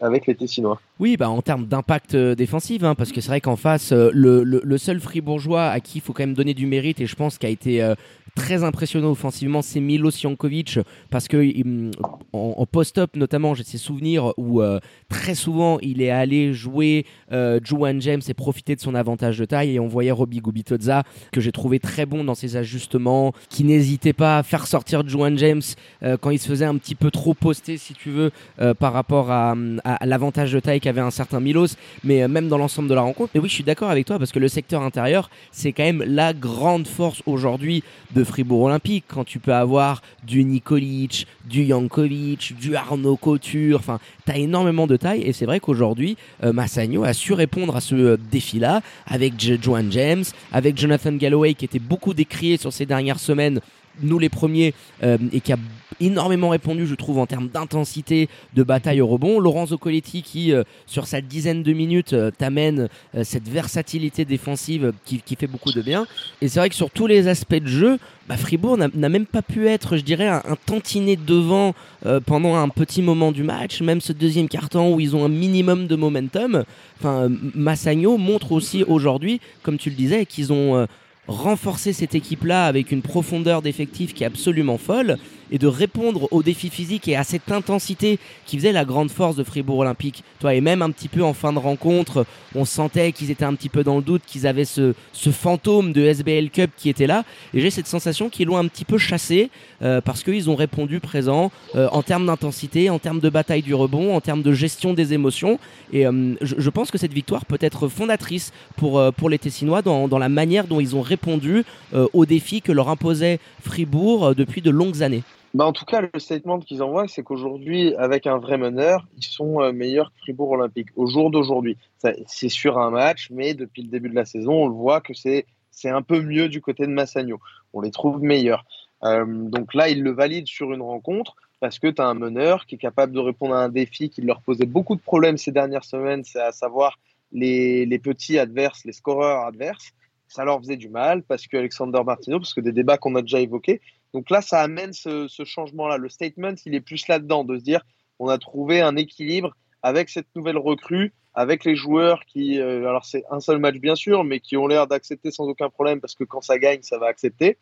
avec 0.01 0.27
les 0.27 0.35
Tessinois. 0.35 0.81
Oui, 1.01 1.17
bah 1.17 1.29
en 1.31 1.41
termes 1.43 1.67
d'impact 1.67 2.15
euh, 2.15 2.35
défensif, 2.35 2.83
hein, 2.83 2.95
parce 2.95 3.13
que 3.13 3.21
c'est 3.21 3.29
vrai 3.29 3.41
qu'en 3.41 3.57
face, 3.57 3.93
euh, 3.93 4.11
le, 4.13 4.43
le- 4.43 4.79
seul 4.79 5.01
Fribourgeois 5.01 5.67
à 5.69 5.81
qui 5.81 5.99
il 5.99 6.01
faut 6.01 6.13
quand 6.13 6.23
même 6.25 6.35
donner 6.35 6.55
du 6.55 6.67
mérite, 6.67 7.01
et 7.01 7.07
je 7.07 7.15
pense 7.17 7.39
qu'il 7.39 7.47
a 7.49 7.51
été 7.51 7.83
euh, 7.83 7.95
très 8.35 8.65
impressionnant 8.65 9.11
offensivement, 9.11 9.63
c'est 9.63 9.81
Milo 9.81 10.11
Jankovic, 10.11 10.79
parce 11.11 11.29
que 11.29 11.37
il- 11.43 11.91
en, 12.33 12.67
post-up 12.67 13.11
notamment, 13.15 13.55
j'ai 13.55 13.63
ces 13.63 13.79
souvenirs 13.79 14.33
où 14.37 14.61
euh, 14.61 14.81
très 15.09 15.35
souvent 15.37 15.79
il 15.81 16.03
est 16.03 16.11
allé 16.11 16.53
jouer 16.53 17.07
euh, 17.31 17.61
Juwan 17.63 18.01
James 18.01 18.21
et 18.27 18.35
profiter 18.35 18.75
de 18.75 18.81
son 18.81 18.95
avantage 18.97 19.39
de 19.39 19.45
taille, 19.45 19.75
et 19.77 19.81
on 19.81 19.87
voyait 19.87 20.11
Robbie 20.11 20.41
Gubitoza 20.41 21.05
que 21.31 21.41
j'ai 21.41 21.53
trouvé 21.53 21.79
très 21.79 22.07
bon 22.07 22.25
dans 22.25 22.35
ses 22.35 22.57
ajustements, 22.57 23.33
qui 23.51 23.63
n'hésitait 23.63 24.13
pas 24.13 24.39
à 24.39 24.43
faire 24.43 24.67
sortir 24.67 25.07
Juwan 25.07 25.39
James 25.39 25.63
euh, 26.03 26.17
quand 26.17 26.31
il 26.31 26.39
se 26.41 26.49
faisait 26.49 26.65
un 26.65 26.77
petit 26.77 26.97
peu 26.97 27.11
trop 27.13 27.35
poster, 27.35 27.77
si 27.77 27.95
tu 27.95 28.11
veux, 28.11 28.33
euh, 28.61 28.75
par 28.75 28.93
rapport 28.93 29.31
à, 29.31 29.55
à- 29.85 30.07
l'avantage 30.07 30.53
de 30.53 30.59
taille 30.61 30.81
qu'avait 30.81 31.01
un 31.01 31.11
certain 31.13 31.39
Milos, 31.39 31.77
mais 32.03 32.27
même 32.27 32.49
dans 32.49 32.59
l'ensemble 32.59 32.89
de 32.89 32.95
la 32.95 33.03
rencontre. 33.03 33.31
Mais 33.35 33.41
oui, 33.41 33.49
je 33.49 33.55
suis 33.55 33.65
d'accord 33.65 33.91
avec 33.91 34.07
toi 34.07 34.19
parce 34.19 34.33
que 34.33 34.39
le 34.41 34.49
secteur 34.49 34.83
intérieur, 34.83 35.31
c'est 35.53 35.73
quand 35.73 35.85
même 35.85 36.03
la 36.05 36.33
grande 36.33 36.89
force 36.89 37.23
aujourd'hui 37.27 37.85
de 38.15 38.24
Fribourg 38.25 38.63
Olympique. 38.63 39.05
Quand 39.09 39.25
tu 39.25 39.39
peux 39.39 39.55
avoir 39.55 40.03
du 40.25 40.45
Nikolic, 40.45 41.27
du 41.45 41.67
Jankovic, 41.67 42.55
du 42.59 42.77
Arnaud 42.77 43.17
Couture, 43.17 43.79
enfin, 43.79 43.99
t'as 44.25 44.37
énormément 44.37 44.87
de 44.87 44.97
taille 44.97 45.23
et 45.23 45.33
c'est 45.33 45.47
vrai 45.47 45.61
qu'aujourd'hui, 45.61 46.17
euh, 46.43 46.53
Massagno 46.53 47.05
a 47.05 47.13
su 47.13 47.33
répondre 47.33 47.77
à 47.77 47.81
ce 47.81 47.95
euh, 47.95 48.17
défi-là 48.31 48.81
avec 49.07 49.35
Joan 49.63 49.91
James, 49.91 50.25
avec 50.53 50.79
Jonathan 50.79 51.13
Galloway 51.13 51.55
qui 51.55 51.65
était 51.65 51.79
beaucoup 51.79 52.15
décrié 52.15 52.57
sur 52.57 52.73
ces 52.73 52.87
dernières 52.87 53.19
semaines 53.21 53.61
nous 54.03 54.19
les 54.19 54.29
premiers 54.29 54.75
euh, 55.03 55.19
et 55.33 55.41
qui 55.41 55.53
a 55.53 55.57
énormément 56.01 56.49
répondu 56.49 56.87
je 56.87 56.95
trouve 56.95 57.19
en 57.19 57.27
termes 57.27 57.49
d'intensité 57.49 58.29
de 58.55 58.63
bataille 58.63 59.01
au 59.01 59.07
rebond. 59.07 59.41
Lorenzo 59.41 59.79
Coletti 59.79 60.23
qui 60.23 60.53
euh, 60.53 60.65
sur 60.87 61.07
sa 61.07 61.21
dizaine 61.21 61.63
de 61.63 61.73
minutes 61.73 62.13
euh, 62.13 62.31
t'amène 62.31 62.89
euh, 63.15 63.25
cette 63.25 63.49
versatilité 63.49 64.25
défensive 64.25 64.93
qui, 65.05 65.21
qui 65.21 65.37
fait 65.37 65.47
beaucoup 65.47 65.73
de 65.73 65.83
bien. 65.83 66.07
Et 66.41 66.49
c'est 66.49 66.59
vrai 66.61 66.69
que 66.69 66.75
sur 66.75 66.91
tous 66.91 67.07
les 67.07 67.29
aspects 67.29 67.55
de 67.55 67.67
jeu 67.67 67.99
bah, 68.29 68.39
Fribourg 68.39 68.79
n'a 68.79 69.09
même 69.09 69.27
pas 69.27 69.43
pu 69.43 69.69
être 69.69 69.99
je 69.99 70.03
dirais 70.03 70.29
un, 70.29 70.43
tantinet 70.65 71.17
devant 71.17 71.75
euh, 72.07 72.21
pendant 72.21 72.57
un 72.57 72.71
petit 72.71 73.03
moment 73.03 73.33
du 73.33 73.43
match. 73.43 73.83
Même 73.83 74.01
ce 74.01 74.13
deuxième 74.13 74.49
carton 74.49 74.95
où 74.95 75.01
ils 75.01 75.15
ont 75.15 75.25
un 75.25 75.29
minimum 75.29 75.87
de 75.87 75.95
momentum. 75.95 76.65
Enfin 76.99 77.25
euh, 77.25 77.29
Massagno 77.55 78.17
montre 78.17 78.53
aussi 78.53 78.83
aujourd'hui 78.83 79.41
comme 79.63 79.77
tu 79.77 79.91
le 79.91 79.97
disais 79.97 80.25
qu'ils 80.25 80.55
ont 80.55 80.75
euh, 80.75 80.87
renforcer 81.29 81.93
cette 81.93 82.15
équipe-là 82.15 82.65
avec 82.65 82.93
une 82.93 83.03
profondeur 83.03 83.61
d'effectif 83.61 84.15
qui 84.15 84.25
est 84.25 84.27
absolument 84.27 84.79
folle 84.79 85.19
et 85.51 85.59
de 85.59 85.67
répondre 85.67 86.29
aux 86.31 86.43
défis 86.43 86.71
physiques 86.71 87.09
et 87.09 87.17
à 87.17 87.25
cette 87.25 87.51
intensité 87.51 88.19
qui 88.47 88.57
faisait 88.57 88.73
la 88.73 88.85
grande 88.85 89.11
force 89.11 89.37
de 89.37 89.45
Fribourg 89.45 89.79
Olympique. 89.79 90.25
Toi, 90.41 90.55
et 90.55 90.61
même 90.61 90.83
un 90.83 90.91
petit 90.91 91.09
peu 91.09 91.23
en 91.23 91.33
fin 91.35 91.53
de 91.53 91.59
rencontre, 91.59 92.27
on 92.55 92.65
sentait 92.65 93.13
qu'ils 93.13 93.31
étaient 93.31 93.45
un 93.45 93.55
petit 93.55 93.69
peu 93.69 93.85
dans 93.85 93.97
le 93.97 94.03
doute, 94.03 94.23
qu'ils 94.27 94.47
avaient 94.47 94.65
ce, 94.65 94.95
ce 95.13 95.31
fantôme 95.31 95.93
de 95.93 96.03
SBL 96.03 96.51
Cup 96.51 96.71
qui 96.77 96.89
était 96.89 97.07
là. 97.07 97.25
Et 97.53 97.61
j'ai 97.61 97.71
cette 97.71 97.87
sensation 97.87 98.29
qu'ils 98.29 98.49
l'ont 98.49 98.57
un 98.57 98.67
petit 98.69 98.85
peu 98.85 98.99
chassé 98.99 99.51
euh, 99.83 100.01
parce 100.01 100.23
qu'ils 100.23 100.51
ont 100.51 100.55
répondu 100.55 101.01
présent 101.01 101.51
euh, 101.75 101.89
en 101.93 102.03
termes 102.03 102.27
d'intensité, 102.27 102.91
en 102.91 102.99
termes 102.99 103.21
de 103.21 103.29
bataille 103.29 103.63
du 103.63 103.75
rebond, 103.75 104.15
en 104.15 104.21
termes 104.21 104.43
de 104.43 104.53
gestion 104.53 104.95
des 104.95 105.13
émotions. 105.13 105.59
Et 105.93 106.07
euh, 106.07 106.35
je, 106.41 106.71
pense 106.71 106.91
que 106.91 106.99
cette 106.99 107.13
victoire 107.13 107.45
peut 107.45 107.59
être 107.61 107.89
fondatrice 107.89 108.53
pour, 108.77 109.01
pour 109.13 109.29
les 109.29 109.39
Tessinois 109.39 109.83
dans, 109.83 110.09
dans 110.09 110.19
la 110.19 110.29
manière 110.29 110.67
dont 110.67 110.81
ils 110.81 110.97
ont 110.97 111.03
répondu 111.03 111.65
aux 112.13 112.27
défis 112.27 112.63
que 112.63 112.73
leur 112.73 112.89
imposait 112.89 113.39
Fribourg 113.63 114.35
depuis 114.35 114.61
de 114.61 114.71
longues 114.71 115.03
années. 115.03 115.23
Bah 115.55 115.65
en 115.65 115.73
tout 115.73 115.85
cas, 115.85 116.01
le 116.01 116.19
statement 116.19 116.59
qu'ils 116.59 116.83
envoient, 116.83 117.07
c'est 117.07 117.23
qu'aujourd'hui, 117.23 117.95
avec 117.95 118.27
un 118.27 118.39
vrai 118.39 118.59
meneur, 118.59 119.07
ils 119.17 119.23
sont 119.25 119.63
euh, 119.63 119.73
meilleurs 119.73 120.11
que 120.11 120.19
Fribourg 120.19 120.51
Olympique 120.51 120.89
au 120.97 121.07
jour 121.07 121.31
d'aujourd'hui. 121.31 121.79
C'est 122.27 122.49
sur 122.49 122.79
un 122.79 122.91
match, 122.91 123.29
mais 123.31 123.55
depuis 123.55 123.83
le 123.83 123.89
début 123.89 124.09
de 124.09 124.17
la 124.17 124.25
saison, 124.25 124.65
on 124.65 124.69
le 124.69 124.75
voit 124.75 125.01
que 125.01 125.15
c'est 125.15 125.47
c'est 125.71 125.91
un 125.91 126.03
peu 126.03 126.21
mieux 126.21 126.49
du 126.49 126.61
côté 126.61 126.87
de 126.87 126.93
Massagno. 126.93 127.39
On 127.73 127.81
les 127.81 127.91
trouve 127.91 128.21
meilleurs. 128.21 128.65
Euh, 129.05 129.25
donc 129.27 129.75
là, 129.75 129.89
ils 129.89 130.03
le 130.03 130.13
valident 130.13 130.47
sur 130.47 130.73
une 130.73 130.83
rencontre 130.83 131.37
parce 131.61 131.79
que 131.79 131.89
tu 131.89 132.03
as 132.03 132.07
un 132.07 132.15
meneur 132.15 132.67
qui 132.67 132.75
est 132.75 132.79
capable 132.79 133.13
de 133.13 133.21
répondre 133.21 133.55
à 133.55 133.65
un 133.65 133.69
défi 133.69 134.11
qui 134.11 134.23
leur 134.23 134.41
posait 134.43 134.67
beaucoup 134.67 134.97
de 134.97 135.01
problèmes 135.01 135.37
ces 135.37 135.53
dernières 135.53 135.85
semaines, 135.85 136.25
c'est 136.25 136.41
à 136.41 136.53
savoir 136.53 136.99
les, 137.33 137.87
les 137.87 137.99
petits 137.99 138.39
adverses, 138.39 138.85
les 138.85 138.93
scoreurs 138.93 139.47
adverses. 139.47 139.93
Ça 140.35 140.45
leur 140.45 140.59
faisait 140.59 140.77
du 140.77 140.89
mal 140.89 141.23
parce 141.23 141.47
que 141.47 141.57
Alexander 141.57 142.01
Martino, 142.05 142.41
parce 142.41 142.55
que 142.55 142.61
des 142.61 142.73
débats 142.73 142.99
qu'on 142.99 143.15
a 143.15 143.23
déjà 143.23 143.39
évoqués, 143.39 143.81
donc 144.13 144.31
là, 144.31 144.43
ça 144.43 144.61
amène 144.63 144.93
ce, 144.93 145.29
changement-là. 145.45 145.97
Le 145.97 146.09
statement, 146.09 146.57
il 146.67 146.75
est 146.75 146.81
plus 146.81 147.07
là-dedans, 147.07 147.45
de 147.45 147.57
se 147.57 147.63
dire, 147.63 147.83
on 148.19 148.29
a 148.29 148.37
trouvé 148.37 148.81
un 148.81 148.97
équilibre 148.97 149.55
avec 149.85 150.09
cette 150.09 150.27
nouvelle 150.35 150.59
recrue, 150.59 151.13
avec 151.35 151.65
les 151.65 151.77
joueurs 151.77 152.25
qui, 152.27 152.59
euh, 152.59 152.89
alors 152.89 153.05
c'est 153.05 153.23
un 153.31 153.39
seul 153.39 153.59
match 153.59 153.77
bien 153.77 153.95
sûr, 153.95 154.25
mais 154.25 154.41
qui 154.41 154.57
ont 154.57 154.67
l'air 154.67 154.89
d'accepter 154.89 155.31
sans 155.31 155.45
aucun 155.45 155.71
problème 155.71 156.01
parce 156.01 156.17
que 156.17 156.25
quand 156.25 156.41
ça 156.41 156.59
gagne, 156.59 156.83
ça 156.83 156.99
va 156.99 157.07
accepter. 157.07 157.57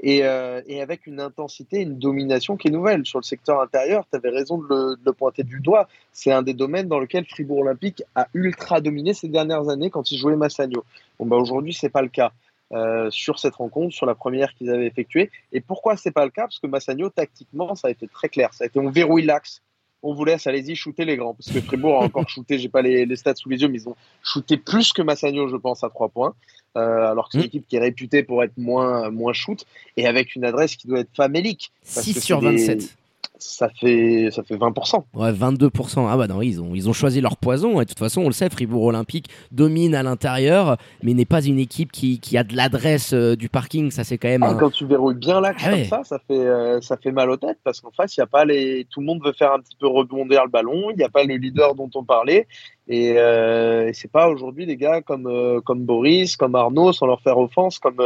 Et, 0.00 0.24
euh, 0.24 0.62
et 0.66 0.80
avec 0.80 1.06
une 1.06 1.20
intensité, 1.20 1.80
une 1.80 1.98
domination 1.98 2.56
qui 2.56 2.68
est 2.68 2.70
nouvelle 2.70 3.04
sur 3.04 3.18
le 3.18 3.24
secteur 3.24 3.60
intérieur. 3.60 4.04
Tu 4.10 4.16
avais 4.16 4.30
raison 4.30 4.58
de 4.58 4.66
le, 4.68 4.96
de 4.96 5.02
le 5.04 5.12
pointer 5.12 5.42
du 5.42 5.60
doigt. 5.60 5.88
C'est 6.12 6.30
un 6.30 6.42
des 6.42 6.54
domaines 6.54 6.86
dans 6.86 7.00
lequel 7.00 7.24
Fribourg 7.26 7.58
Olympique 7.58 8.02
a 8.14 8.28
ultra 8.32 8.80
dominé 8.80 9.12
ces 9.12 9.28
dernières 9.28 9.68
années 9.68 9.90
quand 9.90 10.10
il 10.12 10.18
jouait 10.18 10.36
Massagno. 10.36 10.84
Bon, 11.18 11.26
bah 11.26 11.36
aujourd'hui, 11.36 11.74
c'est 11.74 11.88
pas 11.88 12.02
le 12.02 12.08
cas. 12.08 12.32
Euh, 12.70 13.08
sur 13.10 13.38
cette 13.38 13.54
rencontre, 13.54 13.94
sur 13.94 14.04
la 14.04 14.14
première 14.14 14.52
qu'ils 14.52 14.68
avaient 14.68 14.86
effectuée. 14.86 15.30
Et 15.52 15.62
pourquoi 15.62 15.96
c'est 15.96 16.10
pas 16.10 16.26
le 16.26 16.30
cas? 16.30 16.42
Parce 16.42 16.58
que 16.58 16.66
Massagno, 16.66 17.08
tactiquement, 17.08 17.74
ça 17.74 17.88
a 17.88 17.90
été 17.90 18.06
très 18.06 18.28
clair. 18.28 18.52
Ça 18.52 18.64
a 18.64 18.66
été 18.66 18.78
on 18.78 18.90
verrouille 18.90 19.24
l'axe, 19.24 19.62
on 20.02 20.14
vous 20.14 20.24
laisse, 20.24 20.46
allez-y, 20.46 20.76
shooter 20.76 21.04
les 21.04 21.16
grands. 21.16 21.34
Parce 21.34 21.50
que 21.50 21.60
Fribourg 21.60 22.00
a 22.00 22.04
encore 22.04 22.28
shooté, 22.28 22.58
j'ai 22.58 22.68
pas 22.68 22.82
les, 22.82 23.04
les 23.06 23.16
stats 23.16 23.34
sous 23.34 23.48
les 23.48 23.60
yeux, 23.60 23.68
mais 23.68 23.78
ils 23.80 23.88
ont 23.88 23.96
shooté 24.22 24.56
plus 24.56 24.92
que 24.92 25.02
Massagno, 25.02 25.48
je 25.48 25.56
pense, 25.56 25.82
à 25.84 25.88
trois 25.90 26.08
points. 26.08 26.34
Euh, 26.76 27.10
alors 27.10 27.28
que 27.28 27.32
c'est 27.32 27.38
une 27.38 27.44
Mm. 27.44 27.46
équipe 27.46 27.66
qui 27.68 27.76
est 27.76 27.80
réputée 27.80 28.22
pour 28.22 28.42
être 28.44 28.56
moins, 28.56 29.10
moins 29.10 29.32
shoot 29.32 29.64
et 29.96 30.06
avec 30.06 30.36
une 30.36 30.44
adresse 30.44 30.76
qui 30.76 30.86
doit 30.86 31.00
être 31.00 31.14
famélique. 31.16 31.72
Parce 31.94 32.04
6 32.06 32.14
que 32.14 32.20
sur 32.20 32.40
c'est 32.40 32.50
des- 32.50 32.56
27. 32.66 32.96
Ça 33.38 33.68
fait, 33.68 34.28
ça 34.30 34.42
fait 34.42 34.56
20%. 34.56 35.02
Ouais, 35.14 35.32
22%. 35.32 36.06
Ah 36.10 36.16
bah 36.16 36.26
non, 36.26 36.42
ils 36.42 36.60
ont, 36.60 36.74
ils 36.74 36.88
ont 36.88 36.92
choisi 36.92 37.20
leur 37.20 37.36
poison. 37.36 37.80
Et 37.80 37.84
de 37.84 37.88
toute 37.88 37.98
façon, 37.98 38.22
on 38.22 38.26
le 38.26 38.32
sait, 38.32 38.48
Fribourg 38.50 38.84
Olympique 38.84 39.28
domine 39.52 39.94
à 39.94 40.02
l'intérieur, 40.02 40.76
mais 41.02 41.14
n'est 41.14 41.24
pas 41.24 41.42
une 41.44 41.58
équipe 41.58 41.92
qui, 41.92 42.20
qui 42.20 42.36
a 42.36 42.44
de 42.44 42.56
l'adresse 42.56 43.12
euh, 43.12 43.36
du 43.36 43.48
parking. 43.48 43.90
Ça, 43.90 44.04
c'est 44.04 44.18
quand 44.18 44.28
même 44.28 44.42
Ah, 44.42 44.50
un... 44.50 44.54
quand 44.54 44.70
tu 44.70 44.86
verrouilles 44.86 45.14
bien 45.14 45.40
l'axe 45.40 45.62
Ah 45.66 45.72
ouais. 45.72 45.88
comme 45.88 46.04
ça, 46.04 46.04
ça 46.04 46.18
fait, 46.26 46.38
euh, 46.38 46.80
ça 46.80 46.96
fait 46.96 47.12
mal 47.12 47.30
aux 47.30 47.36
têtes 47.36 47.58
parce 47.64 47.80
qu'en 47.80 47.90
face, 47.90 48.16
il 48.16 48.20
y 48.20 48.22
a 48.22 48.26
pas 48.26 48.44
les... 48.44 48.86
tout 48.90 49.00
le 49.00 49.06
monde 49.06 49.22
veut 49.24 49.32
faire 49.32 49.52
un 49.52 49.60
petit 49.60 49.76
peu 49.78 49.86
rebondir 49.86 50.44
le 50.44 50.50
ballon. 50.50 50.90
Il 50.90 50.96
n'y 50.96 51.04
a 51.04 51.08
pas 51.08 51.24
le 51.24 51.36
leader 51.36 51.74
dont 51.74 51.90
on 51.94 52.04
parlait. 52.04 52.46
Et, 52.90 53.14
euh, 53.18 53.88
et 53.88 53.92
c'est 53.92 54.10
pas 54.10 54.28
aujourd'hui 54.28 54.64
des 54.64 54.76
gars 54.78 55.02
comme, 55.02 55.26
euh, 55.26 55.60
comme 55.60 55.84
Boris, 55.84 56.36
comme 56.36 56.54
Arnaud, 56.54 56.94
sans 56.94 57.06
leur 57.06 57.20
faire 57.20 57.36
offense, 57.36 57.78
comme, 57.78 58.00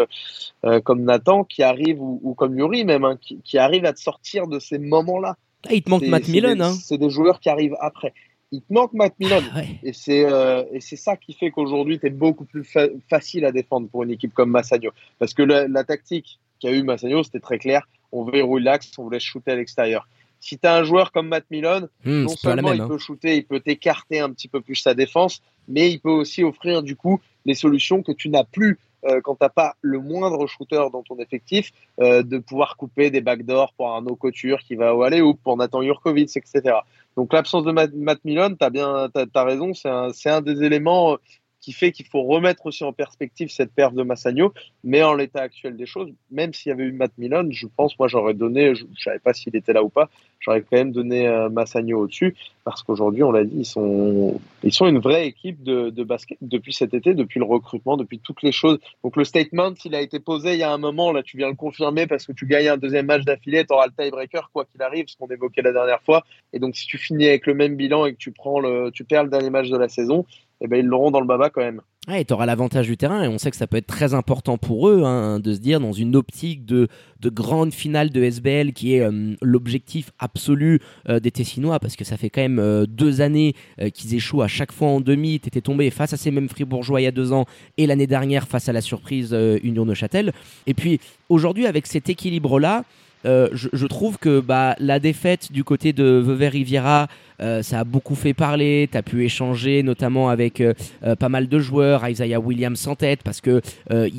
euh, 0.65 0.81
comme 0.81 1.03
Nathan 1.05 1.45
qui 1.45 1.62
arrive, 1.62 2.03
ou, 2.03 2.21
ou 2.25 2.35
comme 2.35 2.59
Yuri 2.59 2.85
même, 2.85 3.05
hein, 3.05 3.17
qui, 3.21 3.41
qui 3.45 3.59
arrive 3.59 3.85
à 3.85 3.93
te 3.93 4.01
sortir 4.01 4.49
de 4.49 4.59
ces 4.59 4.79
moments-là. 4.79 5.22
Ah, 5.69 5.75
il 5.75 5.83
te 5.83 5.90
manque 5.90 6.07
Matt 6.07 6.25
c'est 6.25 6.33
Millen. 6.33 6.59
des- 6.59 6.64
Hein. 6.64 6.73
C'est 6.73 6.99
des 6.99 7.11
joueurs 7.11 7.40
qui 7.40 7.49
arrivent 7.49 7.76
après. 7.81 8.12
Il 8.50 8.61
te 8.61 8.73
manque 8.73 8.92
Matt 8.92 9.14
Millen. 9.19 9.42
Ah 9.54 9.59
ouais. 9.61 9.69
Et 9.83 9.92
c'est 9.92 10.25
euh, 10.25 10.64
et 10.73 10.81
c'est 10.81 10.97
ça 10.97 11.16
qui 11.16 11.33
fait 11.33 11.50
qu'aujourd'hui, 11.50 11.99
tu 11.99 12.07
es 12.07 12.11
beaucoup 12.11 12.45
plus 12.45 12.64
fa- 12.64 12.88
facile 13.09 13.45
à 13.47 13.52
défendre 13.52 13.88
pour 13.88 14.02
une 14.02 14.11
équipe 14.11 14.35
comme 14.35 14.50
Massagno. 14.50 14.90
Parce 15.19 15.33
que 15.35 15.42
la, 15.42 15.69
la 15.69 15.85
tactique 15.85 16.38
qu'a 16.61 16.71
eu 16.73 16.83
Massagno, 16.83 17.23
c'était 17.23 17.40
très 17.40 17.59
clair. 17.59 17.88
On 18.12 18.25
verrouille 18.25 18.62
l'axe, 18.62 18.90
on 18.99 19.04
vous 19.04 19.11
laisse 19.11 19.23
shooter 19.23 19.52
à 19.52 19.57
l'extérieur. 19.57 20.07
Si 20.38 20.59
tu 20.59 20.66
as 20.66 20.75
un 20.76 20.83
joueur 20.85 21.12
comme 21.12 21.28
Matt 21.28 21.45
Millen, 21.50 21.88
Hmm, 22.04 22.25
non 22.25 22.28
seulement 22.37 22.69
même. 22.71 22.78
il 22.78 22.81
hein. 22.83 22.88
peut 22.88 22.99
shooter, 22.99 23.37
il 23.37 23.45
peut 23.45 23.61
t'écarter 23.61 24.19
un 24.21 24.31
petit 24.31 24.49
peu 24.49 24.61
plus 24.61 24.75
sa 24.75 24.92
défense, 24.92 25.40
mais 25.69 25.90
il 25.90 26.00
peut 26.00 26.11
aussi 26.11 26.42
offrir 26.42 26.83
du 26.83 26.97
coup 26.97 27.21
les 27.47 27.54
solutions 27.54 28.02
que 28.02 28.12
tu 28.12 28.28
n'as 28.28 28.45
plus 28.45 28.78
euh, 29.05 29.21
quand 29.23 29.35
tu 29.35 29.45
n'as 29.45 29.49
pas 29.49 29.75
le 29.81 29.99
moindre 29.99 30.47
shooter 30.47 30.85
dans 30.93 31.03
ton 31.03 31.19
effectif, 31.19 31.73
euh, 32.01 32.23
de 32.23 32.39
pouvoir 32.39 32.77
couper 32.77 33.11
des 33.11 33.21
backdoors 33.21 33.73
pour 33.75 33.89
Arnaud 33.89 34.17
Couture 34.17 34.61
qui 34.61 34.75
va 34.75 34.95
au 34.95 35.03
aller 35.03 35.21
ou 35.21 35.35
pour 35.35 35.57
Nathan 35.57 35.83
Jurkovic, 35.83 36.37
etc. 36.37 36.77
Donc 37.17 37.33
l'absence 37.33 37.65
de 37.65 37.73
Matt, 37.73 37.93
Matt 37.95 38.25
Millen, 38.25 38.57
tu 38.57 38.65
as 38.65 38.71
bien 38.71 39.09
t'as, 39.13 39.27
t'as 39.27 39.45
raison, 39.45 39.75
c'est 39.75 39.89
un, 39.89 40.13
c'est 40.13 40.31
un 40.31 40.41
des 40.41 40.63
éléments 40.63 41.19
qui 41.62 41.73
fait 41.73 41.92
qu'il 41.92 42.07
faut 42.07 42.25
remettre 42.25 42.66
aussi 42.66 42.83
en 42.83 42.92
perspective 42.92 43.49
cette 43.49 43.73
perte 43.73 43.95
de 43.95 44.02
Massagno. 44.02 44.52
Mais 44.83 45.02
en 45.02 45.14
l'état 45.14 45.42
actuel 45.42 45.76
des 45.76 45.87
choses, 45.87 46.11
même 46.31 46.52
s'il 46.52 46.71
y 46.71 46.73
avait 46.73 46.85
eu 46.85 46.92
Matt 46.92 47.12
Milon, 47.16 47.49
je 47.50 47.69
pense, 47.69 47.97
moi, 47.99 48.09
j'aurais 48.09 48.35
donné, 48.35 48.75
je 48.75 48.85
ne 48.85 48.97
savais 48.97 49.21
pas 49.21 49.33
s'il 49.33 49.54
était 49.54 49.73
là 49.73 49.85
ou 49.85 49.88
pas, 49.88 50.11
j'aurais 50.40 50.61
quand 50.61 50.76
même 50.76 50.90
donné 50.90 51.28
euh, 51.28 51.49
Massagno 51.49 52.00
au-dessus, 52.00 52.35
parce 52.64 52.83
qu'aujourd'hui, 52.83 53.23
on 53.23 53.31
l'a 53.31 53.45
dit, 53.45 53.59
ils 53.59 53.64
sont, 53.64 54.40
ils 54.64 54.73
sont 54.73 54.88
une 54.88 54.99
vraie 54.99 55.28
équipe 55.28 55.62
de, 55.62 55.90
de, 55.90 56.02
basket 56.02 56.37
depuis 56.42 56.73
cet 56.73 56.95
été, 56.95 57.14
depuis 57.14 57.38
le 57.38 57.47
recrutement, 57.47 57.97
depuis 57.97 58.19
toutes 58.19 58.42
les 58.42 58.50
choses. 58.50 58.78
Donc 59.04 59.16
le 59.16 59.25
statement, 59.25 59.73
il 59.85 59.95
a 59.95 60.00
été 60.00 60.19
posé 60.19 60.54
il 60.54 60.59
y 60.59 60.64
a 60.64 60.73
un 60.73 60.78
moment, 60.78 61.12
là, 61.12 61.23
tu 61.23 61.37
viens 61.37 61.49
le 61.49 61.54
confirmer, 61.54 62.09
parce 62.09 62.26
que 62.26 62.33
tu 62.33 62.47
gagnes 62.47 62.69
un 62.69 62.76
deuxième 62.76 63.07
match 63.07 63.23
d'affilée, 63.23 63.64
tu 63.64 63.73
auras 63.73 63.87
le 63.87 63.92
tiebreaker, 63.92 64.50
quoi 64.52 64.64
qu'il 64.64 64.83
arrive, 64.83 65.07
ce 65.07 65.16
qu'on 65.16 65.28
évoquait 65.28 65.62
la 65.62 65.73
dernière 65.73 66.02
fois. 66.02 66.25
Et 66.52 66.59
donc, 66.59 66.75
si 66.75 66.87
tu 66.87 66.99
finis 66.99 67.28
avec 67.28 67.47
le 67.47 67.54
même 67.54 67.76
bilan 67.76 68.07
et 68.07 68.14
que 68.14 68.19
tu, 68.19 68.33
prends 68.33 68.59
le, 68.59 68.90
tu 68.92 69.04
perds 69.04 69.25
le 69.25 69.31
dernier 69.31 69.50
match 69.50 69.69
de 69.69 69.76
la 69.76 69.88
saison, 69.88 70.26
eh 70.62 70.69
ben, 70.69 70.78
ils 70.78 70.87
l'auront 70.87 71.11
dans 71.11 71.21
le 71.21 71.26
baba 71.26 71.50
quand 71.50 71.61
même. 71.61 71.81
Ouais, 72.09 72.25
tu 72.25 72.33
auras 72.33 72.47
l'avantage 72.47 72.87
du 72.87 72.97
terrain 72.97 73.23
et 73.23 73.28
on 73.28 73.38
sait 73.38 73.50
que 73.50 73.57
ça 73.57 73.69
peut 73.69 73.76
être 73.76 73.87
très 73.87 74.12
important 74.14 74.59
pour 74.59 74.88
eux 74.88 75.02
hein, 75.04 75.38
de 75.38 75.52
se 75.52 75.61
dire 75.61 75.78
dans 75.78 75.92
une 75.92 76.16
optique 76.16 76.64
de, 76.64 76.88
de 77.21 77.28
grande 77.28 77.73
finale 77.73 78.11
de 78.11 78.23
SBL 78.23 78.73
qui 78.73 78.95
est 78.95 79.00
euh, 79.00 79.35
l'objectif 79.40 80.11
absolu 80.19 80.81
euh, 81.09 81.21
des 81.21 81.31
Tessinois 81.31 81.78
parce 81.78 81.95
que 81.95 82.04
ça 82.04 82.16
fait 82.16 82.28
quand 82.28 82.40
même 82.40 82.59
euh, 82.59 82.87
deux 82.87 83.21
années 83.21 83.54
qu'ils 83.95 84.14
échouent 84.14 84.42
à 84.42 84.49
chaque 84.49 84.73
fois 84.73 84.88
en 84.88 85.00
demi. 85.00 85.38
Tu 85.38 85.49
étais 85.49 85.61
tombé 85.61 85.90
face 85.90 86.12
à 86.12 86.16
ces 86.16 86.33
mêmes 86.33 86.49
Fribourgeois 86.49 87.00
il 87.00 87.04
y 87.04 87.07
a 87.07 87.12
deux 87.12 87.33
ans 87.33 87.47
et 87.76 87.87
l'année 87.87 88.09
dernière 88.09 88.49
face 88.49 88.69
à 88.69 88.73
la 88.73 88.81
surprise 88.81 89.37
Union 89.62 89.87
de 89.87 89.95
Châtel. 89.95 90.33
Et 90.66 90.75
puis 90.75 91.00
aujourd'hui 91.28 91.66
avec 91.66 91.87
cet 91.87 92.09
équilibre-là, 92.09 92.85
euh, 93.25 93.49
je, 93.52 93.87
trouve 93.87 94.19
que 94.19 94.41
bah, 94.41 94.75
la 94.79 94.99
défaite 94.99 95.52
du 95.52 95.64
côté 95.64 95.93
de 95.93 96.05
Vevey 96.05 96.49
Riviera, 96.49 97.09
euh, 97.41 97.62
ça 97.62 97.81
a 97.81 97.85
beaucoup 97.85 98.14
fait 98.14 98.35
parler. 98.35 98.88
Tu 98.91 98.99
as 98.99 99.02
pu 99.02 99.25
échanger 99.25 99.83
notamment 99.83 100.29
avec 100.29 100.61
euh, 100.61 100.75
pas 101.19 101.29
mal 101.29 101.49
de 101.49 101.59
joueurs, 101.59 102.09
Isaiah 102.09 102.41
Williams 102.41 102.87
en 102.87 102.95
tête, 102.95 103.21
parce 103.23 103.41
que 103.41 103.61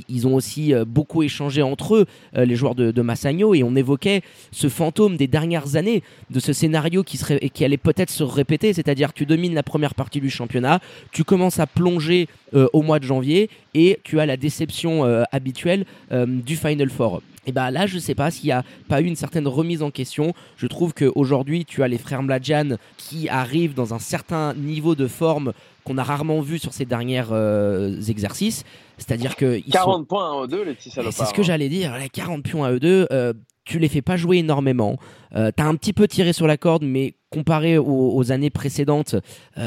ils 0.09 0.27
ont 0.27 0.35
aussi 0.35 0.73
beaucoup 0.87 1.23
échangé 1.23 1.61
entre 1.61 1.95
eux, 1.95 2.05
les 2.35 2.55
joueurs 2.55 2.75
de, 2.75 3.01
Massagno, 3.01 3.53
et 3.53 3.63
on 3.63 3.75
évoquait 3.75 4.21
ce 4.51 4.69
fantôme 4.69 5.17
des 5.17 5.27
dernières 5.27 5.75
années, 5.75 6.03
de 6.29 6.39
ce 6.39 6.53
scénario 6.53 7.03
qui, 7.03 7.19
qui 7.53 7.65
allait 7.65 7.77
peut-être 7.77 8.09
se 8.09 8.23
répéter, 8.23 8.73
c'est-à-dire 8.73 9.13
tu 9.13 9.25
domines 9.25 9.53
la 9.53 9.63
première 9.63 9.95
partie 9.95 10.21
du 10.21 10.29
championnat, 10.29 10.79
tu 11.11 11.23
commences 11.23 11.59
à 11.59 11.67
plonger 11.67 12.27
au 12.53 12.81
mois 12.81 12.99
de 12.99 13.05
janvier, 13.05 13.49
et 13.73 13.99
tu 14.03 14.19
as 14.19 14.25
la 14.25 14.37
déception 14.37 15.03
habituelle 15.31 15.85
du 16.11 16.55
Final 16.55 16.89
Four. 16.89 17.21
Et 17.45 17.51
bah 17.51 17.71
là, 17.71 17.85
je 17.87 17.99
sais 17.99 18.15
pas 18.15 18.31
s'il 18.31 18.45
n'y 18.45 18.51
a 18.51 18.63
pas 18.87 19.01
eu 19.01 19.05
une 19.05 19.15
certaine 19.15 19.47
remise 19.47 19.83
en 19.83 19.91
question. 19.91 20.33
Je 20.57 20.67
trouve 20.67 20.93
qu'aujourd'hui, 20.93 21.65
tu 21.65 21.83
as 21.83 21.87
les 21.87 21.97
frères 21.97 22.23
Mladjan 22.23 22.77
qui 22.97 23.29
arrivent 23.29 23.73
dans 23.73 23.93
un 23.93 23.99
certain 23.99 24.53
niveau 24.53 24.95
de 24.95 25.07
forme 25.07 25.53
qu'on 25.83 25.97
a 25.97 26.03
rarement 26.03 26.39
vu 26.41 26.59
sur 26.59 26.73
ces 26.73 26.85
derniers 26.85 27.23
euh, 27.31 28.01
exercices. 28.07 28.63
C'est-à-dire 28.97 29.35
que. 29.35 29.59
40 29.69 30.07
points 30.07 30.39
à 30.39 30.43
eux 30.43 30.47
2 30.47 30.63
les 30.63 30.73
petits 30.73 30.89
salopards. 30.89 31.13
C'est 31.13 31.25
ce 31.25 31.33
que 31.33 31.41
hein. 31.41 31.43
j'allais 31.43 31.69
dire. 31.69 31.97
Les 31.97 32.09
40 32.09 32.43
points 32.43 32.67
à 32.67 32.71
eux 32.71 32.79
2 32.79 33.07
euh, 33.11 33.33
tu 33.65 33.79
les 33.79 33.87
fais 33.87 34.01
pas 34.01 34.17
jouer 34.17 34.37
énormément. 34.39 34.97
Euh, 35.35 35.51
tu 35.55 35.63
as 35.63 35.67
un 35.67 35.75
petit 35.75 35.93
peu 35.93 36.07
tiré 36.07 36.33
sur 36.33 36.47
la 36.47 36.57
corde, 36.57 36.83
mais 36.83 37.15
comparé 37.29 37.77
aux, 37.77 38.31
années 38.31 38.49
précédentes, 38.49 39.15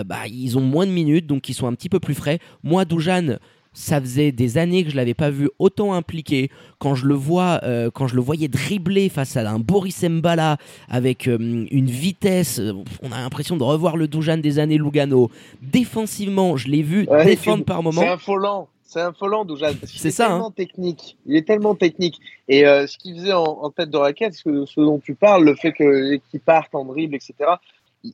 bah, 0.05 0.29
ils 0.29 0.57
ont 0.57 0.61
moins 0.61 0.87
de 0.87 0.93
minutes, 0.93 1.27
donc 1.27 1.49
ils 1.49 1.55
sont 1.55 1.67
un 1.67 1.73
petit 1.73 1.89
peu 1.89 1.99
plus 1.99 2.15
frais. 2.15 2.39
Moi, 2.63 2.85
Doujan, 2.85 3.39
ça 3.77 4.01
faisait 4.01 4.33
des 4.33 4.57
années 4.57 4.85
que 4.85 4.91
je 4.91 4.97
l'avais 4.97 5.15
pas 5.15 5.29
vu 5.29 5.51
autant 5.59 5.93
impliqué. 5.93 6.51
Quand 6.79 6.95
je 6.95 7.05
le 7.05 7.15
vois, 7.15 7.61
euh, 7.63 7.91
quand 7.93 8.07
je 8.07 8.17
le 8.17 8.23
voyais 8.23 8.49
dribbler 8.49 9.11
face 9.11 9.37
à 9.37 9.49
un 9.49 9.59
Boris 9.59 10.03
Mbala 10.03 10.57
avec 10.89 11.29
euh, 11.29 11.67
une 11.71 11.91
vitesse, 11.91 12.59
euh, 12.59 12.73
on 13.03 13.13
a 13.13 13.21
l'impression 13.21 13.59
de 13.59 13.63
revoir 13.63 13.99
le 13.99 14.09
Doujan 14.09 14.39
des 14.39 14.59
années 14.59 14.79
Lugano. 14.79 15.31
Défensivement, 15.61 16.57
je 16.57 16.69
l'ai 16.69 16.83
vu 16.83 17.07
défendre 17.25 17.65
par 17.65 17.83
moment. 17.83 18.01
C'est 18.01 18.09
affolant. 18.09 18.69
C'est 18.83 19.01
Doujan. 19.47 19.73
C'est 19.85 20.11
ça. 20.11 20.29
Tellement 20.29 20.49
hein. 20.49 20.55
technique. 20.57 21.19
Il 21.27 21.37
est 21.37 21.47
tellement 21.47 21.75
technique. 21.75 22.19
Et 22.49 22.63
ce 22.63 22.97
qu'il 22.97 23.15
faisait 23.17 23.35
en, 23.35 23.69
tête 23.71 23.91
de 23.91 23.99
raquette, 23.99 24.35
ce, 24.35 24.65
ce, 24.65 24.81
dont 24.81 25.01
tu 25.01 25.15
parles, 25.15 25.45
le 25.45 25.55
fait 25.55 25.73
qu'il 25.75 26.41
parte 26.41 26.75
en 26.75 26.85
dribble, 26.85 27.17
etc 27.17 27.57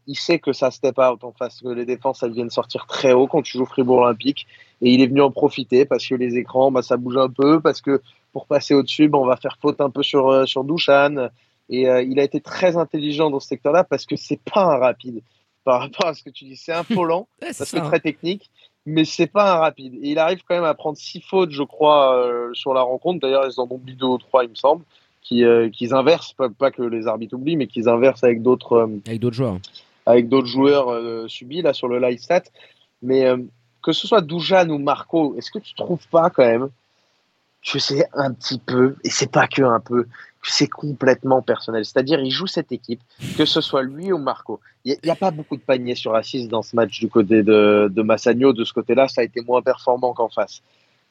il 0.06 0.16
sait 0.16 0.38
que 0.38 0.52
ça 0.52 0.70
step 0.70 0.98
out 0.98 1.22
en 1.24 1.32
face, 1.32 1.60
que 1.60 1.68
les 1.68 1.84
défenses 1.84 2.22
elles 2.22 2.32
viennent 2.32 2.50
sortir 2.50 2.86
très 2.86 3.12
haut 3.12 3.26
quand 3.26 3.42
tu 3.42 3.58
joues 3.58 3.66
Fribourg 3.66 3.98
Olympique. 3.98 4.46
Et 4.80 4.92
il 4.92 5.00
est 5.00 5.06
venu 5.06 5.22
en 5.22 5.30
profiter 5.30 5.84
parce 5.84 6.06
que 6.06 6.14
les 6.14 6.36
écrans, 6.36 6.70
bah, 6.70 6.82
ça 6.82 6.96
bouge 6.96 7.16
un 7.16 7.28
peu, 7.28 7.60
parce 7.60 7.80
que 7.80 8.02
pour 8.32 8.46
passer 8.46 8.74
au-dessus, 8.74 9.08
bah, 9.08 9.18
on 9.18 9.26
va 9.26 9.36
faire 9.36 9.58
faute 9.60 9.80
un 9.80 9.90
peu 9.90 10.02
sur, 10.02 10.30
euh, 10.30 10.46
sur 10.46 10.64
Douchan. 10.64 11.28
Et 11.68 11.88
euh, 11.88 12.02
il 12.02 12.18
a 12.20 12.24
été 12.24 12.40
très 12.40 12.76
intelligent 12.76 13.30
dans 13.30 13.40
ce 13.40 13.48
secteur-là 13.48 13.84
parce 13.84 14.04
que 14.04 14.16
c'est 14.16 14.40
pas 14.40 14.64
un 14.64 14.78
rapide 14.78 15.22
par 15.64 15.80
rapport 15.80 16.06
à 16.06 16.14
ce 16.14 16.22
que 16.22 16.30
tu 16.30 16.44
dis. 16.44 16.56
C'est 16.56 16.72
un 16.72 16.82
faux 16.82 17.04
lent, 17.04 17.28
parce 17.40 17.70
que 17.70 17.78
très 17.78 18.00
technique, 18.00 18.50
mais 18.84 19.04
c'est 19.04 19.26
pas 19.26 19.54
un 19.54 19.58
rapide. 19.58 19.94
Et 20.02 20.10
il 20.10 20.18
arrive 20.18 20.42
quand 20.46 20.54
même 20.54 20.64
à 20.64 20.74
prendre 20.74 20.98
six 20.98 21.20
fautes, 21.20 21.52
je 21.52 21.62
crois, 21.62 22.16
euh, 22.16 22.50
sur 22.54 22.74
la 22.74 22.82
rencontre. 22.82 23.20
D'ailleurs, 23.20 23.46
ils 23.46 23.60
en 23.60 23.68
ont 23.70 23.80
mis 23.84 23.94
deux 23.94 24.06
ou 24.06 24.18
trois, 24.18 24.44
il 24.44 24.50
me 24.50 24.54
semble 24.54 24.84
qui 25.22 25.44
euh, 25.44 25.70
qu'ils 25.70 25.94
inversent, 25.94 26.32
pas, 26.32 26.48
pas, 26.50 26.70
que 26.70 26.82
les 26.82 27.06
arbitres 27.06 27.34
oublient, 27.34 27.56
mais 27.56 27.68
qu'ils 27.68 27.88
inversent 27.88 28.24
avec 28.24 28.42
d'autres 28.42 28.72
euh, 28.72 29.00
avec 29.06 29.20
d'autres 29.20 29.36
joueurs, 29.36 29.58
avec 30.06 30.28
d'autres 30.28 30.46
joueurs 30.46 30.90
euh, 30.90 31.28
subis 31.28 31.62
là 31.62 31.72
sur 31.72 31.88
le 31.88 31.98
live 31.98 32.18
stat. 32.18 32.42
Mais 33.02 33.26
que 33.82 33.92
ce 33.92 34.06
soit 34.06 34.20
Doujan 34.20 34.68
ou 34.68 34.78
Marco, 34.78 35.34
est-ce 35.36 35.50
que 35.50 35.58
tu 35.58 35.74
trouves 35.74 36.06
pas 36.08 36.30
quand 36.30 36.44
même 36.44 36.68
que 37.64 37.78
c'est 37.78 38.08
un 38.14 38.32
petit 38.32 38.58
peu, 38.58 38.96
et 39.04 39.10
c'est 39.10 39.30
pas 39.30 39.46
que 39.46 39.62
un 39.62 39.80
peu, 39.80 40.04
que 40.04 40.50
c'est 40.50 40.68
complètement 40.68 41.42
personnel. 41.42 41.84
C'est-à-dire, 41.84 42.20
il 42.20 42.30
joue 42.30 42.48
cette 42.48 42.72
équipe, 42.72 43.00
que 43.36 43.44
ce 43.44 43.60
soit 43.60 43.82
lui 43.82 44.12
ou 44.12 44.18
Marco. 44.18 44.60
Il 44.84 44.96
n'y 45.04 45.10
a, 45.10 45.14
pas 45.14 45.30
beaucoup 45.30 45.56
de 45.56 45.62
paniers 45.62 45.94
sur 45.94 46.14
Assis 46.16 46.48
dans 46.48 46.62
ce 46.62 46.74
match 46.74 46.98
du 46.98 47.08
côté 47.08 47.44
de, 47.44 47.88
de 47.92 48.02
Massagno. 48.02 48.52
De 48.52 48.64
ce 48.64 48.72
côté-là, 48.72 49.06
ça 49.06 49.20
a 49.20 49.24
été 49.24 49.40
moins 49.42 49.62
performant 49.62 50.12
qu'en 50.12 50.28
face. 50.28 50.62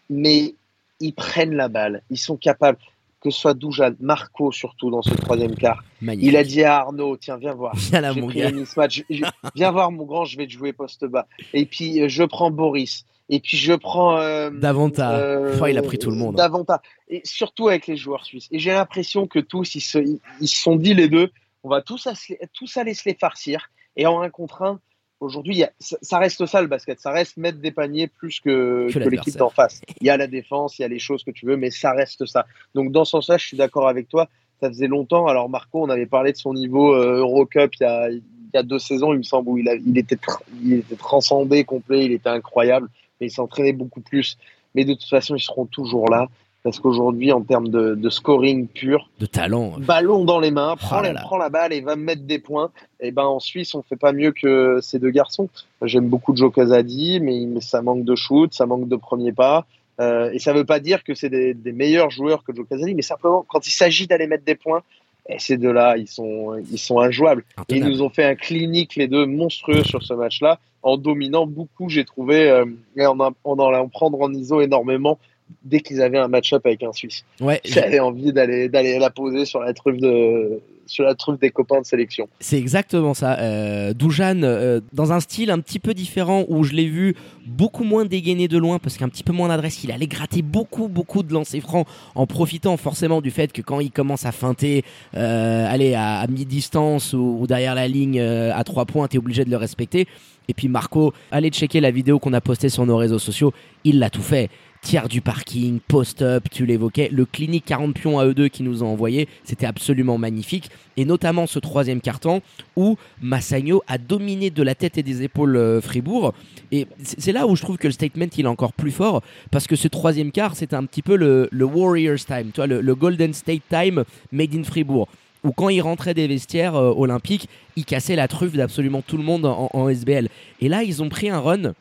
Mais 0.10 0.56
ils 1.00 1.14
prennent 1.14 1.56
la 1.56 1.70
balle, 1.70 2.04
ils 2.10 2.18
sont 2.18 2.36
capables 2.36 2.78
que 3.22 3.30
ce 3.30 3.40
soit 3.40 3.54
Doujan, 3.54 3.94
Marco 4.00 4.52
surtout 4.52 4.90
dans 4.90 5.04
ce 5.04 5.14
troisième 5.14 5.56
quart. 5.56 5.84
Il 6.02 6.36
a 6.36 6.44
dit 6.44 6.64
à 6.64 6.80
Arnaud, 6.80 7.18
tiens, 7.18 7.38
viens 7.38 7.54
voir. 7.54 7.76
Viens, 7.92 8.14
mon 8.14 8.32
Match. 8.76 9.04
viens 9.56 9.72
voir 9.72 9.92
mon 9.92 10.06
grand, 10.06 10.26
je 10.26 10.38
vais 10.38 10.48
te 10.48 10.52
jouer 10.52 10.74
poste 10.74 11.06
bas. 11.06 11.28
Et 11.54 11.66
puis, 11.66 12.02
euh, 12.02 12.10
je 12.10 12.24
prends 12.24 12.50
Boris. 12.50 13.06
Et 13.30 13.40
puis, 13.40 13.58
je 13.58 13.74
prends... 13.74 14.18
Euh, 14.18 14.50
Davanta. 14.50 15.12
Euh, 15.12 15.70
il 15.70 15.78
a 15.78 15.84
pris 15.84 16.00
tout 16.00 16.10
le 16.10 16.18
monde. 16.18 16.36
Davanta. 16.36 16.82
Et 17.08 17.22
surtout 17.24 17.68
avec 17.70 17.86
les 17.86 17.96
joueurs 17.96 18.26
suisses. 18.26 18.48
Et 18.52 18.58
j'ai 18.58 18.72
l'impression 18.72 19.28
que 19.28 19.40
tous, 19.40 19.76
ils 19.76 19.82
se, 19.82 20.00
ils, 20.00 20.48
se 20.48 20.60
sont 20.60 20.76
dit 20.76 20.96
les 20.96 21.08
deux, 21.08 21.32
on 21.64 21.70
va 21.70 21.82
tous, 21.82 22.08
tous 22.54 22.78
aller 22.78 22.96
se 22.96 23.08
les 23.08 23.16
farcir. 23.16 23.70
Et 23.96 24.08
en 24.08 24.22
un 24.22 24.30
contre 24.30 24.64
un, 24.64 24.80
aujourd'hui, 25.22 25.64
ça 25.80 26.18
reste 26.20 26.46
ça 26.46 26.62
le 26.62 26.68
basket. 26.68 27.00
Ça 27.00 27.12
reste 27.12 27.38
mettre 27.38 27.60
des 27.60 27.72
paniers 27.72 28.08
plus 28.08 28.40
que, 28.40 28.90
l'équipe 29.10 29.38
d'en 29.38 29.50
face. 29.50 29.82
Il 30.02 30.08
y 30.08 30.10
a 30.10 30.18
la 30.18 30.28
défense, 30.28 30.78
il 30.80 30.82
y 30.82 30.86
a 30.86 30.88
les 30.88 31.00
choses 31.00 31.24
que 31.24 31.32
tu 31.32 31.46
veux, 31.46 31.56
mais 31.56 31.72
ça 31.72 31.94
reste 31.94 32.26
ça. 32.26 32.46
Donc, 32.74 32.92
dans 32.92 33.06
ce 33.06 33.12
sens-là, 33.12 33.38
je 33.38 33.46
suis 33.46 33.58
d'accord 33.58 33.88
avec 33.88 34.10
toi. 34.10 34.28
Ça 34.60 34.68
faisait 34.68 34.88
longtemps. 34.88 35.28
Alors, 35.28 35.50
Marco, 35.50 35.82
on 35.82 35.90
avait 35.90 36.06
parlé 36.06 36.32
de 36.34 36.38
son 36.38 36.54
niveau 36.54 36.94
euh, 36.94 37.20
Eurocup 37.20 37.74
il 37.80 37.84
y, 37.84 37.86
a, 37.86 38.10
il 38.10 38.22
y 38.54 38.58
a 38.58 38.64
deux 38.64 38.80
saisons, 38.80 39.14
il 39.14 39.20
me 39.20 39.24
semble, 39.24 39.50
où 39.50 39.58
il, 39.58 39.70
a, 39.70 39.76
il, 39.76 39.98
était, 39.98 40.18
il 40.64 40.74
était 40.74 40.96
transcendé, 40.96 41.64
complet, 41.64 42.06
il 42.06 42.12
était 42.12 42.30
incroyable, 42.30 42.90
mais 43.20 43.28
il 43.28 43.32
s'entraînait 43.32 43.74
beaucoup 43.74 44.02
plus. 44.02 44.38
Mais 44.76 44.86
de 44.86 44.94
toute 44.94 45.10
façon, 45.10 45.36
ils 45.36 45.42
seront 45.42 45.66
toujours 45.66 46.10
là. 46.10 46.28
Parce 46.64 46.80
qu'aujourd'hui, 46.80 47.32
en 47.32 47.42
termes 47.42 47.70
de, 47.70 48.10
scoring 48.10 48.68
pur, 48.68 49.10
de 49.20 49.26
talent, 49.26 49.74
ballon 49.80 50.26
dans 50.26 50.40
les 50.40 50.52
mains, 50.52 50.76
prends, 50.76 51.02
oh 51.32 51.38
la 51.38 51.50
balle 51.50 51.74
et 51.74 51.82
va 51.82 51.96
mettre 51.96 52.22
des 52.22 52.38
points. 52.38 52.70
Et 53.00 53.12
ben 53.12 53.24
en 53.24 53.40
Suisse, 53.40 53.74
on 53.74 53.82
fait 53.82 53.96
pas 53.96 54.14
mieux 54.14 54.32
que 54.32 54.80
ces 54.82 55.00
deux 55.00 55.10
garçons. 55.10 55.50
J'aime 55.82 56.08
beaucoup 56.08 56.36
Joe 56.36 56.54
Casadi, 56.54 57.20
mais, 57.20 57.62
ça 57.62 57.82
manque 57.82 58.04
de 58.04 58.16
shoot, 58.16 58.54
ça 58.54 58.68
manque 58.68 58.88
de 58.88 58.96
premier 58.96 59.32
pas. 59.32 59.66
Euh, 60.00 60.30
et 60.32 60.40
ça 60.40 60.54
veut 60.54 60.66
pas 60.66 60.80
dire 60.80 61.04
que 61.04 61.16
c'est 61.16 61.30
des, 61.30 61.72
meilleurs 61.72 62.12
joueurs 62.12 62.44
que 62.44 62.56
Joe 62.56 62.68
Casadi, 62.70 62.94
mais 62.94 63.02
simplement 63.02 63.44
quand 63.48 63.66
il 63.66 63.72
s'agit 63.72 64.06
d'aller 64.06 64.28
mettre 64.28 64.46
des 64.46 64.56
points, 64.56 64.84
et 65.30 65.40
ces 65.40 65.58
deux-là, 65.58 65.98
ils 65.98 66.08
sont, 66.08 66.62
ils 66.72 66.80
sont 66.80 67.00
injouables. 67.00 67.44
Et 67.70 67.78
ils 67.78 67.86
nous 67.86 68.02
ont 68.02 68.10
fait 68.10 68.24
un 68.24 68.36
clinique, 68.36 68.96
les 68.96 69.08
deux, 69.08 69.26
monstrueux 69.26 69.84
sur 69.84 70.04
ce 70.04 70.14
match-là, 70.14 70.60
en 70.84 70.98
dominant 70.98 71.46
beaucoup, 71.46 71.90
j'ai 71.90 72.06
trouvé, 72.06 72.50
euh, 72.50 72.66
et 72.96 73.06
en, 73.06 73.20
en, 73.20 73.34
en, 73.44 73.88
prendre 73.90 74.20
en 74.22 74.34
ISO 74.34 74.62
énormément 74.62 75.20
dès 75.64 75.80
qu'ils 75.80 76.02
avaient 76.02 76.18
un 76.18 76.28
match-up 76.28 76.66
avec 76.66 76.84
un 76.84 76.94
Suisse. 76.94 77.24
Ouais, 77.40 77.62
J'avais 77.66 78.00
envie 78.00 78.34
d'aller 78.34 78.70
d'aller 78.70 79.00
la 79.00 79.10
poser 79.10 79.46
sur 79.46 79.62
la 79.62 79.74
truffe 79.74 79.98
de 79.98 80.62
sur 80.92 81.06
la 81.06 81.16
truffe 81.16 81.40
des 81.40 81.52
copains 81.52 81.80
de 81.80 81.86
sélection. 81.86 82.28
C'est 82.40 82.58
exactement 82.58 83.14
ça. 83.14 83.40
Euh, 83.40 83.94
Doujan, 83.94 84.44
euh, 84.44 84.82
dans 84.92 85.14
un 85.14 85.22
style 85.22 85.50
un 85.50 85.60
petit 85.60 85.80
peu 85.80 85.94
différent 85.94 86.44
où 86.50 86.64
je 86.64 86.74
l'ai 86.74 86.88
vu 86.88 87.16
beaucoup 87.46 87.84
moins 87.84 88.06
dégainé 88.06 88.48
de 88.48 88.58
loin 88.58 88.78
parce 88.78 88.98
qu'un 88.98 89.08
petit 89.08 89.24
peu 89.24 89.32
moins 89.32 89.48
d'adresse, 89.48 89.84
il 89.84 89.92
allait 89.92 90.08
gratter 90.08 90.42
beaucoup 90.42 90.88
beaucoup 90.88 91.24
de 91.24 91.34
lancers 91.34 91.62
francs 91.62 91.88
en 92.16 92.28
profitant 92.28 92.78
forcément 92.78 93.22
du 93.22 93.32
fait 93.32 93.54
que 93.54 93.62
quand 93.62 93.80
il 93.80 93.92
commence 93.92 94.26
à 94.26 94.32
feinter, 94.32 94.84
euh, 95.16 95.66
aller 95.72 95.94
à, 95.96 96.26
mi-distance 96.28 97.14
ou, 97.14 97.46
derrière 97.48 97.76
la 97.76 97.88
ligne 97.88 98.20
euh, 98.20 98.52
à 98.54 98.64
trois 98.64 98.86
points, 98.86 99.08
tu 99.08 99.16
es 99.16 99.20
obligé 99.20 99.46
de 99.46 99.50
le 99.50 99.58
respecter. 99.58 100.08
Et 100.48 100.54
puis 100.54 100.68
Marco, 100.68 101.14
allez 101.32 101.50
checker 101.50 101.80
la 101.80 101.92
vidéo 101.92 102.20
qu'on 102.20 102.34
a 102.34 102.42
postée 102.42 102.70
sur 102.70 102.86
nos 102.86 102.98
réseaux 102.98 103.20
sociaux, 103.20 103.54
il 103.84 104.00
l'a 104.00 104.10
tout 104.10 104.22
fait 104.22 104.50
tiers 104.82 105.08
du 105.08 105.22
parking, 105.22 105.80
post-up, 105.80 106.46
tu 106.52 106.66
l'évoquais, 106.66 107.10
le 107.12 107.26
clinique 107.26 107.66
40 107.66 107.94
pions 107.94 108.20
à 108.20 108.26
eux 108.26 108.34
deux 108.34 108.48
qui 108.48 108.64
nous 108.64 108.84
ont 108.84 108.88
envoyé, 108.88 109.28
c'était 109.44 109.68
absolument 109.68 110.18
magnifique. 110.18 110.70
Et 110.98 111.06
notamment 111.06 111.48
ce 111.48 111.60
troisième 111.60 112.02
carton 112.02 112.42
où 112.76 112.98
Massagno 113.22 113.84
a 113.88 113.98
dominé 113.98 114.50
de 114.50 114.64
la 114.64 114.76
tête 114.76 114.98
et 114.98 115.04
des 115.04 115.24
épaules 115.24 115.56
euh, 115.56 115.82
Fribourg. 115.82 116.34
Et 116.72 116.88
c'est 117.04 117.32
là 117.32 117.48
où 117.48 117.56
je 117.56 117.62
trouve 117.62 117.78
que 117.78 117.88
le 117.88 117.94
statement 117.94 118.26
il 118.38 118.46
est 118.46 118.50
encore 118.50 118.74
plus 118.74 118.92
fort 118.92 119.22
parce 119.52 119.68
que 119.68 119.76
ce 119.76 119.88
troisième 119.88 120.32
quart 120.32 120.56
c'était 120.56 120.76
un 120.76 120.86
petit 120.86 121.02
peu 121.02 121.16
le, 121.16 121.50
Warriors 121.54 122.26
time, 122.26 122.52
tu 122.54 122.62
le, 122.66 122.96
Golden 122.96 123.34
State 123.34 123.64
time 123.70 124.04
made 124.32 124.54
in 124.56 124.64
Fribourg 124.64 125.08
où 125.44 125.52
quand 125.52 125.70
il 125.70 125.82
rentrait 125.82 126.14
des 126.14 126.28
vestiaires 126.28 126.76
euh, 126.76 126.94
olympiques, 126.96 127.48
il 127.76 127.86
cassait 127.86 128.16
la 128.16 128.28
truffe 128.28 128.54
d'absolument 128.54 129.02
tout 129.02 129.18
le 129.18 129.24
monde 129.24 129.46
en, 129.46 129.90
SBL. 129.90 130.30
Et 130.60 130.70
là, 130.70 130.84
ils 130.84 131.02
ont 131.02 131.10
pris 131.10 131.30
un 131.30 131.40
run, 131.40 131.74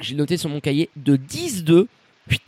j'ai 0.00 0.14
noté 0.14 0.36
sur 0.36 0.48
mon 0.48 0.60
cahier, 0.60 0.88
de 0.96 1.16
10-2 1.16 1.86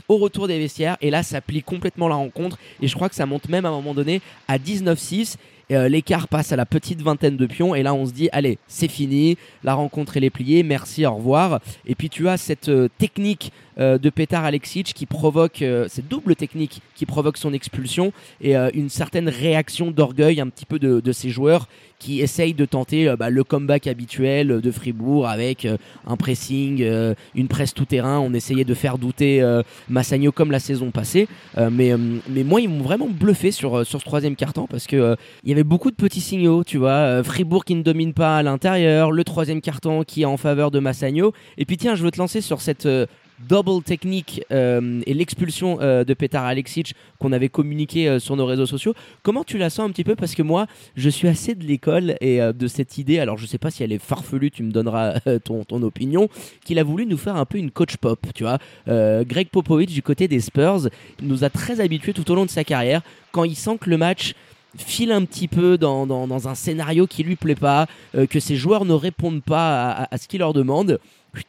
au 0.09 0.17
retour 0.19 0.49
des 0.49 0.59
vestiaires. 0.59 0.97
Et 1.01 1.11
là, 1.11 1.23
ça 1.23 1.41
plie 1.41 1.62
complètement 1.62 2.09
la 2.09 2.15
rencontre. 2.17 2.59
Et 2.81 2.89
je 2.89 2.95
crois 2.95 3.09
que 3.09 3.15
ça 3.15 3.27
monte 3.27 3.49
même 3.49 3.65
à 3.65 3.69
un 3.69 3.73
moment 3.73 3.95
donné 3.95 4.21
à 4.49 4.59
19-6. 4.59 5.37
Euh, 5.73 5.89
l'écart 5.89 6.29
passe 6.29 6.53
à 6.53 6.57
la 6.57 6.65
petite 6.65 7.03
vingtaine 7.03 7.37
de 7.37 7.45
pions 7.45 7.75
et 7.75 7.83
là 7.83 7.93
on 7.93 8.07
se 8.07 8.12
dit 8.12 8.29
allez 8.31 8.57
c'est 8.69 8.87
fini, 8.87 9.37
la 9.65 9.75
rencontre 9.75 10.17
elle 10.17 10.23
est 10.23 10.31
pliée, 10.31 10.62
merci, 10.62 11.05
au 11.05 11.17
revoir. 11.17 11.61
Et 11.87 11.97
puis 11.97 12.09
tu 12.09 12.29
as 12.29 12.37
cette 12.37 12.69
euh, 12.69 12.89
technique 12.99 13.51
de 13.77 14.11
Petar 14.11 14.45
Alexic 14.45 14.95
qui 14.95 15.07
provoque, 15.07 15.65
cette 15.89 16.09
double 16.09 16.37
technique 16.37 16.81
qui 16.95 17.07
provoque 17.07 17.37
son 17.37 17.53
expulsion 17.53 18.12
et 18.41 18.55
une 18.57 18.89
certaine 18.89 19.29
réaction 19.29 19.91
d'orgueil 19.91 20.41
un 20.41 20.49
petit 20.49 20.67
peu 20.67 20.79
de, 20.79 21.01
de 21.01 21.12
ces 21.12 21.31
joueurs 21.31 21.69
qui 21.99 22.21
essayent 22.21 22.55
de 22.55 22.67
tenter 22.67 23.15
bah, 23.19 23.31
le 23.31 23.43
comeback 23.43 23.87
habituel 23.87 24.61
de 24.61 24.71
Fribourg 24.71 25.29
avec 25.29 25.67
un 26.07 26.17
pressing, 26.17 26.87
une 27.35 27.49
presse 27.49 27.75
tout 27.75 27.85
terrain. 27.85 28.19
On 28.19 28.35
essayait 28.35 28.65
de 28.65 28.75
faire 28.75 28.99
douter 28.99 29.43
Massagno 29.89 30.33
comme 30.33 30.51
la 30.51 30.61
saison 30.61 30.91
passée, 30.91 31.29
mais, 31.57 31.93
mais 32.29 32.45
moi 32.45 32.61
ils 32.61 32.69
m'ont 32.69 32.83
vraiment 32.83 33.09
bluffé 33.09 33.51
sur, 33.51 33.87
sur 33.87 34.01
ce 34.01 34.05
troisième 34.05 34.37
carton 34.37 34.67
parce 34.67 34.87
que 34.87 35.17
il 35.45 35.51
y 35.51 35.53
avait 35.53 35.65
beaucoup 35.65 35.91
de 35.91 35.97
petits 35.97 36.21
signaux, 36.21 36.65
tu 36.65 36.79
vois. 36.79 36.91
Euh, 36.91 37.25
Fribourg 37.25 37.65
qui 37.65 37.75
ne 37.75 37.83
domine 37.83 38.12
pas 38.12 38.39
à 38.39 38.43
l'intérieur, 38.43 39.12
le 39.12 39.25
troisième 39.25 39.61
carton 39.61 40.05
qui 40.05 40.23
est 40.23 40.27
en 40.27 40.37
faveur 40.37 40.71
de 40.71 40.79
Massagno. 40.79 41.33
Et 41.59 41.65
puis 41.65 41.77
tiens, 41.77 41.95
je 41.95 42.03
veux 42.03 42.11
te 42.11 42.19
lancer 42.19 42.41
sur 42.41 42.61
cette 42.61 42.87
euh, 42.87 43.07
double 43.49 43.83
technique 43.83 44.42
euh, 44.51 45.01
et 45.07 45.14
l'expulsion 45.14 45.77
de 45.77 46.14
Petar 46.14 46.44
Alexic 46.44 46.94
qu'on 47.18 47.33
avait 47.33 47.49
communiqué 47.49 48.18
sur 48.18 48.37
nos 48.37 48.46
réseaux 48.46 48.66
sociaux. 48.66 48.94
Comment 49.22 49.44
tu 49.44 49.59
la 49.59 49.70
sens 49.70 49.88
un 49.88 49.90
petit 49.90 50.05
peu? 50.05 50.16
Parce 50.16 50.35
que 50.35 50.42
moi, 50.42 50.66
je 50.96 51.09
suis 51.09 51.29
assez 51.29 51.55
de 51.55 51.64
l'école 51.64 52.16
et 52.20 52.40
de 52.40 52.66
cette 52.66 52.99
idée, 52.99 53.18
alors 53.18 53.38
je 53.38 53.46
sais 53.46 53.59
pas 53.59 53.70
si 53.70 53.83
elle 53.83 53.92
est 53.92 53.99
farfelue, 54.03 54.51
tu 54.51 54.62
me 54.62 54.72
donneras 54.72 55.20
ton, 55.44 55.64
ton 55.64 55.83
opinion, 55.83 56.29
qu'il 56.64 56.79
a 56.79 56.83
voulu 56.83 57.07
nous 57.07 57.16
faire 57.16 57.37
un 57.37 57.44
peu 57.44 57.59
une 57.59 57.70
coach 57.70 57.96
pop, 57.96 58.27
tu 58.35 58.44
vois. 58.44 58.59
Greg 58.87 59.49
Popovich 59.49 59.92
du 59.92 60.03
côté 60.03 60.29
des 60.29 60.40
Spurs 60.40 60.88
nous 61.22 61.44
a 61.44 61.51
très 61.51 61.81
habitués 61.81 62.12
tout 62.12 62.31
au 62.31 62.35
long 62.35 62.44
de 62.44 62.51
sa 62.51 62.64
carrière 62.64 63.03
quand 63.33 63.44
il 63.44 63.57
sent 63.57 63.79
que 63.81 63.90
le 63.90 63.99
match 63.99 64.35
file 64.77 65.12
un 65.12 65.25
petit 65.25 65.49
peu 65.49 65.79
dans, 65.79 66.07
dans, 66.07 66.49
un 66.49 66.55
scénario 66.55 67.07
qui 67.07 67.22
lui 67.22 67.37
plaît 67.37 67.55
pas, 67.55 67.87
euh, 68.14 68.27
que 68.27 68.40
ses 68.40 68.57
joueurs 68.57 68.85
ne 68.85 68.92
répondent 68.92 69.42
pas 69.42 70.07
à, 70.11 70.18
ce 70.18 70.29
qu'il 70.29 70.40
leur 70.40 70.53
demande, 70.53 70.99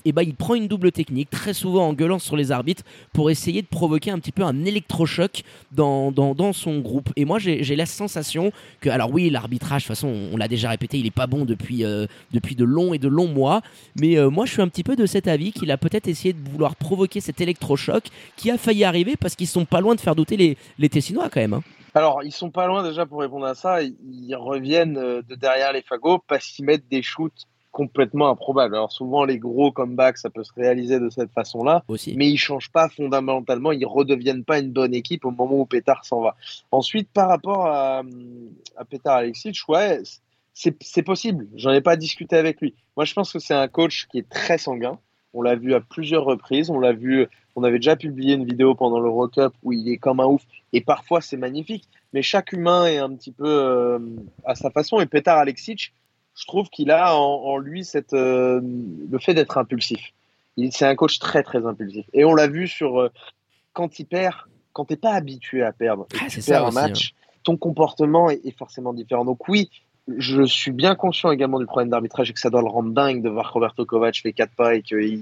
et 0.05 0.11
bah 0.11 0.23
il 0.23 0.35
prend 0.35 0.55
une 0.55 0.67
double 0.67 0.91
technique, 0.91 1.29
très 1.29 1.53
souvent 1.53 1.87
en 1.87 1.93
gueulant 1.93 2.19
sur 2.19 2.35
les 2.35 2.51
arbitres, 2.51 2.83
pour 3.13 3.29
essayer 3.29 3.61
de 3.61 3.67
provoquer 3.67 4.11
un 4.11 4.19
petit 4.19 4.31
peu 4.31 4.43
un 4.43 4.65
électrochoc 4.65 5.43
dans, 5.71 6.11
dans, 6.11 6.53
son 6.53 6.79
groupe. 6.79 7.09
Et 7.15 7.25
moi 7.25 7.39
j'ai 7.39 7.75
la 7.75 7.85
sensation 7.85 8.51
que, 8.81 8.89
alors 8.89 9.11
oui, 9.11 9.29
l'arbitrage, 9.29 9.83
de 9.83 9.87
toute 9.87 9.95
façon, 9.95 10.07
on, 10.31 10.37
l'a 10.37 10.47
déjà 10.47 10.69
répété, 10.69 10.97
il 10.97 11.05
est 11.05 11.11
pas 11.11 11.27
bon 11.27 11.45
depuis, 11.45 11.83
euh, 11.83 12.05
depuis 12.31 12.55
de 12.55 12.63
longs 12.63 12.93
et 12.93 12.99
de 12.99 13.07
longs 13.07 13.27
mois, 13.27 13.61
mais 13.99 14.17
euh, 14.17 14.29
moi 14.29 14.45
je 14.45 14.53
suis 14.53 14.61
un 14.61 14.67
petit 14.67 14.83
peu 14.83 14.95
de 14.95 15.05
cet 15.05 15.27
avis 15.27 15.51
qu'il 15.51 15.71
a 15.71 15.77
peut-être 15.77 16.07
essayé 16.07 16.33
de 16.33 16.49
vouloir 16.49 16.75
provoquer 16.75 17.21
cet 17.21 17.41
électrochoc 17.41 18.05
qui 18.35 18.51
a 18.51 18.57
failli 18.57 18.83
arriver 18.83 19.15
parce 19.15 19.35
qu'ils 19.35 19.47
sont 19.47 19.65
pas 19.65 19.81
loin 19.81 19.95
de 19.95 19.99
faire 19.99 20.15
douter 20.15 20.37
les, 20.37 20.57
les 20.79 20.89
Tessinois 20.89 21.29
quand 21.29 21.39
même. 21.39 21.53
Hein. 21.53 21.63
Alors, 21.97 22.21
ils 22.23 22.31
sont 22.31 22.51
pas 22.51 22.67
loin 22.67 22.83
déjà 22.83 23.07
pour 23.07 23.21
répondre 23.21 23.47
à 23.47 23.55
ça. 23.55 23.81
Ils 23.81 24.35
reviennent 24.35 24.97
euh, 24.97 25.23
de 25.23 25.33
derrière 25.33 25.73
les 25.73 25.81
fagots 25.81 26.19
parce 26.27 26.45
qu'ils 26.45 26.65
mettent 26.65 26.87
des 26.87 27.01
shoots 27.01 27.47
complètement 27.77 28.29
improbables. 28.29 28.73
Alors 28.73 28.91
souvent 28.91 29.23
les 29.23 29.37
gros 29.37 29.71
comebacks, 29.71 30.17
ça 30.17 30.31
peut 30.31 30.43
se 30.43 30.51
réaliser 30.51 30.99
de 30.99 31.11
cette 31.11 31.31
façon-là, 31.31 31.83
mais 32.15 32.27
ils 32.27 32.37
changent 32.37 32.71
pas 32.71 32.89
fondamentalement, 32.89 33.71
ils 33.71 33.85
redeviennent 33.85 34.43
pas 34.43 34.57
une 34.57 34.71
bonne 34.71 34.95
équipe 34.95 35.25
au 35.25 35.31
moment 35.31 35.59
où 35.59 35.65
Pétard 35.67 36.03
s'en 36.03 36.21
va. 36.21 36.35
Ensuite, 36.71 37.07
par 37.13 37.27
rapport 37.29 37.67
à, 37.67 38.01
à 38.77 38.85
Pétard 38.85 39.17
Alexic, 39.17 39.55
ouais, 39.67 40.01
c'est 40.55 41.03
possible. 41.03 41.47
J'en 41.55 41.71
ai 41.71 41.81
pas 41.81 41.95
discuté 41.97 42.35
avec 42.35 42.61
lui. 42.61 42.73
Moi, 42.95 43.05
je 43.05 43.13
pense 43.13 43.31
que 43.31 43.37
c'est 43.37 43.53
un 43.53 43.67
coach 43.67 44.07
qui 44.09 44.17
est 44.17 44.27
très 44.27 44.57
sanguin. 44.57 44.97
On 45.35 45.43
l'a 45.43 45.55
vu 45.55 45.75
à 45.75 45.81
plusieurs 45.81 46.25
reprises. 46.25 46.71
On 46.71 46.79
l'a 46.79 46.93
vu, 46.93 47.27
on 47.55 47.63
avait 47.63 47.77
déjà 47.77 47.95
publié 47.95 48.33
une 48.33 48.45
vidéo 48.45 48.73
pendant 48.73 48.99
l'Eurocup 48.99 49.53
où 49.61 49.71
il 49.71 49.87
est 49.87 49.97
comme 49.97 50.19
un 50.19 50.25
ouf. 50.25 50.41
Et 50.73 50.81
parfois, 50.81 51.21
c'est 51.21 51.37
magnifique. 51.37 51.87
Mais 52.11 52.23
chaque 52.23 52.53
humain 52.53 52.87
est 52.87 52.97
un 52.97 53.13
petit 53.13 53.31
peu 53.31 53.45
euh, 53.47 53.99
à 54.45 54.55
sa 54.55 54.71
façon. 54.71 54.99
Et 54.99 55.05
Petar 55.05 55.37
Alexic, 55.37 55.93
je 56.37 56.45
trouve 56.45 56.69
qu'il 56.69 56.91
a 56.91 57.15
en, 57.15 57.57
lui 57.57 57.83
cette, 57.83 58.13
euh, 58.13 58.61
le 58.61 59.19
fait 59.19 59.33
d'être 59.33 59.57
impulsif. 59.57 60.13
C'est 60.71 60.85
un 60.85 60.95
coach 60.95 61.19
très, 61.19 61.43
très 61.43 61.65
impulsif. 61.65 62.05
Et 62.13 62.25
on 62.25 62.33
l'a 62.33 62.47
vu 62.47 62.67
sur 62.67 62.99
euh, 62.99 63.11
quand 63.73 63.99
il 63.99 64.05
perd, 64.05 64.35
quand 64.73 64.85
tu 64.85 64.93
n'es 64.93 64.97
pas 64.97 65.13
habitué 65.13 65.63
à 65.63 65.71
perdre, 65.71 66.07
ah, 66.19 66.27
tu 66.29 66.41
perds 66.41 66.65
un 66.65 66.71
match, 66.71 67.13
hein. 67.13 67.37
ton 67.43 67.57
comportement 67.57 68.29
est, 68.29 68.41
est, 68.45 68.57
forcément 68.57 68.93
différent. 68.93 69.25
Donc 69.25 69.47
oui, 69.47 69.69
je 70.17 70.43
suis 70.43 70.71
bien 70.71 70.95
conscient 70.95 71.31
également 71.31 71.59
du 71.59 71.65
problème 71.65 71.89
d'arbitrage 71.89 72.29
et 72.29 72.33
que 72.33 72.39
ça 72.39 72.49
doit 72.49 72.61
le 72.61 72.69
rendre 72.69 72.91
dingue 72.91 73.21
de 73.21 73.29
voir 73.29 73.51
Roberto 73.51 73.85
Kovac 73.85 74.15
fait 74.15 74.33
4 74.33 74.51
pas 74.55 74.75
et 74.75 74.81
qu'il 74.81 75.21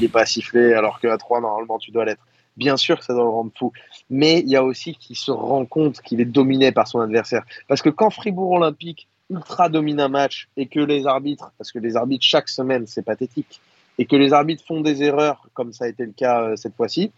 n'est 0.00 0.08
pas 0.08 0.26
sifflé 0.26 0.72
alors 0.72 0.98
qu'à 0.98 1.16
3, 1.16 1.40
normalement, 1.40 1.78
tu 1.78 1.90
dois 1.90 2.04
l'être. 2.04 2.22
Bien 2.56 2.76
sûr 2.76 2.98
que 2.98 3.04
ça 3.04 3.12
doit 3.12 3.24
le 3.24 3.28
rendre 3.28 3.52
fou. 3.56 3.72
Mais 4.10 4.40
il 4.40 4.48
y 4.48 4.56
a 4.56 4.64
aussi 4.64 4.94
qu'il 4.94 5.16
se 5.16 5.30
rend 5.30 5.66
compte 5.66 6.00
qu'il 6.00 6.20
est 6.20 6.26
dominé 6.26 6.72
par 6.72 6.88
son 6.88 7.00
adversaire. 7.00 7.44
Parce 7.68 7.82
que 7.82 7.90
quand 7.90 8.10
Fribourg 8.10 8.52
Olympique 8.52 9.08
ultra 9.34 9.68
domine 9.68 10.00
un 10.00 10.08
match 10.08 10.48
et 10.56 10.66
que 10.66 10.80
les 10.80 11.06
arbitres, 11.06 11.52
parce 11.58 11.72
que 11.72 11.78
les 11.78 11.96
arbitres 11.96 12.24
chaque 12.24 12.48
semaine, 12.48 12.86
c'est 12.86 13.02
pathétique, 13.02 13.60
et 13.98 14.06
que 14.06 14.16
les 14.16 14.32
arbitres 14.32 14.64
font 14.66 14.80
des 14.80 15.02
erreurs, 15.02 15.46
comme 15.54 15.72
ça 15.72 15.84
a 15.84 15.88
été 15.88 16.04
le 16.04 16.12
cas 16.12 16.42
euh, 16.42 16.56
cette 16.56 16.74
fois-ci, 16.74 17.12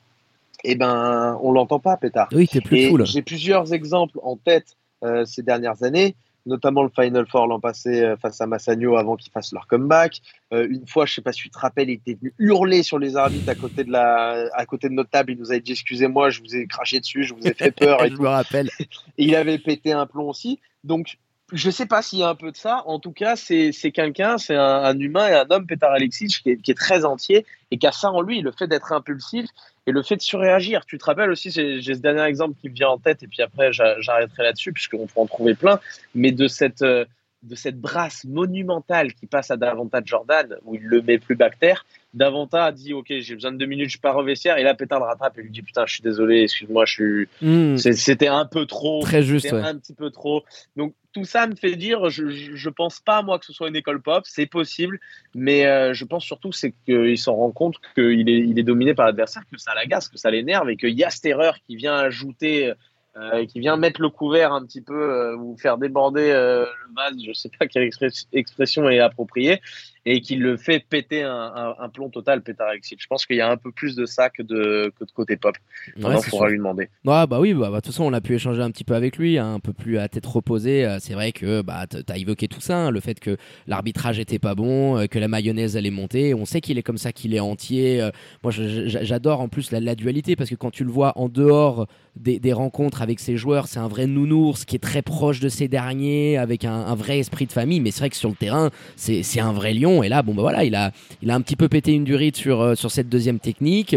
eh 0.65 0.75
ben, 0.75 1.39
on 1.43 1.53
l'entend 1.53 1.79
pas, 1.79 1.97
pétard. 1.97 2.29
Oui, 2.33 2.49
c'est 2.51 2.61
plus 2.61 2.89
fou, 2.89 3.05
J'ai 3.05 3.23
plusieurs 3.23 3.73
exemples 3.73 4.19
en 4.23 4.37
tête 4.37 4.77
euh, 5.05 5.25
ces 5.25 5.43
dernières 5.43 5.83
années 5.83 6.17
notamment 6.47 6.83
le 6.83 6.89
Final 6.89 7.27
Four 7.29 7.49
l'an 7.49 7.61
passé 7.61 8.01
euh, 8.01 8.17
face 8.17 8.41
à 8.41 8.47
Massagno 8.47 8.97
avant 8.97 9.17
qu'ils 9.17 9.33
fassent 9.33 9.53
leur 9.53 9.67
comeback. 9.67 10.23
Euh, 10.53 10.67
une 10.71 10.87
fois, 10.87 11.05
je 11.05 11.15
sais 11.15 11.21
pas 11.21 11.33
si 11.33 11.43
tu 11.43 11.51
te 11.51 11.59
rappelles, 11.59 11.91
il 11.91 11.95
était 11.95 12.15
venu 12.15 12.33
hurler 12.39 12.83
sur 12.83 12.99
les 12.99 13.17
arbitres 13.17 13.49
à 13.49 13.55
côté 13.55 13.85
de 13.85 13.91
la, 13.91 14.49
à 14.55 14.65
côté 14.65 14.89
de 14.89 14.95
notre 14.95 15.11
table. 15.11 15.33
Il 15.33 15.39
nous 15.39 15.51
avait 15.51 15.61
dit 15.61 15.73
excusez-moi, 15.73 16.31
je 16.31 16.41
vous 16.41 16.55
ai 16.55 16.67
craché 16.67 17.01
dessus, 17.01 17.25
je 17.25 17.35
vous 17.35 17.47
ai 17.47 17.53
fait 17.53 17.73
peur. 17.73 18.03
et 18.05 18.11
je 18.11 18.17
me 18.17 18.29
rappelle. 18.29 18.71
Et 18.81 19.25
il 19.25 19.35
avait 19.35 19.59
pété 19.59 19.93
un 19.93 20.07
plomb 20.07 20.29
aussi. 20.29 20.61
Donc 20.85 21.19
je 21.53 21.71
sais 21.71 21.87
pas 21.87 22.03
s'il 22.03 22.19
y 22.19 22.23
a 22.23 22.29
un 22.29 22.35
peu 22.35 22.51
de 22.51 22.57
ça. 22.57 22.83
En 22.87 22.99
tout 22.99 23.13
cas, 23.13 23.37
c'est 23.37 23.73
quelqu'un, 23.93 24.37
c'est 24.39 24.57
un, 24.57 24.99
humain 24.99 25.29
et 25.29 25.35
un 25.35 25.47
homme, 25.51 25.67
Petar 25.67 25.93
Alexic, 25.93 26.43
qui 26.43 26.51
est, 26.51 26.57
qui 26.57 26.73
est, 26.73 26.75
très 26.75 27.05
entier 27.05 27.47
et 27.71 27.79
qui 27.79 27.87
a 27.87 27.93
ça 27.93 28.11
en 28.11 28.21
lui, 28.21 28.41
le 28.41 28.51
fait 28.51 28.67
d'être 28.67 28.93
impulsif 28.93 29.47
et 29.87 29.93
le 29.93 30.03
fait 30.03 30.17
de 30.17 30.23
surréagir. 30.23 30.85
Tu 30.87 30.99
te 30.99 31.05
rappelles 31.05 31.31
aussi, 31.31 31.51
j'ai 31.51 31.81
ce 31.83 32.01
dernier 32.01 32.23
exemple 32.23 32.57
qui 32.61 32.69
me 32.69 32.75
vient 32.75 32.89
en 32.89 32.99
tête 32.99 33.23
et 33.23 33.29
puis 33.29 33.43
après 33.43 33.73
j'arrêterai 33.73 34.43
là-dessus 34.43 34.73
puisqu'on 34.73 35.07
peut 35.07 35.21
en 35.21 35.27
trouver 35.27 35.55
plein, 35.55 35.79
mais 36.15 36.33
de 36.33 36.49
cette 36.49 36.83
euh, 36.83 37.05
de 37.43 37.55
cette 37.55 37.81
brasse 37.81 38.25
monumentale 38.25 39.13
qui 39.13 39.27
passe 39.27 39.51
à 39.51 39.57
Davanta 39.57 40.01
Jordan, 40.05 40.57
où 40.65 40.75
il 40.75 40.83
le 40.83 41.03
met 41.03 41.19
plus 41.19 41.37
bactère, 41.37 41.87
Davanta 42.17 42.65
a 42.65 42.73
dit 42.73 42.95
Ok, 42.95 43.13
j'ai 43.21 43.35
besoin 43.35 43.53
de 43.53 43.59
deux 43.59 43.67
minutes, 43.67 43.91
je 43.91 43.99
pars 43.99 44.17
au 44.17 44.25
vestiaire. 44.25 44.57
Et 44.57 44.63
là, 44.63 44.75
Pétard 44.75 44.99
le 44.99 45.05
rattrape 45.05 45.39
et 45.39 45.43
lui 45.43 45.51
dit 45.51 45.63
Putain, 45.63 45.85
je 45.87 45.95
suis 45.95 46.03
désolé, 46.03 46.43
excuse-moi, 46.43 46.85
je 46.87 46.93
suis. 46.93 47.29
Hmm. 47.43 47.77
C'était 47.77 48.27
un 48.27 48.47
peu 48.47 48.67
trop. 48.67 49.01
Très 49.03 49.23
juste. 49.23 49.53
Un 49.53 49.77
petit 49.77 49.93
peu 49.93 50.11
trop. 50.11 50.43
Donc, 50.77 50.95
tout 51.13 51.25
ça 51.25 51.47
me 51.47 51.55
fait 51.55 51.77
dire 51.77 52.09
Je, 52.09 52.29
je, 52.29 52.71
pense 52.71 53.01
pas, 53.01 53.23
moi, 53.23 53.39
que 53.39 53.45
ce 53.45 53.53
soit 53.53 53.69
une 53.69 53.77
école 53.77 54.01
pop. 54.01 54.25
C'est 54.27 54.47
possible. 54.47 54.99
Mais 55.35 55.67
euh, 55.67 55.93
je 55.93 56.05
pense 56.05 56.25
surtout 56.25 56.53
c'est 56.53 56.75
qu'il 56.87 57.19
s'en 57.19 57.35
rend 57.35 57.51
compte 57.51 57.77
qu'il 57.95 58.29
est, 58.29 58.39
il 58.39 58.59
est 58.59 58.65
dominé 58.65 58.95
par 58.95 59.07
l'adversaire, 59.07 59.43
que 59.53 59.59
ça 59.59 59.75
l'agace, 59.75 60.09
que 60.09 60.19
ça 60.19 60.31
l'énerve 60.31 60.71
et 60.71 60.77
qu'il 60.77 60.99
y 60.99 61.05
a 61.05 61.11
cette 61.11 61.27
erreur 61.27 61.57
qui 61.67 61.77
vient 61.77 61.97
ajouter 61.97 62.73
euh, 63.19 63.47
qui 63.47 63.61
vient 63.61 63.79
mettre 63.79 64.03
le 64.03 64.11
couvert 64.11 64.53
un 64.53 64.63
petit 64.67 64.83
peu 64.83 64.93
euh, 64.93 65.37
ou 65.39 65.57
faire 65.57 65.79
déborder 65.79 66.29
euh, 66.33 66.67
le 66.67 66.95
vase, 66.95 67.17
je 67.27 67.33
sais 67.33 67.49
pas 67.49 67.67
quelle 67.67 67.89
expression 68.35 68.91
est 68.91 68.99
appropriée, 68.99 69.63
et 70.09 70.21
qui 70.21 70.37
le 70.37 70.57
fait 70.57 70.85
péter 70.89 71.25
un, 71.25 71.75
un, 71.81 71.89
plomb 71.89 72.09
total, 72.09 72.41
Petar 72.41 72.71
Exit. 72.71 72.97
Je 73.01 73.09
pense 73.09 73.27
qu'il 73.27 73.37
y 73.37 73.41
a 73.41 73.51
un 73.51 73.57
peu 73.57 73.73
plus 73.73 73.97
de 73.97 74.07
ça 74.07 74.31
que 74.31 74.41
de, 74.41 74.93
que 74.97 75.05
de 75.05 75.11
côté 75.11 75.37
pop. 75.37 75.57
Ouais, 75.97 76.15
on 76.15 76.21
pourra 76.23 76.49
lui 76.49 76.59
demander. 76.59 76.89
Ouais, 77.05 77.27
bah 77.27 77.41
oui, 77.41 77.55
bah, 77.55 77.71
bah, 77.71 77.71
de 77.71 77.75
toute 77.77 77.87
façon, 77.87 78.05
on 78.05 78.13
a 78.13 78.21
pu 78.21 78.37
échanger 78.37 78.63
un 78.63 78.71
petit 78.71 78.85
peu 78.85 78.95
avec 78.95 79.17
lui, 79.17 79.37
hein, 79.37 79.55
un 79.55 79.61
peu 79.61 79.73
plus 79.73 79.99
à 79.99 80.09
tête 80.09 80.25
reposée. 80.25 80.97
C'est 81.01 81.15
vrai 81.15 81.33
que 81.33 81.61
bah, 81.61 81.89
tu 81.89 81.97
as 82.09 82.19
évoqué 82.19 82.47
tout 82.47 82.61
ça, 82.61 82.87
hein, 82.87 82.91
le 82.93 83.01
fait 83.01 83.19
que 83.19 83.37
l'arbitrage 83.67 84.21
était 84.21 84.39
pas 84.39 84.55
bon, 84.55 85.09
que 85.09 85.19
la 85.19 85.27
mayonnaise 85.27 85.77
allait 85.77 85.91
monter. 85.91 86.35
On 86.35 86.45
sait 86.45 86.61
qu'il 86.61 86.79
est 86.79 86.85
comme 86.85 86.99
ça, 86.99 87.11
qu'il 87.11 87.35
est 87.35 87.41
entier. 87.41 88.09
moi, 88.45 88.53
j'adore 88.53 89.41
en 89.41 89.49
plus 89.49 89.73
la, 89.73 89.81
la, 89.81 89.97
dualité 89.97 90.37
parce 90.37 90.51
que 90.51 90.55
quand 90.55 90.71
tu 90.71 90.85
le 90.85 90.91
vois 90.91 91.19
en 91.19 91.29
dehors 91.29 91.89
des, 92.15 92.39
des 92.39 92.53
rencontres 92.53 93.03
avec 93.03 93.19
ses 93.19 93.37
joueurs, 93.37 93.67
c'est 93.67 93.81
un 93.81 93.89
vrai 93.89 94.07
nounours 94.07 94.65
qui 94.65 94.77
est 94.77 94.81
très 94.81 95.03
proche 95.03 95.41
de 95.41 95.49
ces 95.49 95.67
derniers, 95.67 96.37
avec 96.39 96.65
un, 96.65 96.75
un 96.75 96.95
vrai 96.95 97.19
esprit 97.19 97.47
de 97.47 97.53
famille. 97.53 97.81
Mais 97.81 97.91
c'est 97.91 98.01
vrai 98.01 98.11
que 98.11 98.17
sur 98.17 98.29
le 98.29 98.37
terrain, 98.37 98.71
c'est 98.95 99.41
un 99.41 99.53
vrai 99.53 99.75
lion 99.75 99.96
Et 100.03 100.09
là, 100.09 100.23
bon, 100.23 100.35
bah 100.35 100.43
voilà, 100.43 100.65
il 100.65 100.75
a, 100.75 100.93
un 101.29 101.41
petit 101.41 101.57
peu 101.57 101.69
pété 101.69 101.93
une 101.93 102.05
durite 102.05 102.37
sur, 102.37 102.77
sur 102.77 102.91
cette 102.91 103.09
deuxième 103.09 103.39
technique 103.39 103.97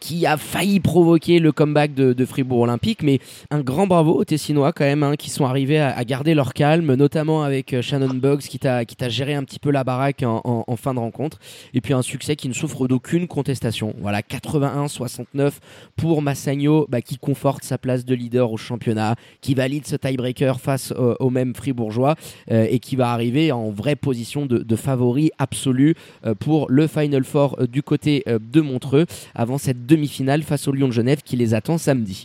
qui 0.00 0.26
a 0.26 0.36
failli 0.36 0.80
provoquer 0.80 1.38
le 1.38 1.52
comeback 1.52 1.94
de, 1.94 2.24
Fribourg 2.24 2.60
Olympique. 2.60 3.02
Mais 3.02 3.18
un 3.50 3.60
grand 3.60 3.86
bravo 3.86 4.14
aux 4.14 4.24
Tessinois 4.24 4.72
quand 4.72 4.84
même, 4.84 5.02
hein, 5.02 5.16
qui 5.16 5.30
sont 5.30 5.44
arrivés 5.44 5.80
à, 5.80 6.04
garder 6.04 6.34
leur 6.34 6.54
calme, 6.54 6.94
notamment 6.94 7.42
avec 7.42 7.80
Shannon 7.80 8.14
Buggs 8.14 8.40
qui 8.40 8.58
t'a 8.58 9.08
géré 9.08 9.34
un 9.34 9.44
petit 9.44 9.58
peu 9.58 9.70
la 9.70 9.84
baraque 9.84 10.22
en, 10.24 10.76
fin 10.76 10.94
de 10.94 10.98
rencontre. 10.98 11.38
Et 11.74 11.80
puis 11.80 11.94
un 11.94 12.02
succès 12.02 12.36
qui 12.36 12.48
ne 12.48 12.54
souffre 12.54 12.88
d'aucune 12.88 13.26
contestation. 13.26 13.94
Voilà, 14.00 14.20
81-69 14.20 15.52
pour 15.96 16.22
Massagno, 16.22 16.86
bah, 16.88 17.00
qui 17.00 17.18
conforte 17.18 17.64
sa 17.64 17.78
place 17.78 18.04
de 18.04 18.14
leader 18.14 18.52
au 18.52 18.56
championnat, 18.56 19.16
qui 19.40 19.54
valide 19.54 19.86
ce 19.86 19.96
tiebreaker 19.96 20.60
face 20.60 20.92
au, 20.92 21.30
même 21.30 21.54
fribourgeois 21.54 22.16
euh, 22.50 22.66
et 22.68 22.78
qui 22.78 22.96
va 22.96 23.12
arriver 23.12 23.52
en 23.52 23.70
vraie 23.70 23.96
position 23.96 24.46
de, 24.46 24.76
favori 24.76 25.19
absolu 25.38 25.94
euh, 26.24 26.34
pour 26.34 26.70
le 26.70 26.86
Final 26.86 27.24
Four 27.24 27.56
euh, 27.60 27.66
du 27.66 27.82
côté 27.82 28.24
de 28.26 28.60
Montreux 28.60 29.06
avant 29.34 29.58
cette 29.58 29.86
demi-finale 29.86 30.42
face 30.42 30.66
au 30.68 30.72
Lyon 30.72 30.88
de 30.88 30.92
Genève 30.92 31.22
qui 31.24 31.36
les 31.36 31.54
attend 31.54 31.78
samedi. 31.78 32.24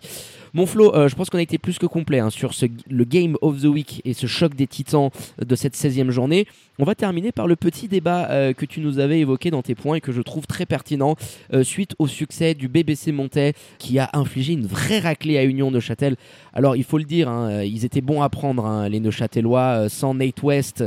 Mon 0.55 0.65
Flo, 0.65 0.95
euh, 0.95 1.09
je 1.09 1.15
pense 1.15 1.29
qu'on 1.29 1.37
a 1.37 1.41
été 1.41 1.57
plus 1.57 1.77
que 1.79 1.85
complet 1.85 2.19
hein, 2.19 2.29
sur 2.29 2.51
le 2.89 3.03
Game 3.03 3.35
of 3.41 3.61
the 3.61 3.65
Week 3.65 4.01
et 4.05 4.13
ce 4.13 4.25
choc 4.25 4.55
des 4.55 4.67
titans 4.67 5.09
de 5.37 5.53
cette 5.53 5.75
16e 5.75 6.11
journée. 6.11 6.47
On 6.79 6.85
va 6.85 6.95
terminer 6.95 7.33
par 7.33 7.45
le 7.45 7.57
petit 7.57 7.89
débat 7.89 8.29
euh, 8.29 8.53
que 8.53 8.65
tu 8.65 8.79
nous 8.79 8.99
avais 8.99 9.19
évoqué 9.19 9.51
dans 9.51 9.61
tes 9.61 9.75
points 9.75 9.97
et 9.97 10.01
que 10.01 10.13
je 10.13 10.21
trouve 10.21 10.47
très 10.47 10.65
pertinent 10.65 11.17
euh, 11.53 11.63
suite 11.63 11.93
au 11.99 12.07
succès 12.07 12.53
du 12.53 12.69
BBC 12.69 13.11
Montais 13.11 13.51
qui 13.79 13.99
a 13.99 14.09
infligé 14.13 14.53
une 14.53 14.65
vraie 14.65 14.99
raclée 14.99 15.37
à 15.37 15.43
Union 15.43 15.71
de 15.71 15.81
Châtel. 15.81 16.15
Alors 16.53 16.77
il 16.77 16.85
faut 16.85 16.99
le 16.99 17.03
dire, 17.03 17.27
hein, 17.27 17.61
ils 17.61 17.83
étaient 17.83 17.99
bons 17.99 18.21
à 18.21 18.29
prendre, 18.29 18.65
hein, 18.65 18.87
les 18.87 19.01
Neuchâtelois, 19.01 19.89
sans 19.89 20.13
Nate 20.13 20.41
West 20.41 20.85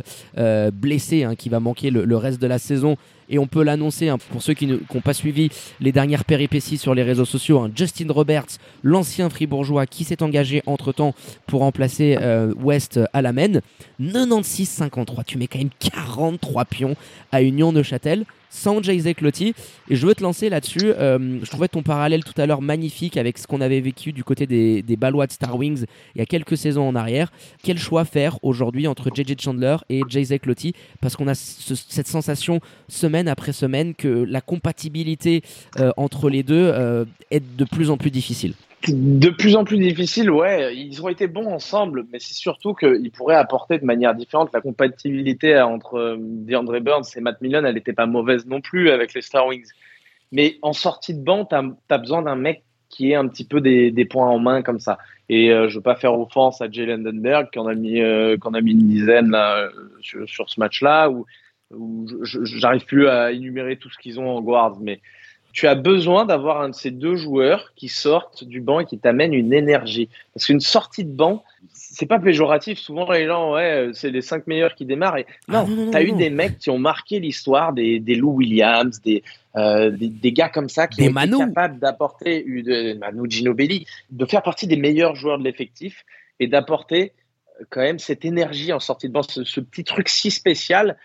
blessé 0.72 1.26
qui 1.36 1.50
va 1.50 1.60
manquer 1.60 1.90
le, 1.90 2.16
reste 2.16 2.40
de 2.40 2.46
la 2.46 2.58
saison 2.58 2.96
et 3.28 3.38
on 3.38 3.46
peut 3.46 3.62
l'annoncer 3.62 4.10
pour 4.30 4.42
ceux 4.42 4.54
qui 4.54 4.66
n'ont 4.66 5.00
pas 5.04 5.12
suivi 5.12 5.50
les 5.80 5.92
dernières 5.92 6.24
péripéties 6.24 6.78
sur 6.78 6.94
les 6.94 7.02
réseaux 7.02 7.26
sociaux. 7.26 7.68
Justin 7.74 8.10
Roberts, 8.10 8.58
l'ancien 8.82 9.28
fribourgeois 9.58 9.86
qui 9.86 10.04
s'est 10.04 10.22
engagé 10.22 10.62
entre 10.66 10.92
temps 10.92 11.14
pour 11.46 11.60
remplacer 11.60 12.16
euh, 12.20 12.52
West 12.60 13.00
à 13.12 13.22
la 13.22 13.32
main, 13.32 13.60
96-53. 14.00 15.24
Tu 15.26 15.38
mets 15.38 15.46
quand 15.46 15.58
même 15.58 15.70
43 15.78 16.64
pions 16.64 16.96
à 17.32 17.42
Union 17.42 17.72
Neuchâtel 17.72 18.24
sans 18.50 18.82
Jay 18.82 19.14
Cloty. 19.14 19.54
Et 19.90 19.96
je 19.96 20.06
veux 20.06 20.14
te 20.14 20.22
lancer 20.22 20.48
là-dessus. 20.48 20.92
Euh, 20.98 21.38
je 21.42 21.50
trouvais 21.50 21.68
ton 21.68 21.82
parallèle 21.82 22.24
tout 22.24 22.40
à 22.40 22.46
l'heure 22.46 22.62
magnifique 22.62 23.16
avec 23.16 23.36
ce 23.36 23.46
qu'on 23.46 23.60
avait 23.60 23.80
vécu 23.80 24.12
du 24.12 24.24
côté 24.24 24.46
des, 24.46 24.82
des 24.82 24.96
Ballois 24.96 25.26
de 25.26 25.32
Star 25.32 25.54
Wings 25.56 25.84
il 26.14 26.18
y 26.18 26.22
a 26.22 26.26
quelques 26.26 26.56
saisons 26.56 26.88
en 26.88 26.94
arrière. 26.94 27.30
Quel 27.62 27.78
choix 27.78 28.04
faire 28.04 28.38
aujourd'hui 28.42 28.86
entre 28.86 29.10
JJ 29.14 29.34
Chandler 29.40 29.76
et 29.90 30.02
Jay 30.08 30.38
Cloty 30.38 30.72
Parce 31.00 31.16
qu'on 31.16 31.28
a 31.28 31.34
cette 31.34 32.06
sensation 32.06 32.60
semaine 32.88 33.28
après 33.28 33.52
semaine 33.52 33.94
que 33.94 34.08
la 34.08 34.40
compatibilité 34.40 35.42
euh, 35.78 35.90
entre 35.96 36.30
les 36.30 36.42
deux 36.42 36.72
est 37.30 37.42
de 37.56 37.64
plus 37.64 37.90
en 37.90 37.96
plus 37.96 38.10
difficile. 38.10 38.54
De 38.86 39.30
plus 39.30 39.56
en 39.56 39.64
plus 39.64 39.78
difficile, 39.78 40.30
ouais. 40.30 40.76
Ils 40.76 41.02
ont 41.02 41.08
été 41.08 41.26
bons 41.26 41.46
ensemble, 41.46 42.06
mais 42.12 42.18
c'est 42.20 42.34
surtout 42.34 42.74
qu'ils 42.74 43.10
pourraient 43.10 43.34
apporter 43.34 43.78
de 43.78 43.84
manière 43.84 44.14
différente 44.14 44.50
la 44.54 44.60
compatibilité 44.60 45.60
entre 45.60 45.96
euh, 45.96 46.16
DeAndre 46.18 46.80
Burns 46.80 47.04
et 47.16 47.20
Matt 47.20 47.40
Millen. 47.40 47.66
Elle 47.66 47.74
n'était 47.74 47.92
pas 47.92 48.06
mauvaise 48.06 48.46
non 48.46 48.60
plus 48.60 48.90
avec 48.90 49.14
les 49.14 49.22
Star 49.22 49.46
Wings. 49.48 49.68
Mais 50.30 50.58
en 50.62 50.72
sortie 50.72 51.12
de 51.12 51.22
banc, 51.22 51.44
tu 51.44 51.56
as, 51.56 51.98
besoin 51.98 52.22
d'un 52.22 52.36
mec 52.36 52.62
qui 52.88 53.10
ait 53.10 53.16
un 53.16 53.26
petit 53.26 53.44
peu 53.44 53.60
des, 53.60 54.04
points 54.04 54.28
en 54.28 54.38
main 54.38 54.62
comme 54.62 54.78
ça. 54.78 54.98
Et 55.28 55.52
euh, 55.52 55.68
je 55.68 55.76
veux 55.76 55.82
pas 55.82 55.96
faire 55.96 56.18
offense 56.18 56.60
à 56.60 56.70
Jay 56.70 56.86
Landenberg, 56.86 57.50
qui 57.50 57.58
en 57.58 57.66
a 57.66 57.74
mis, 57.74 58.00
euh, 58.00 58.36
a 58.40 58.60
mis 58.60 58.72
une 58.72 58.88
dizaine 58.88 59.30
là, 59.30 59.68
sur, 60.00 60.48
ce 60.48 60.60
match-là, 60.60 61.10
où, 61.10 61.26
j'arrive 62.22 62.86
plus 62.86 63.08
à 63.08 63.32
énumérer 63.32 63.76
tout 63.76 63.90
ce 63.90 63.98
qu'ils 63.98 64.20
ont 64.20 64.28
en 64.28 64.40
guards, 64.40 64.78
mais 64.80 65.00
tu 65.52 65.66
as 65.66 65.74
besoin 65.74 66.24
d'avoir 66.24 66.60
un 66.60 66.68
de 66.68 66.74
ces 66.74 66.90
deux 66.90 67.16
joueurs 67.16 67.72
qui 67.74 67.88
sortent 67.88 68.44
du 68.44 68.60
banc 68.60 68.80
et 68.80 68.84
qui 68.84 68.98
t'amènent 68.98 69.34
une 69.34 69.52
énergie. 69.52 70.08
Parce 70.34 70.46
qu'une 70.46 70.60
sortie 70.60 71.04
de 71.04 71.10
banc, 71.10 71.42
c'est 71.72 72.06
pas 72.06 72.18
péjoratif. 72.18 72.78
Souvent, 72.78 73.10
les 73.10 73.26
gens, 73.26 73.54
ouais, 73.54 73.90
c'est 73.92 74.10
les 74.10 74.22
cinq 74.22 74.46
meilleurs 74.46 74.74
qui 74.74 74.84
démarrent. 74.84 75.16
Et... 75.16 75.26
Ah, 75.48 75.64
non, 75.64 75.90
tu 75.90 75.96
as 75.96 76.02
eu 76.02 76.12
des 76.12 76.30
mecs 76.30 76.58
qui 76.58 76.70
ont 76.70 76.78
marqué 76.78 77.18
l'histoire, 77.18 77.72
des, 77.72 77.98
des 77.98 78.14
Lou 78.14 78.34
Williams, 78.34 79.00
des, 79.00 79.22
euh, 79.56 79.90
des, 79.90 80.32
gars 80.32 80.48
comme 80.48 80.68
ça 80.68 80.86
qui 80.86 81.04
sont 81.04 81.38
capables 81.38 81.78
d'apporter, 81.78 82.44
de, 82.44 82.94
Manu 82.98 83.28
Ginobili, 83.28 83.86
de 84.10 84.26
faire 84.26 84.42
partie 84.42 84.66
des 84.66 84.76
meilleurs 84.76 85.16
joueurs 85.16 85.38
de 85.38 85.44
l'effectif 85.44 86.04
et 86.38 86.46
d'apporter 86.46 87.12
euh, 87.60 87.64
quand 87.70 87.80
même 87.80 87.98
cette 87.98 88.24
énergie 88.24 88.72
en 88.72 88.80
sortie 88.80 89.08
de 89.08 89.12
banc, 89.12 89.22
ce, 89.22 89.44
ce 89.44 89.60
petit 89.60 89.84
truc 89.84 90.08
si 90.08 90.30
spécial 90.30 90.96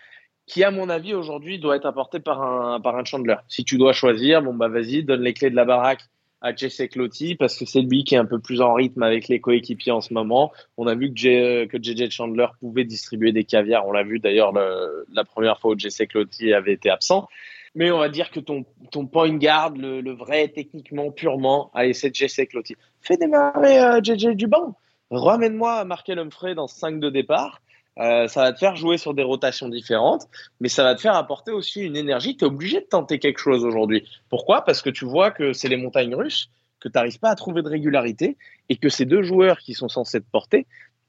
qui, 0.46 0.62
à 0.62 0.70
mon 0.70 0.88
avis, 0.88 1.14
aujourd'hui, 1.14 1.58
doit 1.58 1.76
être 1.76 1.86
apporté 1.86 2.20
par 2.20 2.42
un, 2.42 2.80
par 2.80 2.96
un 2.96 3.04
Chandler. 3.04 3.36
Si 3.48 3.64
tu 3.64 3.78
dois 3.78 3.92
choisir, 3.92 4.42
bon, 4.42 4.54
bah, 4.54 4.68
vas-y, 4.68 5.02
donne 5.02 5.22
les 5.22 5.34
clés 5.34 5.50
de 5.50 5.56
la 5.56 5.64
baraque 5.64 6.02
à 6.44 6.54
Jesse 6.54 6.82
Cloty 6.90 7.36
parce 7.36 7.56
que 7.58 7.64
c'est 7.64 7.80
lui 7.80 8.04
qui 8.04 8.14
est 8.14 8.18
un 8.18 8.26
peu 8.26 8.38
plus 8.38 8.60
en 8.60 8.74
rythme 8.74 9.02
avec 9.02 9.28
les 9.28 9.40
coéquipiers 9.40 9.92
en 9.92 10.02
ce 10.02 10.12
moment. 10.12 10.52
On 10.76 10.86
a 10.86 10.94
vu 10.94 11.08
que, 11.08 11.16
J, 11.16 11.68
que 11.68 11.78
JJ 11.82 12.10
Chandler 12.10 12.46
pouvait 12.60 12.84
distribuer 12.84 13.32
des 13.32 13.44
caviars. 13.44 13.86
On 13.86 13.92
l'a 13.92 14.02
vu 14.02 14.18
d'ailleurs 14.18 14.52
la 14.52 15.24
première 15.24 15.58
fois 15.58 15.72
où 15.72 15.78
Jesse 15.78 16.02
Cloty 16.06 16.52
avait 16.52 16.74
été 16.74 16.90
absent. 16.90 17.28
Mais 17.74 17.90
on 17.90 17.98
va 17.98 18.10
dire 18.10 18.30
que 18.30 18.40
ton, 18.40 18.66
ton 18.92 19.06
point 19.06 19.34
guard, 19.36 19.70
le, 19.70 20.02
le 20.02 20.12
vrai, 20.12 20.48
techniquement, 20.48 21.10
purement, 21.10 21.70
allez, 21.74 21.94
c'est 21.94 22.14
Jesse 22.14 22.42
Cloty. 22.48 22.76
Fais 23.00 23.16
démarrer 23.16 23.80
euh, 23.80 24.00
JJ 24.02 24.36
du 24.36 24.46
banc. 24.46 24.76
Ramène-moi 25.10 25.84
Markel 25.84 26.18
Humphrey 26.18 26.54
dans 26.54 26.66
5 26.66 27.00
de 27.00 27.08
départ. 27.08 27.62
Euh, 27.98 28.26
ça 28.26 28.42
va 28.42 28.52
te 28.52 28.58
faire 28.58 28.76
jouer 28.76 28.98
sur 28.98 29.14
des 29.14 29.22
rotations 29.22 29.68
différentes, 29.68 30.26
mais 30.60 30.68
ça 30.68 30.82
va 30.82 30.94
te 30.94 31.00
faire 31.00 31.14
apporter 31.14 31.52
aussi 31.52 31.80
une 31.80 31.96
énergie. 31.96 32.36
Tu 32.36 32.44
es 32.44 32.48
obligé 32.48 32.80
de 32.80 32.86
tenter 32.86 33.18
quelque 33.18 33.38
chose 33.38 33.64
aujourd'hui. 33.64 34.08
Pourquoi? 34.28 34.62
Parce 34.62 34.82
que 34.82 34.90
tu 34.90 35.04
vois 35.04 35.30
que 35.30 35.52
c'est 35.52 35.68
les 35.68 35.76
montagnes 35.76 36.14
russes, 36.14 36.50
que 36.80 36.88
tu 36.88 36.96
n'arrives 36.96 37.20
pas 37.20 37.30
à 37.30 37.36
trouver 37.36 37.62
de 37.62 37.68
régularité, 37.68 38.36
et 38.68 38.76
que 38.76 38.88
ces 38.88 39.04
deux 39.04 39.22
joueurs 39.22 39.58
qui 39.58 39.74
sont 39.74 39.88
censés 39.88 40.20
te 40.20 40.30
porter, 40.30 40.66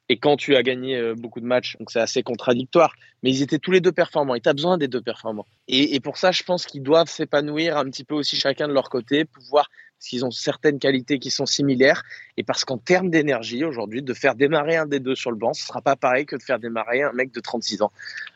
et 0.07 0.17
quand 0.17 0.37
tu 0.37 0.55
as 0.55 0.61
gagné 0.61 0.95
euh, 0.95 1.15
beaucoup 1.15 1.39
de 1.39 1.47
matchs, 1.47 1.77
donc 1.79 1.89
c'est 1.89 1.99
assez 1.99 2.21
contradictoire, 2.21 2.93
mais 3.23 3.31
ils 3.31 3.41
étaient 3.41 3.57
tous 3.57 3.71
les 3.71 3.81
deux 3.81 3.91
performants, 3.91 4.35
et 4.35 4.41
tu 4.41 4.49
as 4.49 4.53
besoin 4.53 4.77
des 4.77 4.87
deux 4.87 5.01
performants. 5.01 5.47
Et, 5.67 5.95
et 5.95 5.99
pour 5.99 6.17
ça, 6.17 6.31
je 6.31 6.43
pense 6.43 6.67
qu'ils 6.67 6.83
doivent 6.83 7.09
s'épanouir 7.09 7.77
un 7.77 7.85
petit 7.85 8.03
peu 8.03 8.13
aussi 8.13 8.35
chacun 8.35 8.67
de 8.67 8.73
leur 8.73 8.89
côté, 8.89 9.25
pouvoir 9.25 9.71
qu'ils 10.09 10.25
ont 10.25 10.31
certaines 10.31 10.79
qualités 10.79 11.19
qui 11.19 11.31
sont 11.31 11.45
similaires 11.45 12.03
et 12.37 12.43
parce 12.43 12.65
qu'en 12.65 12.77
termes 12.77 13.09
d'énergie 13.09 13.63
aujourd'hui, 13.63 14.01
de 14.01 14.13
faire 14.13 14.35
démarrer 14.35 14.75
un 14.75 14.85
des 14.85 14.99
deux 14.99 15.15
sur 15.15 15.31
le 15.31 15.37
banc, 15.37 15.53
ce 15.53 15.65
sera 15.65 15.81
pas 15.81 15.95
pareil 15.95 16.25
que 16.25 16.35
de 16.35 16.43
faire 16.43 16.59
démarrer 16.59 17.03
un 17.03 17.13
mec 17.13 17.31
de 17.31 17.39
36 17.39 17.81
ans. 17.81 17.91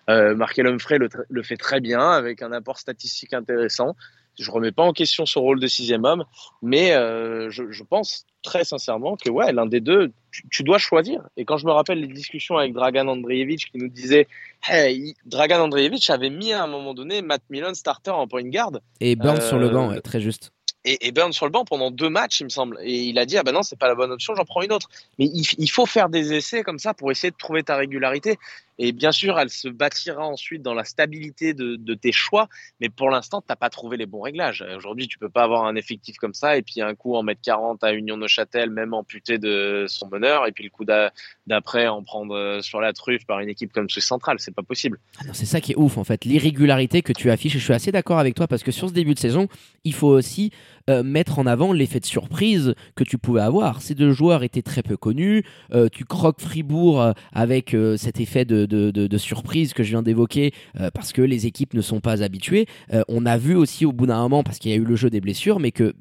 Euh, 0.09 0.35
Markel 0.35 0.67
Humphrey 0.67 0.97
le, 0.97 1.09
le, 1.29 1.43
fait 1.43 1.57
très 1.57 1.79
bien 1.79 2.11
avec 2.11 2.41
un 2.41 2.51
apport 2.51 2.79
statistique 2.79 3.33
intéressant. 3.33 3.95
Je 4.39 4.49
remets 4.51 4.71
pas 4.71 4.83
en 4.83 4.93
question 4.93 5.25
son 5.25 5.41
rôle 5.41 5.59
de 5.59 5.67
sixième 5.67 6.05
homme, 6.05 6.23
mais 6.61 6.93
euh, 6.93 7.49
je, 7.49 7.71
je, 7.71 7.83
pense 7.83 8.25
très 8.41 8.63
sincèrement 8.63 9.17
que 9.17 9.29
ouais, 9.29 9.51
l'un 9.51 9.65
des 9.65 9.81
deux, 9.81 10.13
tu, 10.49 10.63
dois 10.63 10.77
choisir. 10.77 11.27
Et 11.35 11.43
quand 11.43 11.57
je 11.57 11.65
me 11.65 11.71
rappelle 11.71 11.99
les 11.99 12.07
discussions 12.07 12.55
avec 12.55 12.71
Dragan 12.71 13.09
Andreevich 13.09 13.69
qui 13.69 13.77
nous 13.77 13.89
disait, 13.89 14.27
hey, 14.65 15.15
Dragan 15.25 15.59
Andreevich 15.59 16.09
avait 16.09 16.29
mis 16.29 16.53
à 16.53 16.63
un 16.63 16.67
moment 16.67 16.93
donné 16.93 17.21
Matt 17.21 17.41
Millen 17.49 17.75
starter 17.75 18.11
en 18.11 18.27
point 18.27 18.47
guard. 18.49 18.79
Et 19.01 19.17
Burns 19.17 19.41
sur 19.41 19.59
le 19.59 19.67
euh, 19.67 19.71
banc, 19.71 19.99
très 20.01 20.21
juste 20.21 20.53
et, 20.85 21.07
et 21.07 21.31
sur 21.31 21.45
le 21.45 21.51
banc 21.51 21.65
pendant 21.65 21.91
deux 21.91 22.09
matchs, 22.09 22.39
il 22.39 22.45
me 22.45 22.49
semble. 22.49 22.77
Et 22.81 23.03
il 23.03 23.19
a 23.19 23.25
dit 23.25 23.37
ah 23.37 23.43
ben 23.43 23.51
non, 23.51 23.63
c'est 23.63 23.77
pas 23.77 23.87
la 23.87 23.95
bonne 23.95 24.11
option, 24.11 24.33
j'en 24.35 24.45
prends 24.45 24.61
une 24.61 24.71
autre. 24.71 24.89
Mais 25.17 25.25
il, 25.25 25.69
faut 25.69 25.85
faire 25.85 26.09
des 26.09 26.33
essais 26.33 26.63
comme 26.63 26.79
ça 26.79 26.93
pour 26.93 27.11
essayer 27.11 27.31
de 27.31 27.37
trouver 27.37 27.63
ta 27.63 27.75
régularité. 27.75 28.37
Et 28.81 28.93
bien 28.93 29.11
sûr, 29.11 29.37
elle 29.37 29.49
se 29.49 29.67
bâtira 29.67 30.25
ensuite 30.25 30.61
dans 30.61 30.73
la 30.73 30.85
stabilité 30.85 31.53
de, 31.53 31.93
tes 31.93 32.13
choix. 32.13 32.47
Mais 32.79 32.87
pour 32.87 33.09
l'instant, 33.09 33.41
t'as 33.45 33.57
pas 33.57 33.69
trouvé 33.69 33.97
les 33.97 34.05
bons 34.05 34.21
réglages. 34.21 34.65
Aujourd'hui, 34.75 35.09
tu 35.09 35.19
peux 35.19 35.29
pas 35.29 35.43
avoir 35.43 35.65
un 35.65 35.75
effectif 35.75 36.15
comme 36.17 36.33
ça 36.33 36.55
et 36.55 36.61
puis 36.61 36.81
un 36.81 36.95
coup 36.95 37.15
en 37.15 37.23
mettre 37.23 37.41
40 37.41 37.83
à 37.83 37.93
Union 37.93 38.15
Neuchâtel, 38.15 38.69
même 38.69 38.93
amputé 38.93 39.37
de 39.37 39.85
son 39.89 40.07
bonheur, 40.07 40.47
et 40.47 40.53
puis 40.53 40.63
le 40.63 40.69
coup 40.69 40.85
d'après 41.45 41.87
en 41.87 42.03
prendre 42.03 42.33
euh, 42.33 42.61
sur 42.61 42.79
la 42.79 42.93
truffe 42.93 43.25
par 43.25 43.41
une 43.41 43.49
équipe 43.49 43.73
comme 43.73 43.89
Swiss 43.89 44.05
Central. 44.05 44.37
C'est 44.39 44.55
pas 44.55 44.63
possible. 44.63 44.97
Ah 45.19 45.23
c'est 45.33 45.45
ça 45.45 45.59
qui 45.59 45.73
est 45.73 45.77
ouf 45.77 45.97
en 45.97 46.05
fait, 46.05 46.23
l'irrégularité 46.23 47.01
que 47.01 47.11
tu 47.11 47.29
affiches. 47.29 47.55
Et 47.55 47.59
je 47.59 47.63
suis 47.65 47.73
assez 47.73 47.91
d'accord 47.91 48.19
avec 48.19 48.33
toi 48.35 48.47
parce 48.47 48.63
que 48.63 48.71
sur 48.71 48.87
ce 48.87 48.93
début 48.93 49.13
de 49.13 49.19
saison, 49.19 49.49
il 49.83 49.93
faut 49.93 50.07
aussi 50.07 50.51
euh, 50.89 51.03
mettre 51.03 51.37
en 51.39 51.45
avant 51.45 51.71
l'effet 51.71 51.99
de 51.99 52.05
surprise 52.05 52.73
que 52.95 53.03
tu 53.03 53.17
pouvais 53.17 53.41
avoir. 53.41 53.81
Ces 53.81 53.93
deux 53.93 54.11
joueurs 54.11 54.43
étaient 54.43 54.63
très 54.63 54.81
peu 54.81 54.97
connus. 54.97 55.43
Euh, 55.71 55.87
tu 55.91 56.03
croques 56.03 56.41
Fribourg 56.41 57.01
euh, 57.01 57.11
avec 57.31 57.75
cet 57.97 58.19
effet 58.19 58.43
de, 58.43 58.65
de, 58.65 58.89
de, 58.89 59.17
surprise 59.17 59.73
que 59.73 59.83
je 59.83 59.89
viens 59.89 60.01
d'évoquer 60.01 60.53
parce 60.93 61.13
que 61.13 61.21
les 61.21 61.45
équipes 61.45 61.73
ne 61.73 61.81
sont 61.81 61.99
pas 61.99 62.23
habituées. 62.23 62.65
on 63.07 63.25
a 63.25 63.37
vu 63.37 63.55
aussi 63.55 63.85
au 63.85 63.91
bout 63.91 64.07
d'un 64.07 64.21
moment, 64.21 64.43
parce 64.43 64.57
qu'il 64.57 64.71
y 64.71 64.73
a 64.73 64.77
eu 64.77 64.83
le 64.83 64.95
jeu 64.95 65.09
des 65.09 65.21
blessures, 65.21 65.59
mais 65.59 65.71
que 65.71 65.93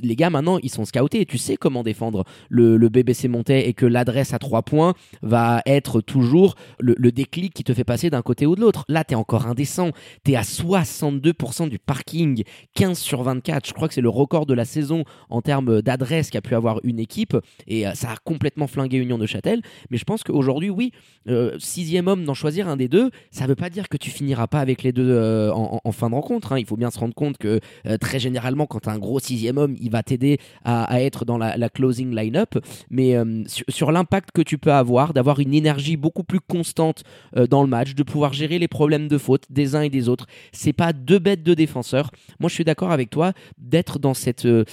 les 0.00 0.16
gars 0.16 0.30
maintenant 0.30 0.58
ils 0.62 0.70
sont 0.70 0.84
scoutés 0.84 1.20
et 1.20 1.26
tu 1.26 1.38
sais 1.38 1.56
comment 1.56 1.82
défendre 1.82 2.24
le, 2.48 2.88
BBC 2.88 3.28
Montais 3.28 3.68
et 3.68 3.74
que 3.74 3.86
l'adresse 3.86 4.34
à 4.34 4.38
trois 4.38 4.62
points 4.62 4.94
va 5.22 5.62
être 5.66 6.00
toujours 6.00 6.54
le, 6.78 6.94
déclic 7.12 7.52
qui 7.54 7.64
te 7.64 7.74
fait 7.74 7.84
passer 7.84 8.10
d'un 8.10 8.22
côté 8.22 8.46
ou 8.46 8.56
de 8.56 8.60
l'autre. 8.60 8.84
Là, 8.88 9.04
t'es 9.04 9.14
encore 9.14 9.46
indécent. 9.46 9.90
T'es 10.22 10.36
à 10.36 10.42
62% 10.42 11.68
du 11.68 11.78
parking, 11.78 12.42
15 12.74 12.98
sur 12.98 13.22
24. 13.22 13.66
Je 13.66 13.72
crois 13.72 13.88
que 13.88 13.94
c'est 13.94 14.00
le 14.00 14.08
record 14.08 14.46
de 14.46 14.54
la 14.54 14.64
saison 14.64 15.04
en 15.30 15.42
termes 15.42 15.82
d'adresse 15.82 16.30
qu'a 16.30 16.40
pu 16.40 16.54
avoir 16.54 16.80
une 16.84 16.98
équipe 16.98 17.36
et 17.66 17.86
euh, 17.86 17.94
ça 17.94 18.10
a 18.10 18.16
complètement 18.24 18.66
flingué 18.66 18.98
Union 18.98 19.18
de 19.18 19.26
Châtel. 19.26 19.60
Mais 19.90 19.96
je 19.96 20.04
pense 20.04 20.22
qu'aujourd'hui, 20.22 20.70
oui, 20.70 20.92
euh, 21.28 21.56
sixième 21.58 22.08
homme 22.08 22.24
d'en 22.24 22.34
choisir 22.34 22.68
un 22.68 22.76
des 22.76 22.88
deux, 22.88 23.10
ça 23.30 23.46
veut 23.46 23.54
pas 23.54 23.70
dire 23.70 23.88
que 23.88 23.96
tu 23.96 24.10
finiras 24.10 24.46
pas 24.46 24.60
avec 24.60 24.82
les 24.82 24.92
deux 24.92 25.08
euh, 25.08 25.52
en, 25.52 25.92
fin 25.92 26.10
de 26.10 26.14
rencontre. 26.14 26.52
Hein. 26.52 26.58
Il 26.58 26.66
faut 26.66 26.76
bien 26.76 26.90
se 26.90 26.98
rendre 26.98 27.14
compte 27.14 27.38
que 27.38 27.60
très 28.00 28.18
généralement, 28.18 28.66
quand 28.66 28.88
as 28.88 28.92
un 28.92 28.98
gros 28.98 29.20
sixième 29.20 29.58
homme, 29.58 29.74
il 29.84 29.90
va 29.90 30.02
t'aider 30.02 30.38
à, 30.64 31.02
être 31.02 31.24
dans 31.24 31.38
la, 31.38 31.68
closing 31.68 32.14
line-up. 32.14 32.58
Mais 32.90 33.16
euh, 33.16 33.44
sur, 33.46 33.92
l'impact 33.92 34.30
que 34.32 34.42
tu 34.42 34.58
peux 34.58 34.72
avoir, 34.72 35.12
d'avoir 35.12 35.40
une 35.40 35.54
énergie 35.54 35.96
beaucoup 35.96 36.24
plus 36.24 36.40
constante 36.40 37.04
euh, 37.36 37.46
dans 37.46 37.62
le 37.62 37.68
match, 37.68 37.94
de 37.94 38.02
pouvoir 38.02 38.32
gérer 38.32 38.58
les 38.58 38.68
problèmes 38.68 39.08
de 39.08 39.18
faute 39.18 39.44
des 39.50 39.74
uns 39.74 39.82
et 39.82 39.90
des 39.90 40.08
autres, 40.08 40.26
c'est 40.52 40.72
pas 40.72 40.92
deux 40.92 41.18
bêtes 41.18 41.42
de 41.42 41.54
défenseurs. 41.54 42.10
Moi, 42.40 42.48
je 42.48 42.54
suis 42.54 42.64
d'accord 42.64 42.90
avec 42.90 43.10
toi 43.10 43.32
d'être 43.58 43.98
dans 43.98 44.14
cette 44.14 44.46
euh, 44.46 44.64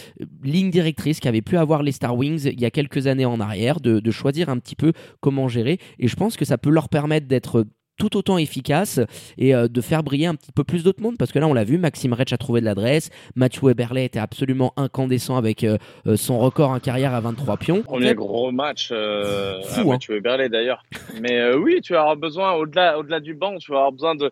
ligne 0.44 0.72
directrice 0.72 1.20
qu'avaient 1.20 1.42
pu 1.42 1.58
avoir 1.58 1.84
les 1.84 1.92
Star 1.92 2.16
Wings 2.16 2.46
il 2.46 2.60
y 2.60 2.66
a 2.66 2.72
quelques 2.72 3.08
années 3.08 3.26
en 3.26 3.40
arrière, 3.40 3.80
de 3.80 4.12
choisir 4.12 4.50
un 4.50 4.58
petit 4.58 4.76
peu 4.76 4.94
comment 5.20 5.48
gérer. 5.48 5.80
Et 6.00 6.08
je 6.08 6.16
pense 6.16 6.38
que 6.38 6.46
ça 6.46 6.58
peut 6.58 6.70
leur 6.70 6.90
permettre 6.90 7.28
d'être 7.28 7.66
tout 7.98 8.18
autant 8.18 8.38
efficace 8.38 9.00
et 9.38 9.54
euh, 9.54 9.68
de 9.68 9.82
faire 9.82 10.04
briller 10.04 10.26
un 10.26 10.36
petit 10.36 10.52
peu 10.52 10.64
plus 10.64 10.84
d'autres 10.84 11.02
mondes. 11.02 11.18
Parce 11.18 11.32
que 11.32 11.40
là 11.40 11.48
on 11.48 11.54
l'a 11.54 11.64
vu 11.64 11.78
Maxime 11.78 12.14
Retch 12.14 12.34
a 12.34 12.38
trouvé 12.38 12.62
de 12.62 12.66
l'adresse 12.66 13.10
Mathieu 13.36 13.70
Eberle 13.70 14.00
était 14.00 14.20
absolument 14.20 14.74
incandescent 14.78 15.38
avec 15.38 15.64
euh, 15.64 15.78
son 16.16 16.40
record 16.40 16.72
en 16.72 16.80
carrière 16.80 17.14
à 17.14 17.22
23 17.22 17.58
pions. 17.58 17.82
Premier 17.84 18.10
fait, 18.10 18.16
gros 18.16 18.52
match 18.52 18.90
euh, 18.92 19.62
fou, 19.64 19.80
à 19.80 19.84
hein. 19.84 19.88
Mathieu 19.88 20.16
Eberle 20.18 20.50
d'ailleurs. 20.50 20.84
Mais 21.22 21.40
euh, 21.40 21.58
oui 21.58 21.82
tu 21.82 21.96
avoir 21.96 22.16
besoin 22.16 22.54
au-delà 22.54 22.98
au-delà 22.98 23.20
du 23.20 23.34
banc 23.34 23.58
tu 23.58 23.72
avoir 23.72 23.92
besoin 23.92 24.16
de 24.16 24.32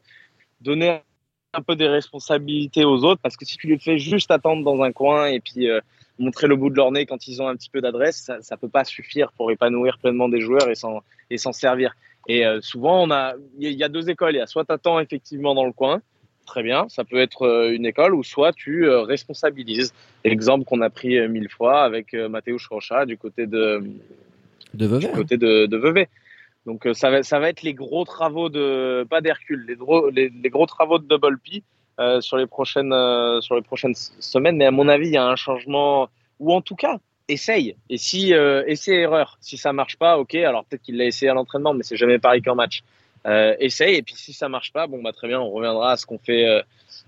donner 0.62 1.02
un 1.54 1.62
peu 1.62 1.76
des 1.76 1.88
responsabilités 1.88 2.86
aux 2.86 3.04
autres. 3.04 3.22
Parce 3.22 3.38
que 3.38 3.46
si 3.46 3.58
tu 3.58 3.68
les 3.68 3.78
fais 3.78 3.98
juste 3.98 4.32
attendre 4.32 4.64
dans 4.64 4.82
un 4.84 4.92
coin 4.92 5.28
et 5.28 5.40
puis 5.40 5.70
euh, 5.70 5.80
montrer 6.18 6.48
le 6.48 6.56
bout 6.56 6.70
de 6.70 6.76
leur 6.76 6.92
nez 6.92 7.06
quand 7.06 7.28
ils 7.28 7.42
ont 7.42 7.48
un 7.48 7.56
petit 7.56 7.70
peu 7.70 7.82
d'adresse 7.82 8.18
ça, 8.18 8.42
ça 8.42 8.58
peut 8.58 8.70
pas 8.70 8.84
suffire 8.84 9.32
pour 9.34 9.52
épanouir 9.52 9.98
pleinement 10.00 10.30
des 10.30 10.42
joueurs 10.42 10.70
et 10.70 10.76
s'en 10.76 11.02
et 11.30 11.38
s'en 11.38 11.54
servir 11.54 11.96
et 12.30 12.46
euh, 12.46 12.62
souvent, 12.62 13.04
on 13.04 13.12
a, 13.12 13.34
il 13.60 13.74
y 13.74 13.84
a 13.84 13.90
deux 13.90 14.10
écoles. 14.10 14.36
Il 14.36 14.38
y 14.38 14.42
a 14.42 14.48
soit 14.48 14.64
t'attends 14.64 15.02
effectivement 15.02 15.54
dans 15.54 15.66
le 15.66 15.74
coin, 15.74 16.02
très 16.46 16.64
bien, 16.64 16.88
ça 16.88 17.04
peut 17.04 17.20
être 17.20 17.42
euh, 17.42 17.74
une 17.74 17.86
école, 17.86 18.16
ou 18.16 18.24
soit 18.24 18.54
tu 18.54 18.86
euh, 18.86 19.02
responsabilises. 19.02 19.94
Exemple 20.24 20.64
qu'on 20.64 20.80
a 20.80 20.90
pris 20.90 21.28
mille 21.28 21.50
fois 21.50 21.84
avec 21.84 22.14
Mathéo 22.14 22.58
Rocha 22.70 23.06
du 23.06 23.18
côté 23.18 23.48
de, 23.48 23.84
de 24.74 24.86
Vevey. 24.88 25.08
Du 25.08 25.14
côté 25.14 25.36
de, 25.36 25.66
de 25.66 25.78
Vevey. 25.78 26.08
Donc 26.66 26.88
ça 26.94 27.10
va, 27.10 27.24
ça 27.24 27.40
va 27.40 27.50
être 27.50 27.64
les 27.64 27.74
gros 27.74 28.06
travaux 28.06 28.48
de, 28.50 29.06
pas 29.10 29.22
d'Hercule, 29.22 29.66
les, 29.68 29.76
les, 30.14 30.30
les, 30.30 30.50
gros 30.50 30.66
travaux 30.66 31.00
de 31.00 31.08
Double 31.08 31.40
P 31.40 31.64
euh, 32.00 32.22
sur 32.22 32.38
les 32.38 32.48
prochaines, 32.48 32.94
euh, 32.94 33.42
sur 33.42 33.56
les 33.56 33.62
prochaines 33.62 33.96
semaines. 33.96 34.56
Mais 34.56 34.66
à 34.66 34.72
mon 34.72 34.88
avis, 34.88 35.08
il 35.08 35.14
y 35.14 35.18
a 35.18 35.26
un 35.26 35.36
changement, 35.36 36.08
ou 36.40 36.54
en 36.54 36.62
tout 36.62 36.76
cas, 36.76 36.98
essaye. 37.30 37.76
Et 37.90 37.98
si 37.98 38.34
euh, 38.34 38.64
essai 38.68 38.94
erreur, 38.94 39.38
si 39.42 39.58
ça 39.58 39.74
marche 39.74 39.98
pas, 39.98 40.18
ok. 40.18 40.36
Alors 40.36 40.66
peut-être 40.66 40.82
qu'il 40.82 40.98
l'a 40.98 41.06
essayé 41.06 41.30
à 41.30 41.34
l'entraînement, 41.34 41.74
mais 41.74 41.84
c'est 41.84 41.98
jamais 41.98 42.20
pareil 42.20 42.42
qu'en 42.42 42.56
match. 42.56 42.84
Euh, 43.28 43.56
essaye. 43.60 43.96
Et 43.96 44.02
puis 44.02 44.16
si 44.16 44.34
ça 44.34 44.48
marche 44.50 44.72
pas, 44.72 44.88
bon 44.88 45.02
bah 45.02 45.12
très 45.12 45.28
bien, 45.28 45.40
on 45.42 45.52
reviendra 45.52 45.92
à 45.92 45.98
ce 45.98 46.06
qu'on 46.06 46.18
fait, 46.18 46.48
euh, 46.48 46.62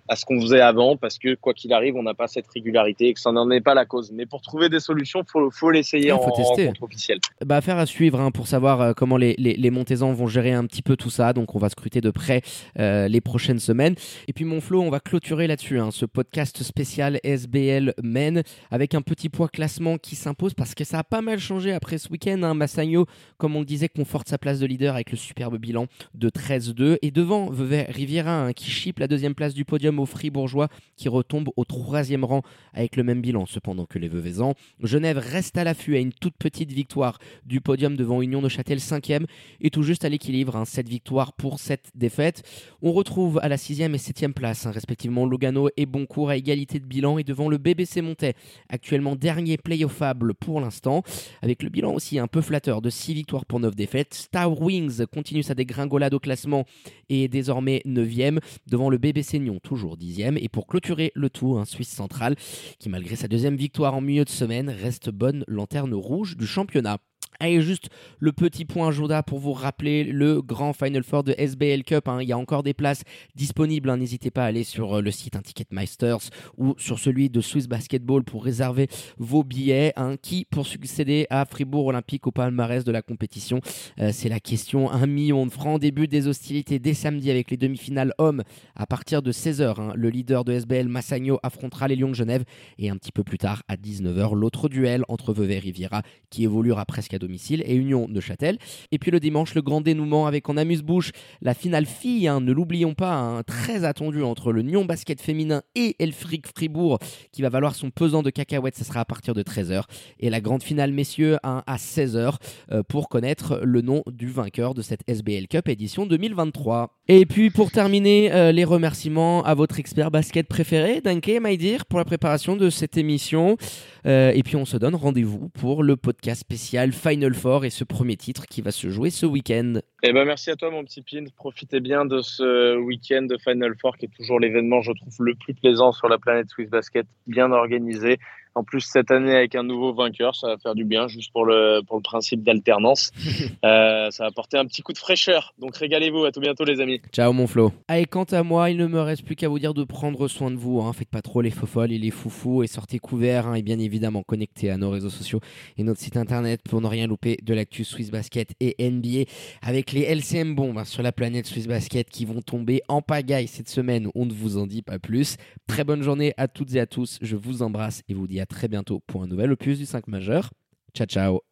à 0.09 0.15
ce 0.17 0.25
qu'on 0.25 0.41
faisait 0.41 0.59
avant, 0.59 0.97
parce 0.97 1.17
que 1.17 1.35
quoi 1.35 1.53
qu'il 1.53 1.71
arrive, 1.71 1.95
on 1.95 2.03
n'a 2.03 2.13
pas 2.13 2.27
cette 2.27 2.47
régularité 2.53 3.07
et 3.07 3.13
que 3.13 3.19
ça 3.19 3.31
n'en 3.31 3.49
est 3.49 3.61
pas 3.61 3.73
la 3.73 3.85
cause. 3.85 4.11
Mais 4.11 4.25
pour 4.25 4.41
trouver 4.41 4.67
des 4.67 4.81
solutions, 4.81 5.23
faut 5.25 5.49
faut 5.51 5.71
l'essayer 5.71 6.11
Ouais, 6.11 6.19
en, 6.19 6.31
tester. 6.31 6.65
rencontre 6.65 6.83
officielle. 6.83 7.19
Bah, 7.45 7.55
affaire 7.57 7.77
à 7.77 7.85
suivre 7.85 8.19
hein, 8.19 8.31
pour 8.31 8.47
savoir 8.47 8.81
euh, 8.81 8.93
comment 8.93 9.15
les, 9.15 9.35
les, 9.37 9.53
les 9.53 9.69
Montezans 9.71 10.11
vont 10.11 10.27
gérer 10.27 10.51
un 10.51 10.65
petit 10.65 10.81
peu 10.81 10.97
tout 10.97 11.09
ça. 11.09 11.31
Donc, 11.31 11.55
on 11.55 11.59
va 11.59 11.69
scruter 11.69 12.01
de 12.01 12.09
près 12.11 12.41
euh, 12.77 13.07
les 13.07 13.21
prochaines 13.21 13.59
semaines. 13.59 13.95
Et 14.27 14.33
puis, 14.33 14.43
mon 14.43 14.59
Flo, 14.59 14.81
on 14.81 14.89
va 14.89 14.99
clôturer 14.99 15.47
là-dessus 15.47 15.79
hein, 15.79 15.91
ce 15.91 16.05
podcast 16.05 16.61
spécial 16.63 17.19
SBL 17.23 17.93
Men 18.03 18.43
avec 18.69 18.95
un 18.95 19.01
petit 19.01 19.29
poids 19.29 19.47
classement 19.47 19.97
qui 19.97 20.15
s'impose 20.15 20.53
parce 20.53 20.75
que 20.75 20.83
ça 20.83 20.99
a 20.99 21.03
pas 21.05 21.21
mal 21.21 21.39
changé 21.39 21.71
après 21.71 21.97
ce 21.97 22.09
week-end. 22.09 22.41
Hein. 22.43 22.53
Massagno, 22.53 23.05
comme 23.37 23.55
on 23.55 23.59
le 23.59 23.65
disait, 23.65 23.87
conforte 23.87 24.27
sa 24.27 24.37
place 24.37 24.59
de 24.59 24.65
leader 24.65 24.93
avec 24.95 25.11
le 25.11 25.17
superbe 25.17 25.57
bilan 25.57 25.85
de 26.13 26.29
13-2. 26.29 26.97
Et 27.01 27.11
devant, 27.11 27.49
Vevey 27.49 27.85
Riviera 27.89 28.45
hein, 28.45 28.53
qui 28.53 28.69
chipe 28.69 28.99
la 28.99 29.07
deuxième 29.07 29.35
place 29.35 29.53
du 29.53 29.65
podium 29.65 29.99
au 29.99 30.05
Fribourgeois 30.05 30.69
qui 30.97 31.09
retombe 31.09 31.49
au 31.55 31.65
troisième 31.65 32.23
rang 32.23 32.41
avec 32.73 32.95
le 32.95 33.03
même 33.03 33.21
bilan. 33.21 33.45
Cependant 33.45 33.85
que 33.85 33.99
les 33.99 34.07
Vevezans, 34.07 34.53
Genève 34.81 35.17
reste 35.17 35.57
à 35.57 35.63
l'affût 35.63 35.95
à 35.95 35.99
une 35.99 36.13
toute 36.13 36.35
petite 36.37 36.71
victoire 36.71 37.19
du 37.45 37.61
podium 37.61 37.95
devant 37.95 38.21
Union 38.21 38.41
de 38.41 38.49
Châtel 38.49 38.79
5e 38.79 39.25
et 39.59 39.69
tout 39.69 39.83
juste 39.83 40.05
à 40.05 40.09
l'équilibre, 40.09 40.55
hein, 40.55 40.65
7 40.65 40.87
victoires 40.87 41.33
pour 41.33 41.59
7 41.59 41.91
défaites. 41.95 42.43
On 42.81 42.91
retrouve 42.91 43.39
à 43.41 43.47
la 43.47 43.57
6e 43.57 43.93
et 43.93 43.97
7e 43.97 44.33
place, 44.33 44.65
hein, 44.65 44.71
respectivement 44.71 45.25
Lugano 45.25 45.69
et 45.77 45.85
Boncourt 45.85 46.29
à 46.29 46.37
égalité 46.37 46.79
de 46.79 46.85
bilan 46.85 47.17
et 47.17 47.23
devant 47.23 47.49
le 47.49 47.57
BBC 47.57 48.01
Montais, 48.01 48.33
actuellement 48.69 49.15
dernier 49.15 49.57
playoffable 49.57 50.33
pour 50.33 50.61
l'instant, 50.61 51.03
avec 51.41 51.63
le 51.63 51.69
bilan 51.69 51.93
aussi 51.93 52.19
un 52.19 52.27
peu 52.27 52.41
flatteur 52.41 52.81
de 52.81 52.89
6 52.89 53.13
victoires 53.13 53.45
pour 53.45 53.59
9 53.59 53.75
défaites. 53.75 54.13
Star 54.13 54.59
Wings 54.59 55.05
continue 55.07 55.43
sa 55.43 55.55
dégringolade 55.55 55.90
au 55.91 56.19
classement 56.19 56.65
est 57.09 57.27
désormais 57.27 57.81
9e 57.85 58.39
devant 58.67 58.89
le 58.89 58.97
BBC 58.97 59.39
Nyon, 59.39 59.59
toujours 59.61 59.97
10e. 59.97 60.37
Et 60.41 60.49
pour 60.49 60.67
clôturer 60.67 61.11
le 61.15 61.29
tout, 61.29 61.57
un 61.57 61.65
Suisse 61.65 61.89
central 61.89 62.35
qui 62.79 62.89
malgré 62.89 63.15
sa 63.15 63.27
deuxième 63.27 63.55
victoire 63.55 63.93
en 63.95 64.01
milieu 64.01 64.25
de 64.25 64.29
semaine 64.29 64.69
reste 64.69 65.09
bonne 65.09 65.43
lanterne 65.47 65.93
rouge 65.93 66.37
du 66.37 66.47
championnat. 66.47 66.97
Allez, 67.39 67.61
juste 67.61 67.89
le 68.19 68.31
petit 68.31 68.65
point 68.65 68.91
Joda 68.91 69.23
pour 69.23 69.39
vous 69.39 69.53
rappeler 69.53 70.03
le 70.03 70.41
grand 70.41 70.73
Final 70.73 71.03
Four 71.03 71.23
de 71.23 71.33
SBL 71.37 71.83
Cup. 71.83 72.07
Hein. 72.07 72.19
Il 72.21 72.27
y 72.27 72.33
a 72.33 72.37
encore 72.37 72.63
des 72.63 72.73
places 72.73 73.03
disponibles. 73.35 73.89
Hein. 73.89 73.97
N'hésitez 73.97 74.31
pas 74.31 74.43
à 74.43 74.47
aller 74.47 74.63
sur 74.63 74.97
euh, 74.97 75.01
le 75.01 75.11
site 75.11 75.35
hein, 75.35 75.41
Ticketmeisters 75.41 76.29
ou 76.57 76.75
sur 76.77 76.99
celui 76.99 77.29
de 77.29 77.41
Swiss 77.41 77.67
Basketball 77.67 78.23
pour 78.23 78.43
réserver 78.43 78.87
vos 79.17 79.43
billets. 79.43 79.93
Qui 80.21 80.45
pour 80.49 80.67
succéder 80.67 81.27
à 81.29 81.45
Fribourg 81.45 81.87
Olympique 81.87 82.27
au 82.27 82.31
palmarès 82.31 82.83
de 82.83 82.91
la 82.91 83.01
compétition 83.01 83.59
euh, 83.99 84.11
C'est 84.13 84.29
la 84.29 84.39
question. 84.39 84.91
Un 84.91 85.07
million 85.07 85.45
de 85.45 85.51
francs. 85.51 85.79
Début 85.79 86.07
des 86.07 86.27
hostilités 86.27 86.79
dès 86.79 86.93
samedi 86.93 87.31
avec 87.31 87.49
les 87.49 87.57
demi-finales 87.57 88.13
hommes 88.17 88.43
à 88.75 88.85
partir 88.85 89.21
de 89.21 89.31
16h. 89.31 89.79
Hein. 89.79 89.93
Le 89.95 90.09
leader 90.09 90.43
de 90.43 90.53
SBL 90.53 90.87
Massagno 90.87 91.39
affrontera 91.43 91.87
les 91.87 91.95
Lions 91.95 92.09
de 92.09 92.15
Genève 92.15 92.43
et 92.77 92.89
un 92.89 92.97
petit 92.97 93.11
peu 93.11 93.23
plus 93.23 93.37
tard 93.37 93.63
à 93.67 93.75
19h 93.75 94.35
l'autre 94.35 94.69
duel 94.69 95.03
entre 95.07 95.33
Vevey 95.33 95.55
et 95.55 95.59
Riviera 95.59 96.03
qui 96.29 96.43
évoluera 96.43 96.85
presque 96.85 97.13
à 97.13 97.19
domicile 97.21 97.63
et 97.65 97.75
Union 97.75 98.07
de 98.09 98.19
Châtel. 98.19 98.57
Et 98.91 98.99
puis 98.99 99.11
le 99.11 99.19
dimanche, 99.19 99.55
le 99.55 99.61
grand 99.61 99.79
dénouement 99.79 100.27
avec 100.27 100.49
en 100.49 100.57
amuse-bouche 100.57 101.11
la 101.41 101.53
finale 101.53 101.85
fille, 101.85 102.27
hein, 102.27 102.41
ne 102.41 102.51
l'oublions 102.51 102.93
pas, 102.93 103.13
hein, 103.13 103.43
très 103.43 103.85
attendu 103.85 104.23
entre 104.23 104.51
le 104.51 104.61
Nyon 104.63 104.83
basket 104.85 105.21
féminin 105.21 105.61
et 105.75 105.95
Elfric 105.99 106.47
Fribourg 106.47 106.99
qui 107.31 107.41
va 107.41 107.49
valoir 107.49 107.75
son 107.75 107.91
pesant 107.91 108.23
de 108.23 108.29
cacahuètes, 108.29 108.75
ça 108.75 108.83
sera 108.83 108.99
à 108.99 109.05
partir 109.05 109.33
de 109.33 109.43
13h. 109.43 109.83
Et 110.19 110.29
la 110.29 110.41
grande 110.41 110.63
finale 110.63 110.91
messieurs 110.91 111.37
hein, 111.43 111.63
à 111.67 111.77
16h 111.77 112.35
euh, 112.71 112.83
pour 112.83 113.07
connaître 113.07 113.61
le 113.63 113.81
nom 113.81 114.03
du 114.07 114.27
vainqueur 114.27 114.73
de 114.73 114.81
cette 114.81 115.01
SBL 115.07 115.47
Cup 115.47 115.69
édition 115.69 116.05
2023. 116.05 117.00
Et 117.13 117.25
puis 117.25 117.49
pour 117.49 117.71
terminer, 117.71 118.31
euh, 118.31 118.53
les 118.53 118.63
remerciements 118.63 119.43
à 119.43 119.53
votre 119.53 119.81
expert 119.81 120.11
basket 120.11 120.47
préféré, 120.47 121.01
Danke 121.01 121.29
dear, 121.59 121.85
pour 121.85 121.99
la 121.99 122.05
préparation 122.05 122.55
de 122.55 122.69
cette 122.69 122.95
émission. 122.95 123.57
Euh, 124.05 124.31
et 124.33 124.43
puis 124.43 124.55
on 124.55 124.63
se 124.63 124.77
donne 124.77 124.95
rendez-vous 124.95 125.49
pour 125.49 125.83
le 125.83 125.97
podcast 125.97 126.39
spécial 126.39 126.93
Final 126.93 127.33
Four 127.33 127.65
et 127.65 127.69
ce 127.69 127.83
premier 127.83 128.15
titre 128.15 128.45
qui 128.45 128.61
va 128.61 128.71
se 128.71 128.89
jouer 128.89 129.09
ce 129.09 129.25
week-end. 129.25 129.73
Eh 130.03 130.13
ben 130.13 130.23
merci 130.23 130.51
à 130.51 130.55
toi 130.55 130.71
mon 130.71 130.85
petit 130.85 131.01
Pin. 131.01 131.25
Profitez 131.35 131.81
bien 131.81 132.05
de 132.05 132.21
ce 132.21 132.77
week-end 132.77 133.23
de 133.23 133.37
Final 133.37 133.73
Four 133.81 133.97
qui 133.97 134.05
est 134.05 134.15
toujours 134.15 134.39
l'événement, 134.39 134.79
je 134.81 134.93
trouve, 134.93 135.13
le 135.19 135.35
plus 135.35 135.53
plaisant 135.53 135.91
sur 135.91 136.07
la 136.07 136.17
planète 136.17 136.47
Swiss 136.47 136.69
Basket, 136.69 137.05
bien 137.27 137.51
organisé. 137.51 138.19
En 138.53 138.63
plus, 138.63 138.81
cette 138.81 139.11
année, 139.11 139.35
avec 139.35 139.55
un 139.55 139.63
nouveau 139.63 139.93
vainqueur, 139.93 140.35
ça 140.35 140.47
va 140.47 140.57
faire 140.57 140.75
du 140.75 140.83
bien, 140.83 141.07
juste 141.07 141.31
pour 141.31 141.45
le, 141.45 141.81
pour 141.87 141.95
le 141.95 142.01
principe 142.01 142.43
d'alternance. 142.43 143.11
euh, 143.65 144.11
ça 144.11 144.23
va 144.23 144.27
apporter 144.27 144.57
un 144.57 144.65
petit 144.65 144.81
coup 144.81 144.91
de 144.91 144.97
fraîcheur. 144.97 145.53
Donc, 145.57 145.75
régalez-vous. 145.77 146.25
À 146.25 146.31
tout 146.31 146.41
bientôt, 146.41 146.65
les 146.65 146.81
amis. 146.81 147.01
Ciao, 147.13 147.31
mon 147.31 147.47
Flo. 147.47 147.71
Allez, 147.87 148.05
quant 148.05 148.25
à 148.25 148.43
moi, 148.43 148.69
il 148.69 148.77
ne 148.77 148.87
me 148.87 148.99
reste 148.99 149.23
plus 149.23 149.35
qu'à 149.35 149.47
vous 149.47 149.59
dire 149.59 149.73
de 149.73 149.83
prendre 149.85 150.27
soin 150.27 150.51
de 150.51 150.57
vous. 150.57 150.81
Hein. 150.81 150.91
Faites 150.91 151.09
pas 151.09 151.21
trop 151.21 151.41
les 151.41 151.49
fofolles 151.49 151.93
et 151.93 151.97
les 151.97 152.11
foufous 152.11 152.63
et 152.63 152.67
sortez 152.67 152.99
couverts. 152.99 153.47
Hein, 153.47 153.55
et 153.55 153.61
bien 153.61 153.79
évidemment, 153.79 154.23
connectez 154.23 154.69
à 154.69 154.77
nos 154.77 154.89
réseaux 154.89 155.09
sociaux 155.09 155.39
et 155.77 155.83
notre 155.83 156.01
site 156.01 156.17
internet 156.17 156.61
pour 156.69 156.81
ne 156.81 156.87
rien 156.87 157.07
louper 157.07 157.37
de 157.41 157.53
l'actu 157.53 157.83
Swiss 157.83 158.11
Basket 158.11 158.49
et 158.59 158.75
NBA 158.79 159.29
avec 159.61 159.93
les 159.93 160.01
LCM 160.01 160.55
bombes 160.55 160.77
hein, 160.77 160.85
sur 160.85 161.03
la 161.03 161.11
planète 161.11 161.45
Swiss 161.45 161.67
Basket 161.67 162.09
qui 162.09 162.25
vont 162.25 162.41
tomber 162.41 162.81
en 162.89 163.01
pagaille 163.01 163.47
cette 163.47 163.69
semaine. 163.69 164.09
On 164.13 164.25
ne 164.25 164.33
vous 164.33 164.57
en 164.57 164.67
dit 164.67 164.81
pas 164.81 164.99
plus. 164.99 165.37
Très 165.67 165.83
bonne 165.83 166.03
journée 166.03 166.33
à 166.37 166.47
toutes 166.47 166.75
et 166.75 166.79
à 166.79 166.85
tous. 166.85 167.17
Je 167.21 167.35
vous 167.35 167.61
embrasse 167.61 168.03
et 168.09 168.13
vous 168.13 168.27
dis 168.27 168.40
à 168.41 168.45
très 168.45 168.67
bientôt 168.67 169.01
pour 169.07 169.23
un 169.23 169.27
nouvel 169.27 169.51
opus 169.51 169.77
du 169.77 169.85
5 169.85 170.07
majeur. 170.07 170.51
Ciao 170.93 171.07
ciao 171.07 171.41